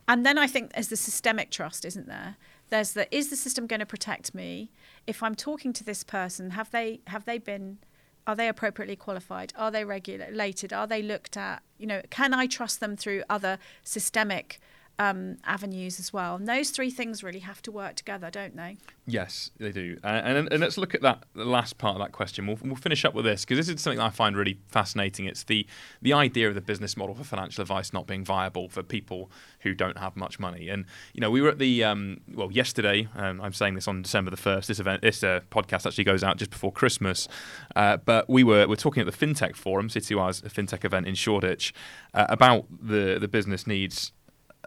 And 0.09 0.25
then 0.25 0.39
I 0.39 0.47
think 0.47 0.75
there's 0.75 0.89
the 0.89 0.97
systemic 0.97 1.51
trust, 1.51 1.85
isn't 1.85 2.07
there? 2.07 2.37
There's 2.69 2.93
the, 2.93 3.15
is 3.17 3.31
the 3.31 3.37
system 3.37 3.67
going 3.67 3.81
to 3.81 3.87
protect 3.87 4.35
me? 4.35 4.71
If 5.07 5.23
I'm 5.23 5.35
talking 5.35 5.73
to 5.73 5.85
this 5.85 6.05
person, 6.05 6.51
have 6.51 6.71
they, 6.71 7.01
have 7.07 7.25
they 7.25 7.39
been 7.39 7.79
are 8.27 8.35
they 8.35 8.49
appropriately 8.49 8.97
qualified? 8.97 9.53
Are 9.57 9.71
they 9.71 9.85
regulated? 9.85 10.73
Are 10.73 10.87
they 10.87 11.03
looked 11.03 11.37
at? 11.37 11.63
You 11.79 11.87
know, 11.87 12.03
can 12.11 12.35
I 12.35 12.47
trust 12.47 12.81
them 12.81 12.97
through 12.97 13.23
other 13.31 13.59
systemic 13.85 14.61
um, 14.99 15.37
avenues 15.45 16.01
as 16.01 16.13
well. 16.13 16.37
And 16.37 16.49
those 16.49 16.71
three 16.71 16.91
things 16.91 17.23
really 17.23 17.41
have 17.41 17.61
to 17.63 17.73
work 17.73 17.97
together, 17.97 18.31
don't 18.31 18.57
they? 18.57 18.79
Yes, 19.07 19.51
they 19.59 19.71
do. 19.71 19.99
Uh, 20.03 20.09
and, 20.09 20.49
and 20.51 20.61
let's 20.61 20.79
look 20.79 20.95
at 20.95 21.03
that 21.03 21.25
the 21.35 21.45
last 21.45 21.79
part 21.79 21.95
of 21.95 22.01
that 22.01 22.13
question. 22.13 22.47
We'll, 22.47 22.59
we'll 22.63 22.77
finish 22.77 23.05
up 23.05 23.15
with 23.15 23.25
this 23.25 23.45
because 23.45 23.59
this 23.59 23.75
is 23.75 23.81
something 23.81 24.01
I 24.01 24.11
find 24.11 24.37
really 24.37 24.59
fascinating. 24.69 25.27
It's 25.27 25.45
the 25.45 25.67
the 26.03 26.13
idea 26.13 26.49
of 26.49 26.55
the 26.55 26.61
business 26.61 26.97
model 26.97 27.15
for 27.15 27.25
financial 27.25 27.63
advice 27.63 27.93
not 27.93 28.07
being 28.07 28.25
viable 28.25 28.69
for 28.69 28.83
people 28.83 29.31
who 29.61 29.75
don't 29.75 29.99
have 29.99 30.17
much 30.17 30.39
money. 30.39 30.69
And 30.69 30.87
you 31.13 31.21
know, 31.21 31.31
we 31.31 31.41
were 31.41 31.51
at 31.51 31.59
the 31.59 31.85
um, 31.85 32.21
well 32.35 32.51
yesterday. 32.51 33.09
Um, 33.15 33.41
I'm 33.41 33.53
saying 33.53 33.75
this 33.75 33.87
on 33.87 34.03
December 34.03 34.31
the 34.31 34.37
first. 34.37 34.69
This 34.69 34.81
event, 34.81 35.03
this 35.03 35.23
uh, 35.23 35.41
podcast 35.51 35.87
actually 35.87 36.05
goes 36.05 36.25
out 36.25 36.39
just 36.39 36.51
before 36.51 36.73
Christmas. 36.73 37.29
Uh, 37.75 37.99
but 37.99 38.29
we 38.29 38.43
were 38.43 38.67
we're 38.67 38.77
talking 38.77 39.07
at 39.07 39.07
the 39.07 39.27
FinTech 39.27 39.57
Forum, 39.57 39.89
Citywire's 39.89 40.41
FinTech 40.43 40.85
event 40.85 41.07
in 41.07 41.15
Shoreditch, 41.15 41.75
uh, 42.15 42.27
about 42.29 42.65
the 42.71 43.19
the 43.21 43.29
business 43.29 43.67
needs 43.67 44.13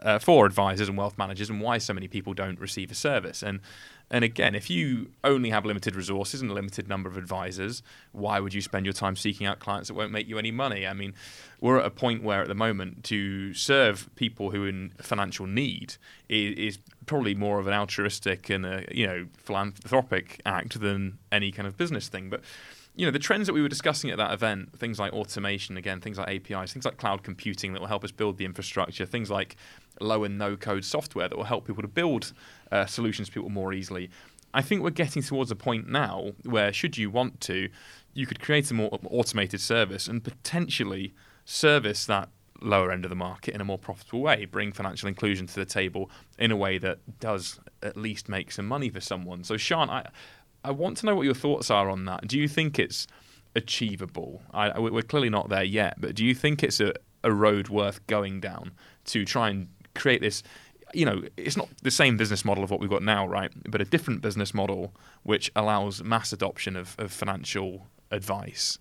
uh, 0.02 0.18
for 0.18 0.46
advisors 0.46 0.88
and 0.88 0.96
wealth 0.96 1.18
managers 1.18 1.50
and 1.50 1.60
why 1.60 1.78
so 1.78 1.92
many 1.92 2.08
people 2.08 2.34
don't 2.34 2.58
receive 2.58 2.90
a 2.90 2.94
service. 2.94 3.42
And 3.42 3.60
and 4.12 4.24
again, 4.24 4.56
if 4.56 4.68
you 4.68 5.12
only 5.22 5.50
have 5.50 5.64
limited 5.64 5.94
resources 5.94 6.42
and 6.42 6.50
a 6.50 6.54
limited 6.54 6.88
number 6.88 7.08
of 7.08 7.16
advisors, 7.16 7.80
why 8.10 8.40
would 8.40 8.52
you 8.52 8.60
spend 8.60 8.84
your 8.84 8.92
time 8.92 9.14
seeking 9.14 9.46
out 9.46 9.60
clients 9.60 9.86
that 9.86 9.94
won't 9.94 10.10
make 10.10 10.26
you 10.26 10.36
any 10.36 10.50
money? 10.50 10.84
I 10.84 10.94
mean, 10.94 11.14
we're 11.60 11.78
at 11.78 11.86
a 11.86 11.90
point 11.90 12.24
where 12.24 12.42
at 12.42 12.48
the 12.48 12.54
moment 12.56 13.04
to 13.04 13.54
serve 13.54 14.10
people 14.16 14.50
who 14.50 14.64
are 14.64 14.68
in 14.68 14.92
financial 15.00 15.46
need 15.46 15.94
is, 16.28 16.58
is 16.58 16.78
probably 17.06 17.36
more 17.36 17.60
of 17.60 17.68
an 17.68 17.72
altruistic 17.72 18.50
and 18.50 18.66
a 18.66 18.84
you 18.90 19.06
know 19.06 19.26
philanthropic 19.36 20.40
act 20.44 20.80
than 20.80 21.18
any 21.30 21.52
kind 21.52 21.68
of 21.68 21.76
business 21.76 22.08
thing. 22.08 22.30
But 22.30 22.40
you 22.96 23.06
know 23.06 23.12
the 23.12 23.18
trends 23.18 23.46
that 23.46 23.52
we 23.52 23.62
were 23.62 23.68
discussing 23.68 24.10
at 24.10 24.18
that 24.18 24.32
event 24.32 24.78
things 24.78 24.98
like 24.98 25.12
automation 25.12 25.76
again 25.76 26.00
things 26.00 26.18
like 26.18 26.28
apis 26.28 26.72
things 26.72 26.84
like 26.84 26.96
cloud 26.96 27.22
computing 27.22 27.72
that 27.72 27.80
will 27.80 27.88
help 27.88 28.04
us 28.04 28.10
build 28.10 28.36
the 28.36 28.44
infrastructure 28.44 29.06
things 29.06 29.30
like 29.30 29.56
low 30.00 30.24
and 30.24 30.38
no 30.38 30.56
code 30.56 30.84
software 30.84 31.28
that 31.28 31.36
will 31.36 31.44
help 31.44 31.66
people 31.66 31.82
to 31.82 31.88
build 31.88 32.32
uh, 32.72 32.86
solutions 32.86 33.28
to 33.28 33.34
people 33.34 33.50
more 33.50 33.72
easily. 33.72 34.10
I 34.52 34.62
think 34.62 34.82
we're 34.82 34.90
getting 34.90 35.22
towards 35.22 35.50
a 35.50 35.56
point 35.56 35.88
now 35.88 36.32
where, 36.44 36.72
should 36.72 36.98
you 36.98 37.10
want 37.10 37.40
to, 37.42 37.68
you 38.14 38.26
could 38.26 38.40
create 38.40 38.70
a 38.70 38.74
more 38.74 38.98
automated 39.04 39.60
service 39.60 40.08
and 40.08 40.24
potentially 40.24 41.14
service 41.44 42.04
that 42.06 42.30
lower 42.60 42.90
end 42.90 43.04
of 43.04 43.08
the 43.10 43.16
market 43.16 43.54
in 43.54 43.60
a 43.60 43.64
more 43.64 43.78
profitable 43.78 44.20
way, 44.20 44.44
bring 44.44 44.72
financial 44.72 45.08
inclusion 45.08 45.46
to 45.46 45.54
the 45.54 45.64
table 45.64 46.10
in 46.38 46.50
a 46.50 46.56
way 46.56 46.78
that 46.78 46.98
does 47.20 47.60
at 47.82 47.96
least 47.96 48.28
make 48.28 48.50
some 48.50 48.66
money 48.66 48.90
for 48.90 49.00
someone. 49.00 49.44
So, 49.44 49.54
Shân, 49.54 49.88
I, 49.88 50.08
I 50.64 50.70
want 50.70 50.98
to 50.98 51.06
know 51.06 51.14
what 51.14 51.24
your 51.24 51.34
thoughts 51.34 51.70
are 51.70 51.88
on 51.88 52.04
that. 52.04 52.26
Do 52.28 52.38
you 52.38 52.48
think 52.48 52.78
it's 52.78 53.06
achievable? 53.56 54.42
I, 54.52 54.78
we're 54.78 55.02
clearly 55.02 55.30
not 55.30 55.48
there 55.48 55.64
yet, 55.64 56.00
but 56.00 56.14
do 56.14 56.24
you 56.24 56.34
think 56.34 56.62
it's 56.62 56.80
a, 56.80 56.92
a 57.24 57.32
road 57.32 57.68
worth 57.68 58.06
going 58.06 58.40
down 58.40 58.72
to 59.06 59.24
try 59.24 59.50
and 59.50 59.68
create 59.94 60.20
this 60.20 60.42
you 60.92 61.04
know, 61.04 61.22
it's 61.36 61.56
not 61.56 61.68
the 61.82 61.90
same 61.90 62.16
business 62.16 62.44
model 62.44 62.64
of 62.64 62.70
what 62.70 62.80
we've 62.80 62.90
got 62.90 63.02
now, 63.02 63.26
right? 63.26 63.52
But 63.68 63.80
a 63.80 63.84
different 63.84 64.22
business 64.22 64.52
model 64.52 64.92
which 65.22 65.50
allows 65.54 66.02
mass 66.02 66.32
adoption 66.32 66.76
of, 66.76 66.96
of 66.98 67.12
financial 67.12 67.86
advice. 68.10 68.78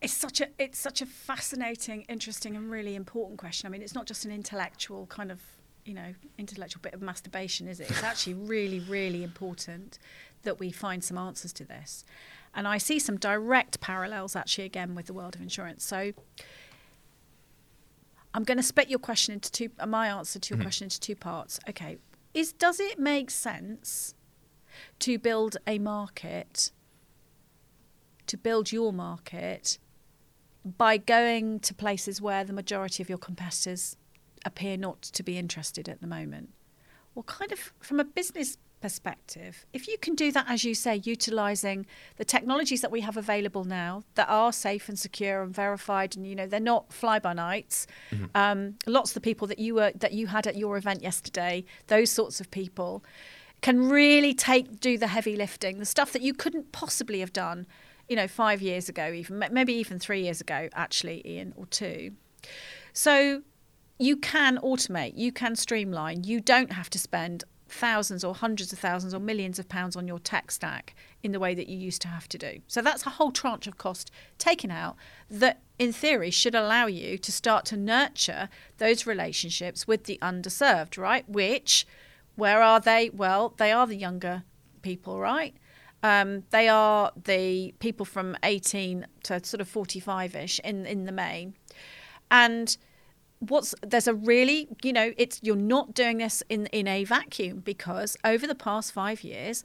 It's 0.00 0.12
such 0.12 0.40
a 0.40 0.48
it's 0.58 0.78
such 0.78 1.00
a 1.00 1.06
fascinating, 1.06 2.02
interesting, 2.02 2.54
and 2.54 2.70
really 2.70 2.94
important 2.94 3.38
question. 3.38 3.66
I 3.66 3.70
mean, 3.70 3.82
it's 3.82 3.94
not 3.94 4.06
just 4.06 4.24
an 4.24 4.30
intellectual 4.30 5.06
kind 5.06 5.32
of 5.32 5.40
you 5.84 5.94
know 5.94 6.14
intellectual 6.38 6.80
bit 6.82 6.92
of 6.92 7.00
masturbation, 7.00 7.66
is 7.66 7.80
it? 7.80 7.90
It's 7.90 8.02
actually 8.02 8.34
really, 8.34 8.80
really 8.80 9.24
important 9.24 9.98
that 10.46 10.58
we 10.58 10.70
find 10.70 11.04
some 11.04 11.18
answers 11.18 11.52
to 11.52 11.64
this. 11.64 12.04
And 12.54 12.66
I 12.66 12.78
see 12.78 12.98
some 12.98 13.18
direct 13.18 13.80
parallels 13.80 14.34
actually 14.34 14.64
again 14.64 14.94
with 14.94 15.06
the 15.06 15.12
world 15.12 15.34
of 15.34 15.42
insurance. 15.42 15.84
So 15.84 16.12
I'm 18.32 18.44
going 18.44 18.56
to 18.56 18.62
split 18.62 18.88
your 18.88 18.98
question 18.98 19.34
into 19.34 19.52
two. 19.52 19.70
Uh, 19.78 19.86
my 19.86 20.08
answer 20.08 20.38
to 20.38 20.50
your 20.50 20.56
mm-hmm. 20.56 20.64
question 20.64 20.86
into 20.86 21.00
two 21.00 21.16
parts. 21.16 21.60
Okay, 21.68 21.98
is 22.34 22.52
does 22.52 22.80
it 22.80 22.98
make 22.98 23.30
sense 23.30 24.14
to 24.98 25.18
build 25.18 25.56
a 25.66 25.78
market, 25.78 26.70
to 28.26 28.36
build 28.36 28.72
your 28.72 28.92
market, 28.92 29.78
by 30.64 30.98
going 30.98 31.60
to 31.60 31.72
places 31.72 32.20
where 32.20 32.44
the 32.44 32.52
majority 32.52 33.02
of 33.02 33.08
your 33.08 33.18
competitors 33.18 33.96
appear 34.44 34.76
not 34.76 35.00
to 35.00 35.22
be 35.22 35.38
interested 35.38 35.88
at 35.88 36.00
the 36.00 36.06
moment? 36.06 36.50
Well, 37.14 37.22
kind 37.22 37.52
of 37.52 37.72
from 37.80 38.00
a 38.00 38.04
business 38.04 38.58
perspective, 38.80 39.66
if 39.72 39.88
you 39.88 39.98
can 39.98 40.14
do 40.14 40.30
that, 40.32 40.46
as 40.48 40.64
you 40.64 40.74
say, 40.74 41.00
utilizing 41.04 41.86
the 42.16 42.24
technologies 42.24 42.80
that 42.80 42.90
we 42.90 43.00
have 43.00 43.16
available 43.16 43.64
now 43.64 44.04
that 44.14 44.28
are 44.28 44.52
safe 44.52 44.88
and 44.88 44.98
secure 44.98 45.42
and 45.42 45.54
verified, 45.54 46.16
and 46.16 46.26
you 46.26 46.34
know 46.34 46.46
they're 46.46 46.60
not 46.60 46.92
fly 46.92 47.18
by 47.18 47.32
nights. 47.32 47.86
Mm-hmm. 48.10 48.24
Um, 48.34 48.74
lots 48.86 49.10
of 49.10 49.14
the 49.14 49.20
people 49.20 49.46
that 49.48 49.58
you 49.58 49.74
were 49.74 49.92
that 49.96 50.12
you 50.12 50.28
had 50.28 50.46
at 50.46 50.56
your 50.56 50.76
event 50.76 51.02
yesterday, 51.02 51.64
those 51.86 52.10
sorts 52.10 52.40
of 52.40 52.50
people, 52.50 53.04
can 53.62 53.88
really 53.88 54.34
take 54.34 54.80
do 54.80 54.98
the 54.98 55.08
heavy 55.08 55.36
lifting, 55.36 55.78
the 55.78 55.86
stuff 55.86 56.12
that 56.12 56.22
you 56.22 56.34
couldn't 56.34 56.72
possibly 56.72 57.20
have 57.20 57.32
done, 57.32 57.66
you 58.08 58.16
know, 58.16 58.28
five 58.28 58.62
years 58.62 58.88
ago, 58.88 59.12
even 59.12 59.44
maybe 59.50 59.72
even 59.72 59.98
three 59.98 60.22
years 60.22 60.40
ago, 60.40 60.68
actually, 60.74 61.22
Ian, 61.26 61.52
or 61.56 61.66
two. 61.66 62.12
So 62.92 63.42
you 63.98 64.16
can 64.16 64.58
automate, 64.58 65.12
you 65.16 65.32
can 65.32 65.56
streamline. 65.56 66.24
You 66.24 66.40
don't 66.40 66.72
have 66.72 66.90
to 66.90 66.98
spend 66.98 67.44
thousands 67.68 68.24
or 68.24 68.34
hundreds 68.34 68.72
of 68.72 68.78
thousands 68.78 69.12
or 69.12 69.18
millions 69.18 69.58
of 69.58 69.68
pounds 69.68 69.96
on 69.96 70.06
your 70.06 70.18
tech 70.18 70.50
stack 70.50 70.94
in 71.22 71.32
the 71.32 71.40
way 71.40 71.54
that 71.54 71.68
you 71.68 71.76
used 71.76 72.00
to 72.02 72.08
have 72.08 72.28
to 72.28 72.38
do. 72.38 72.60
So 72.66 72.80
that's 72.80 73.06
a 73.06 73.10
whole 73.10 73.32
tranche 73.32 73.66
of 73.66 73.76
cost 73.76 74.10
taken 74.38 74.70
out 74.70 74.96
that, 75.30 75.62
in 75.78 75.92
theory, 75.92 76.30
should 76.30 76.54
allow 76.54 76.86
you 76.86 77.18
to 77.18 77.32
start 77.32 77.64
to 77.66 77.76
nurture 77.76 78.48
those 78.78 79.06
relationships 79.06 79.86
with 79.86 80.04
the 80.04 80.18
underserved, 80.22 80.96
right? 80.96 81.28
Which, 81.28 81.86
where 82.36 82.62
are 82.62 82.80
they? 82.80 83.10
Well, 83.12 83.54
they 83.56 83.72
are 83.72 83.86
the 83.86 83.96
younger 83.96 84.44
people, 84.82 85.18
right? 85.18 85.54
Um, 86.02 86.44
they 86.50 86.68
are 86.68 87.10
the 87.24 87.74
people 87.80 88.06
from 88.06 88.36
18 88.44 89.06
to 89.24 89.44
sort 89.44 89.60
of 89.60 89.68
45 89.68 90.36
ish 90.36 90.60
in, 90.60 90.86
in 90.86 91.04
the 91.04 91.12
main. 91.12 91.54
And 92.30 92.76
what's 93.40 93.74
there's 93.82 94.08
a 94.08 94.14
really 94.14 94.68
you 94.82 94.92
know 94.92 95.12
it's 95.16 95.40
you're 95.42 95.56
not 95.56 95.94
doing 95.94 96.18
this 96.18 96.42
in 96.48 96.66
in 96.66 96.88
a 96.88 97.04
vacuum 97.04 97.60
because 97.60 98.16
over 98.24 98.46
the 98.46 98.54
past 98.54 98.92
5 98.92 99.22
years 99.22 99.62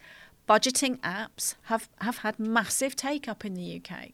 budgeting 0.47 0.99
apps 0.99 1.55
have 1.63 1.89
have 2.01 2.17
had 2.19 2.39
massive 2.39 2.95
take 2.95 3.27
up 3.27 3.45
in 3.45 3.53
the 3.53 3.81
UK 3.81 4.09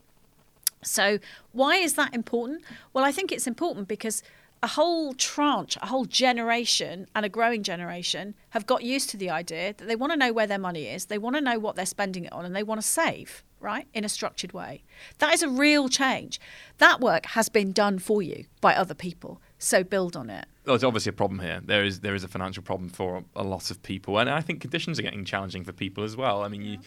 so 0.83 1.17
why 1.53 1.77
is 1.77 1.95
that 1.95 2.13
important 2.13 2.63
well 2.93 3.03
i 3.03 3.11
think 3.11 3.31
it's 3.31 3.47
important 3.47 3.87
because 3.87 4.21
a 4.63 4.67
whole 4.67 5.13
tranche, 5.13 5.77
a 5.83 5.85
whole 5.85 6.05
generation, 6.05 7.05
and 7.13 7.23
a 7.23 7.29
growing 7.29 7.61
generation 7.61 8.33
have 8.49 8.65
got 8.65 8.81
used 8.81 9.07
to 9.11 9.15
the 9.15 9.29
idea 9.29 9.75
that 9.77 9.87
they 9.87 9.95
want 9.95 10.11
to 10.11 10.17
know 10.17 10.33
where 10.33 10.47
their 10.47 10.57
money 10.57 10.87
is, 10.87 11.05
they 11.05 11.19
want 11.19 11.35
to 11.35 11.41
know 11.41 11.59
what 11.59 11.75
they're 11.75 11.85
spending 11.85 12.25
it 12.25 12.33
on, 12.33 12.43
and 12.43 12.55
they 12.55 12.63
want 12.63 12.81
to 12.81 12.87
save 12.87 13.43
right, 13.59 13.87
in 13.93 14.03
a 14.03 14.09
structured 14.09 14.53
way. 14.53 14.83
That 15.19 15.33
is 15.33 15.43
a 15.43 15.49
real 15.49 15.89
change. 15.89 16.39
That 16.77 16.99
work 16.99 17.25
has 17.27 17.49
been 17.49 17.71
done 17.71 17.99
for 17.99 18.21
you 18.21 18.45
by 18.61 18.75
other 18.75 18.93
people. 18.93 19.41
So 19.59 19.83
build 19.83 20.15
on 20.15 20.29
it. 20.29 20.45
Well, 20.65 20.73
there's 20.73 20.83
obviously 20.83 21.09
a 21.11 21.13
problem 21.13 21.39
here. 21.39 21.61
There 21.63 21.83
is 21.83 22.01
there 22.01 22.15
is 22.15 22.23
a 22.23 22.27
financial 22.27 22.63
problem 22.63 22.89
for 22.89 23.23
a 23.35 23.43
lot 23.43 23.71
of 23.71 23.81
people, 23.81 24.19
and 24.19 24.29
I 24.29 24.41
think 24.41 24.61
conditions 24.61 24.99
are 24.99 25.01
getting 25.01 25.25
challenging 25.25 25.63
for 25.63 25.71
people 25.71 26.03
as 26.03 26.15
well. 26.15 26.43
I 26.43 26.47
mean, 26.47 26.61
yeah. 26.61 26.71
you, 26.71 26.79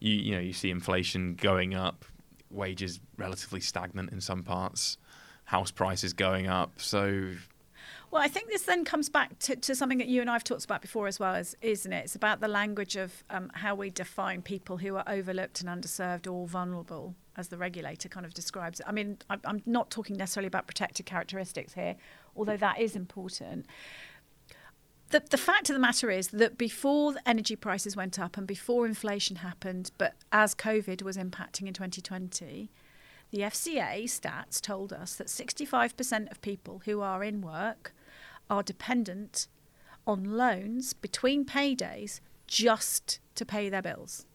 you 0.00 0.22
you 0.22 0.34
know 0.34 0.40
you 0.40 0.52
see 0.52 0.70
inflation 0.70 1.34
going 1.34 1.74
up, 1.74 2.04
wages 2.50 3.00
relatively 3.16 3.60
stagnant 3.60 4.12
in 4.12 4.20
some 4.20 4.42
parts, 4.42 4.98
house 5.44 5.70
prices 5.70 6.12
going 6.12 6.48
up. 6.48 6.80
So 6.80 7.32
well, 8.10 8.22
I 8.22 8.28
think 8.28 8.48
this 8.48 8.62
then 8.62 8.84
comes 8.84 9.10
back 9.10 9.38
to, 9.40 9.56
to 9.56 9.74
something 9.74 9.98
that 9.98 10.08
you 10.08 10.22
and 10.22 10.30
I 10.30 10.32
have 10.32 10.44
talked 10.44 10.64
about 10.64 10.80
before 10.80 11.08
as 11.08 11.20
well, 11.20 11.34
as, 11.34 11.54
isn't 11.60 11.92
it? 11.92 12.04
It's 12.04 12.14
about 12.14 12.40
the 12.40 12.48
language 12.48 12.96
of 12.96 13.22
um, 13.28 13.50
how 13.52 13.74
we 13.74 13.90
define 13.90 14.40
people 14.40 14.78
who 14.78 14.96
are 14.96 15.04
overlooked 15.06 15.60
and 15.60 15.68
underserved 15.68 16.30
or 16.30 16.46
vulnerable, 16.46 17.14
as 17.38 17.48
the 17.48 17.56
regulator 17.56 18.08
kind 18.08 18.26
of 18.26 18.34
describes 18.34 18.80
it. 18.80 18.86
I 18.86 18.92
mean, 18.92 19.16
I, 19.30 19.38
I'm 19.44 19.62
not 19.64 19.90
talking 19.90 20.16
necessarily 20.16 20.48
about 20.48 20.66
protected 20.66 21.06
characteristics 21.06 21.72
here, 21.72 21.96
although 22.36 22.56
that 22.58 22.80
is 22.80 22.94
important. 22.96 23.64
The, 25.10 25.22
the 25.30 25.38
fact 25.38 25.70
of 25.70 25.74
the 25.74 25.80
matter 25.80 26.10
is 26.10 26.28
that 26.28 26.58
before 26.58 27.14
energy 27.24 27.56
prices 27.56 27.96
went 27.96 28.18
up 28.18 28.36
and 28.36 28.46
before 28.46 28.84
inflation 28.84 29.36
happened, 29.36 29.92
but 29.96 30.14
as 30.32 30.54
COVID 30.54 31.00
was 31.00 31.16
impacting 31.16 31.66
in 31.66 31.72
2020, 31.72 32.70
the 33.30 33.38
FCA 33.38 34.04
stats 34.04 34.60
told 34.60 34.92
us 34.92 35.14
that 35.14 35.28
65% 35.28 36.30
of 36.30 36.42
people 36.42 36.82
who 36.84 37.00
are 37.00 37.22
in 37.22 37.40
work 37.40 37.94
are 38.50 38.62
dependent 38.62 39.46
on 40.06 40.36
loans 40.36 40.92
between 40.92 41.44
paydays 41.44 42.20
just 42.46 43.20
to 43.34 43.44
pay 43.46 43.68
their 43.68 43.82
bills. 43.82 44.26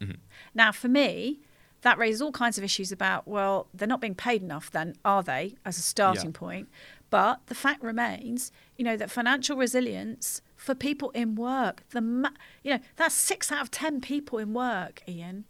Mm-hmm. 0.00 0.20
Now, 0.54 0.72
for 0.72 0.88
me, 0.88 1.40
that 1.82 1.98
raises 1.98 2.22
all 2.22 2.32
kinds 2.32 2.58
of 2.58 2.64
issues 2.64 2.90
about, 2.90 3.28
well, 3.28 3.68
they're 3.74 3.86
not 3.88 4.00
being 4.00 4.14
paid 4.14 4.42
enough, 4.42 4.70
then, 4.70 4.96
are 5.04 5.22
they, 5.22 5.54
as 5.64 5.78
a 5.78 5.82
starting 5.82 6.32
yeah. 6.32 6.38
point? 6.38 6.68
But 7.10 7.40
the 7.46 7.54
fact 7.54 7.82
remains, 7.82 8.50
you 8.76 8.84
know, 8.84 8.96
that 8.96 9.10
financial 9.10 9.56
resilience 9.56 10.42
for 10.56 10.74
people 10.74 11.10
in 11.10 11.36
work, 11.36 11.84
the 11.90 12.00
ma- 12.00 12.30
you 12.64 12.72
know, 12.72 12.80
that's 12.96 13.14
six 13.14 13.52
out 13.52 13.62
of 13.62 13.70
ten 13.70 14.00
people 14.00 14.38
in 14.38 14.52
work, 14.52 15.02
Ian. 15.06 15.44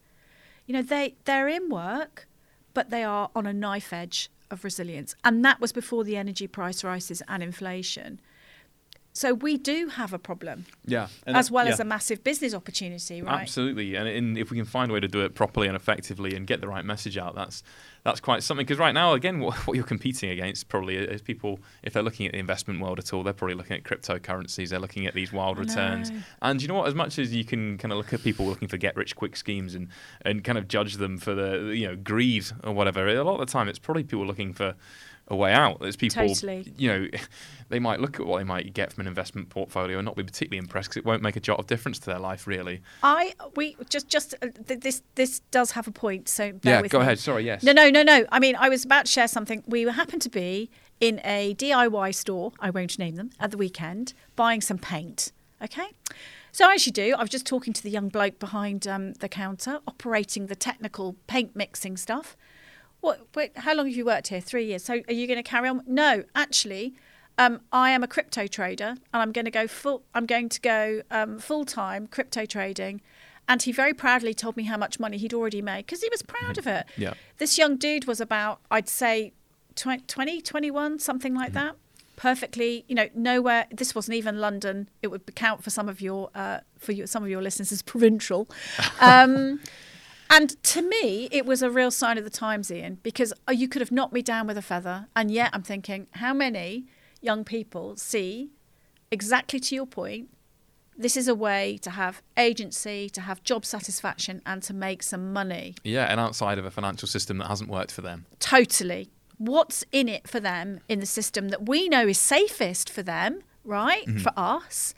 You 0.66 0.74
know, 0.74 0.82
they 0.82 1.16
they're 1.24 1.48
in 1.48 1.70
work, 1.70 2.28
but 2.74 2.90
they 2.90 3.04
are 3.04 3.30
on 3.34 3.46
a 3.46 3.52
knife 3.52 3.92
edge 3.92 4.28
of 4.50 4.64
resilience. 4.64 5.14
And 5.24 5.44
that 5.44 5.60
was 5.60 5.72
before 5.72 6.04
the 6.04 6.16
energy 6.16 6.46
price 6.46 6.84
rises 6.84 7.22
and 7.26 7.42
inflation. 7.42 8.20
So 9.16 9.32
we 9.32 9.56
do 9.56 9.88
have 9.88 10.12
a 10.12 10.18
problem. 10.18 10.66
Yeah. 10.84 11.08
as 11.26 11.50
well 11.50 11.64
yeah. 11.64 11.72
as 11.72 11.80
a 11.80 11.84
massive 11.84 12.22
business 12.22 12.52
opportunity, 12.52 13.22
right? 13.22 13.40
Absolutely. 13.40 13.94
And 13.94 14.06
in, 14.06 14.36
if 14.36 14.50
we 14.50 14.58
can 14.58 14.66
find 14.66 14.90
a 14.90 14.94
way 14.94 15.00
to 15.00 15.08
do 15.08 15.22
it 15.22 15.34
properly 15.34 15.68
and 15.68 15.74
effectively 15.74 16.36
and 16.36 16.46
get 16.46 16.60
the 16.60 16.68
right 16.68 16.84
message 16.84 17.16
out, 17.16 17.34
that's 17.34 17.62
that's 18.04 18.20
quite 18.20 18.42
something. 18.42 18.66
Because 18.66 18.78
right 18.78 18.92
now, 18.92 19.14
again, 19.14 19.40
what, 19.40 19.54
what, 19.66 19.74
you're 19.74 19.86
competing 19.86 20.28
against 20.28 20.68
probably 20.68 20.96
is 20.96 21.22
people, 21.22 21.60
if 21.82 21.94
they're 21.94 22.02
looking 22.02 22.26
at 22.26 22.32
the 22.32 22.38
investment 22.38 22.78
world 22.78 22.98
at 22.98 23.14
all, 23.14 23.22
they're 23.22 23.32
probably 23.32 23.56
looking 23.56 23.78
at 23.78 23.84
cryptocurrencies, 23.84 24.68
they're 24.68 24.78
looking 24.78 25.06
at 25.06 25.14
these 25.14 25.32
wild 25.32 25.58
returns. 25.58 26.12
And 26.42 26.60
you 26.60 26.68
know 26.68 26.74
what? 26.74 26.86
As 26.86 26.94
much 26.94 27.18
as 27.18 27.34
you 27.34 27.44
can 27.44 27.78
kind 27.78 27.92
of 27.92 27.96
look 27.98 28.12
at 28.12 28.22
people 28.22 28.44
looking 28.44 28.68
for 28.68 28.76
get 28.76 28.96
rich 28.96 29.16
quick 29.16 29.34
schemes 29.34 29.74
and, 29.74 29.88
and 30.22 30.44
kind 30.44 30.58
of 30.58 30.68
judge 30.68 30.96
them 30.96 31.16
for 31.16 31.34
the, 31.34 31.72
you 31.74 31.88
know, 31.88 31.96
greed 31.96 32.44
or 32.62 32.74
whatever, 32.74 33.08
a 33.08 33.24
lot 33.24 33.40
of 33.40 33.46
the 33.46 33.50
time 33.50 33.66
it's 33.66 33.78
probably 33.78 34.04
people 34.04 34.26
looking 34.26 34.52
for 34.52 34.74
a 35.28 35.36
way 35.36 35.52
out. 35.52 35.80
There's 35.80 35.96
people, 35.96 36.28
totally. 36.28 36.72
you 36.76 36.88
know, 36.88 37.08
they 37.68 37.78
might 37.78 38.00
look 38.00 38.20
at 38.20 38.26
what 38.26 38.38
they 38.38 38.44
might 38.44 38.72
get 38.74 38.92
from 38.92 39.02
an 39.02 39.06
investment 39.08 39.48
portfolio 39.48 39.98
and 39.98 40.04
not 40.04 40.16
be 40.16 40.22
particularly 40.22 40.58
impressed 40.58 40.90
because 40.90 40.98
it 40.98 41.04
won't 41.04 41.22
make 41.22 41.36
a 41.36 41.40
jot 41.40 41.58
of 41.58 41.66
difference 41.66 41.98
to 42.00 42.06
their 42.06 42.18
life, 42.18 42.46
really. 42.46 42.82
I 43.02 43.34
we 43.56 43.76
just 43.88 44.08
just 44.08 44.34
uh, 44.42 44.48
th- 44.66 44.80
this 44.80 45.02
this 45.14 45.40
does 45.50 45.72
have 45.72 45.88
a 45.88 45.92
point. 45.92 46.28
So 46.28 46.52
yeah, 46.62 46.82
go 46.82 46.98
me. 46.98 47.04
ahead. 47.04 47.18
Sorry, 47.18 47.44
yes. 47.44 47.62
No, 47.62 47.72
no, 47.72 47.90
no, 47.90 48.02
no. 48.02 48.24
I 48.30 48.38
mean, 48.38 48.56
I 48.56 48.68
was 48.68 48.84
about 48.84 49.06
to 49.06 49.12
share 49.12 49.28
something. 49.28 49.62
We 49.66 49.82
happened 49.82 50.22
to 50.22 50.30
be 50.30 50.70
in 51.00 51.20
a 51.24 51.54
DIY 51.54 52.14
store. 52.14 52.52
I 52.60 52.70
won't 52.70 52.98
name 52.98 53.16
them 53.16 53.30
at 53.40 53.50
the 53.50 53.56
weekend, 53.56 54.12
buying 54.36 54.60
some 54.60 54.78
paint. 54.78 55.32
Okay. 55.62 55.88
So 56.52 56.70
as 56.70 56.86
you 56.86 56.92
do, 56.92 57.14
I 57.14 57.20
was 57.20 57.28
just 57.28 57.44
talking 57.46 57.74
to 57.74 57.82
the 57.82 57.90
young 57.90 58.08
bloke 58.08 58.38
behind 58.38 58.86
um, 58.86 59.12
the 59.14 59.28
counter, 59.28 59.80
operating 59.86 60.46
the 60.46 60.56
technical 60.56 61.16
paint 61.26 61.54
mixing 61.54 61.98
stuff. 61.98 62.34
What? 63.06 63.20
Wait, 63.36 63.56
how 63.58 63.72
long 63.72 63.86
have 63.86 63.94
you 63.94 64.04
worked 64.04 64.26
here? 64.26 64.40
Three 64.40 64.64
years. 64.64 64.82
So 64.82 65.00
are 65.06 65.12
you 65.12 65.28
going 65.28 65.36
to 65.36 65.48
carry 65.48 65.68
on? 65.68 65.80
No, 65.86 66.24
actually, 66.34 66.92
um, 67.38 67.60
I 67.70 67.90
am 67.90 68.02
a 68.02 68.08
crypto 68.08 68.48
trader, 68.48 68.96
and 69.12 69.22
I'm 69.22 69.30
going 69.30 69.44
to 69.44 69.50
go 69.52 69.68
full. 69.68 70.02
I'm 70.12 70.26
going 70.26 70.48
to 70.48 70.60
go 70.60 71.02
um, 71.12 71.38
full 71.38 71.64
time 71.64 72.08
crypto 72.08 72.44
trading. 72.46 73.00
And 73.48 73.62
he 73.62 73.70
very 73.70 73.94
proudly 73.94 74.34
told 74.34 74.56
me 74.56 74.64
how 74.64 74.76
much 74.76 74.98
money 74.98 75.18
he'd 75.18 75.32
already 75.32 75.62
made 75.62 75.86
because 75.86 76.02
he 76.02 76.08
was 76.10 76.22
proud 76.22 76.58
of 76.58 76.66
it. 76.66 76.84
Yeah. 76.96 77.14
This 77.38 77.56
young 77.56 77.76
dude 77.76 78.06
was 78.06 78.20
about, 78.20 78.58
I'd 78.72 78.88
say, 78.88 79.32
20, 79.76 80.40
21, 80.40 80.98
something 80.98 81.32
like 81.32 81.52
mm-hmm. 81.52 81.66
that. 81.66 81.76
Perfectly, 82.16 82.84
you 82.88 82.96
know, 82.96 83.08
nowhere. 83.14 83.66
This 83.70 83.94
wasn't 83.94 84.16
even 84.16 84.40
London. 84.40 84.88
It 85.00 85.12
would 85.12 85.32
count 85.36 85.62
for 85.62 85.70
some 85.70 85.88
of 85.88 86.00
your, 86.00 86.30
uh, 86.34 86.58
for 86.76 86.90
your, 86.90 87.06
some 87.06 87.22
of 87.22 87.28
your 87.28 87.40
listeners 87.40 87.70
as 87.70 87.82
provincial. 87.82 88.48
Um, 89.00 89.60
and 90.30 90.62
to 90.64 90.82
me, 90.82 91.28
it 91.30 91.46
was 91.46 91.62
a 91.62 91.70
real 91.70 91.90
sign 91.90 92.18
of 92.18 92.24
the 92.24 92.30
times, 92.30 92.70
Ian, 92.70 92.98
because 93.02 93.32
uh, 93.48 93.52
you 93.52 93.68
could 93.68 93.80
have 93.80 93.92
knocked 93.92 94.12
me 94.12 94.22
down 94.22 94.46
with 94.46 94.56
a 94.56 94.62
feather. 94.62 95.08
And 95.14 95.30
yet 95.30 95.50
I'm 95.52 95.62
thinking, 95.62 96.06
how 96.12 96.34
many 96.34 96.86
young 97.20 97.44
people 97.44 97.96
see, 97.96 98.50
exactly 99.10 99.60
to 99.60 99.74
your 99.74 99.86
point, 99.86 100.30
this 100.98 101.16
is 101.16 101.28
a 101.28 101.34
way 101.34 101.78
to 101.82 101.90
have 101.90 102.22
agency, 102.36 103.10
to 103.10 103.20
have 103.20 103.42
job 103.42 103.64
satisfaction, 103.64 104.40
and 104.46 104.62
to 104.62 104.72
make 104.72 105.02
some 105.02 105.32
money. 105.32 105.74
Yeah, 105.84 106.06
and 106.10 106.18
outside 106.18 106.58
of 106.58 106.64
a 106.64 106.70
financial 106.70 107.06
system 107.06 107.38
that 107.38 107.48
hasn't 107.48 107.70
worked 107.70 107.92
for 107.92 108.00
them. 108.00 108.26
Totally. 108.40 109.10
What's 109.38 109.84
in 109.92 110.08
it 110.08 110.26
for 110.26 110.40
them 110.40 110.80
in 110.88 111.00
the 111.00 111.06
system 111.06 111.50
that 111.50 111.68
we 111.68 111.88
know 111.88 112.08
is 112.08 112.18
safest 112.18 112.88
for 112.88 113.02
them, 113.02 113.40
right? 113.64 114.06
Mm-hmm. 114.06 114.18
For 114.20 114.32
us. 114.36 114.94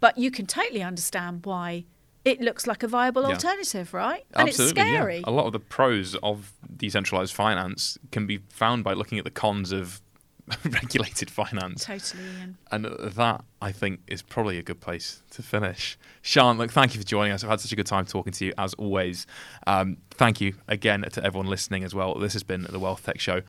But 0.00 0.16
you 0.16 0.30
can 0.30 0.46
totally 0.46 0.82
understand 0.82 1.44
why 1.44 1.84
it 2.24 2.40
looks 2.40 2.66
like 2.66 2.82
a 2.82 2.88
viable 2.88 3.22
yeah. 3.22 3.30
alternative, 3.30 3.92
right? 3.92 4.24
And 4.34 4.48
Absolutely, 4.48 4.80
it's 4.80 4.90
scary. 4.90 5.16
Yeah. 5.18 5.24
A 5.26 5.30
lot 5.30 5.46
of 5.46 5.52
the 5.52 5.60
pros 5.60 6.14
of 6.16 6.52
decentralized 6.76 7.34
finance 7.34 7.98
can 8.10 8.26
be 8.26 8.38
found 8.48 8.84
by 8.84 8.92
looking 8.92 9.18
at 9.18 9.24
the 9.24 9.30
cons 9.30 9.72
of 9.72 10.00
regulated 10.64 11.30
finance. 11.30 11.84
Totally. 11.84 12.22
Ian. 12.22 12.58
And 12.70 12.84
that, 12.84 13.44
I 13.60 13.72
think, 13.72 14.00
is 14.06 14.22
probably 14.22 14.58
a 14.58 14.62
good 14.62 14.80
place 14.80 15.22
to 15.30 15.42
finish. 15.42 15.98
Shân, 16.22 16.58
look, 16.58 16.70
thank 16.70 16.94
you 16.94 17.00
for 17.00 17.06
joining 17.06 17.32
us. 17.32 17.42
I've 17.42 17.50
had 17.50 17.60
such 17.60 17.72
a 17.72 17.76
good 17.76 17.86
time 17.86 18.06
talking 18.06 18.32
to 18.32 18.46
you, 18.46 18.52
as 18.58 18.74
always. 18.74 19.26
Um, 19.66 19.98
thank 20.12 20.40
you 20.40 20.54
again 20.68 21.02
to 21.02 21.24
everyone 21.24 21.48
listening 21.48 21.84
as 21.84 21.94
well. 21.94 22.14
This 22.14 22.32
has 22.34 22.42
been 22.42 22.66
the 22.68 22.78
Wealth 22.78 23.04
Tech 23.04 23.20
Show. 23.20 23.42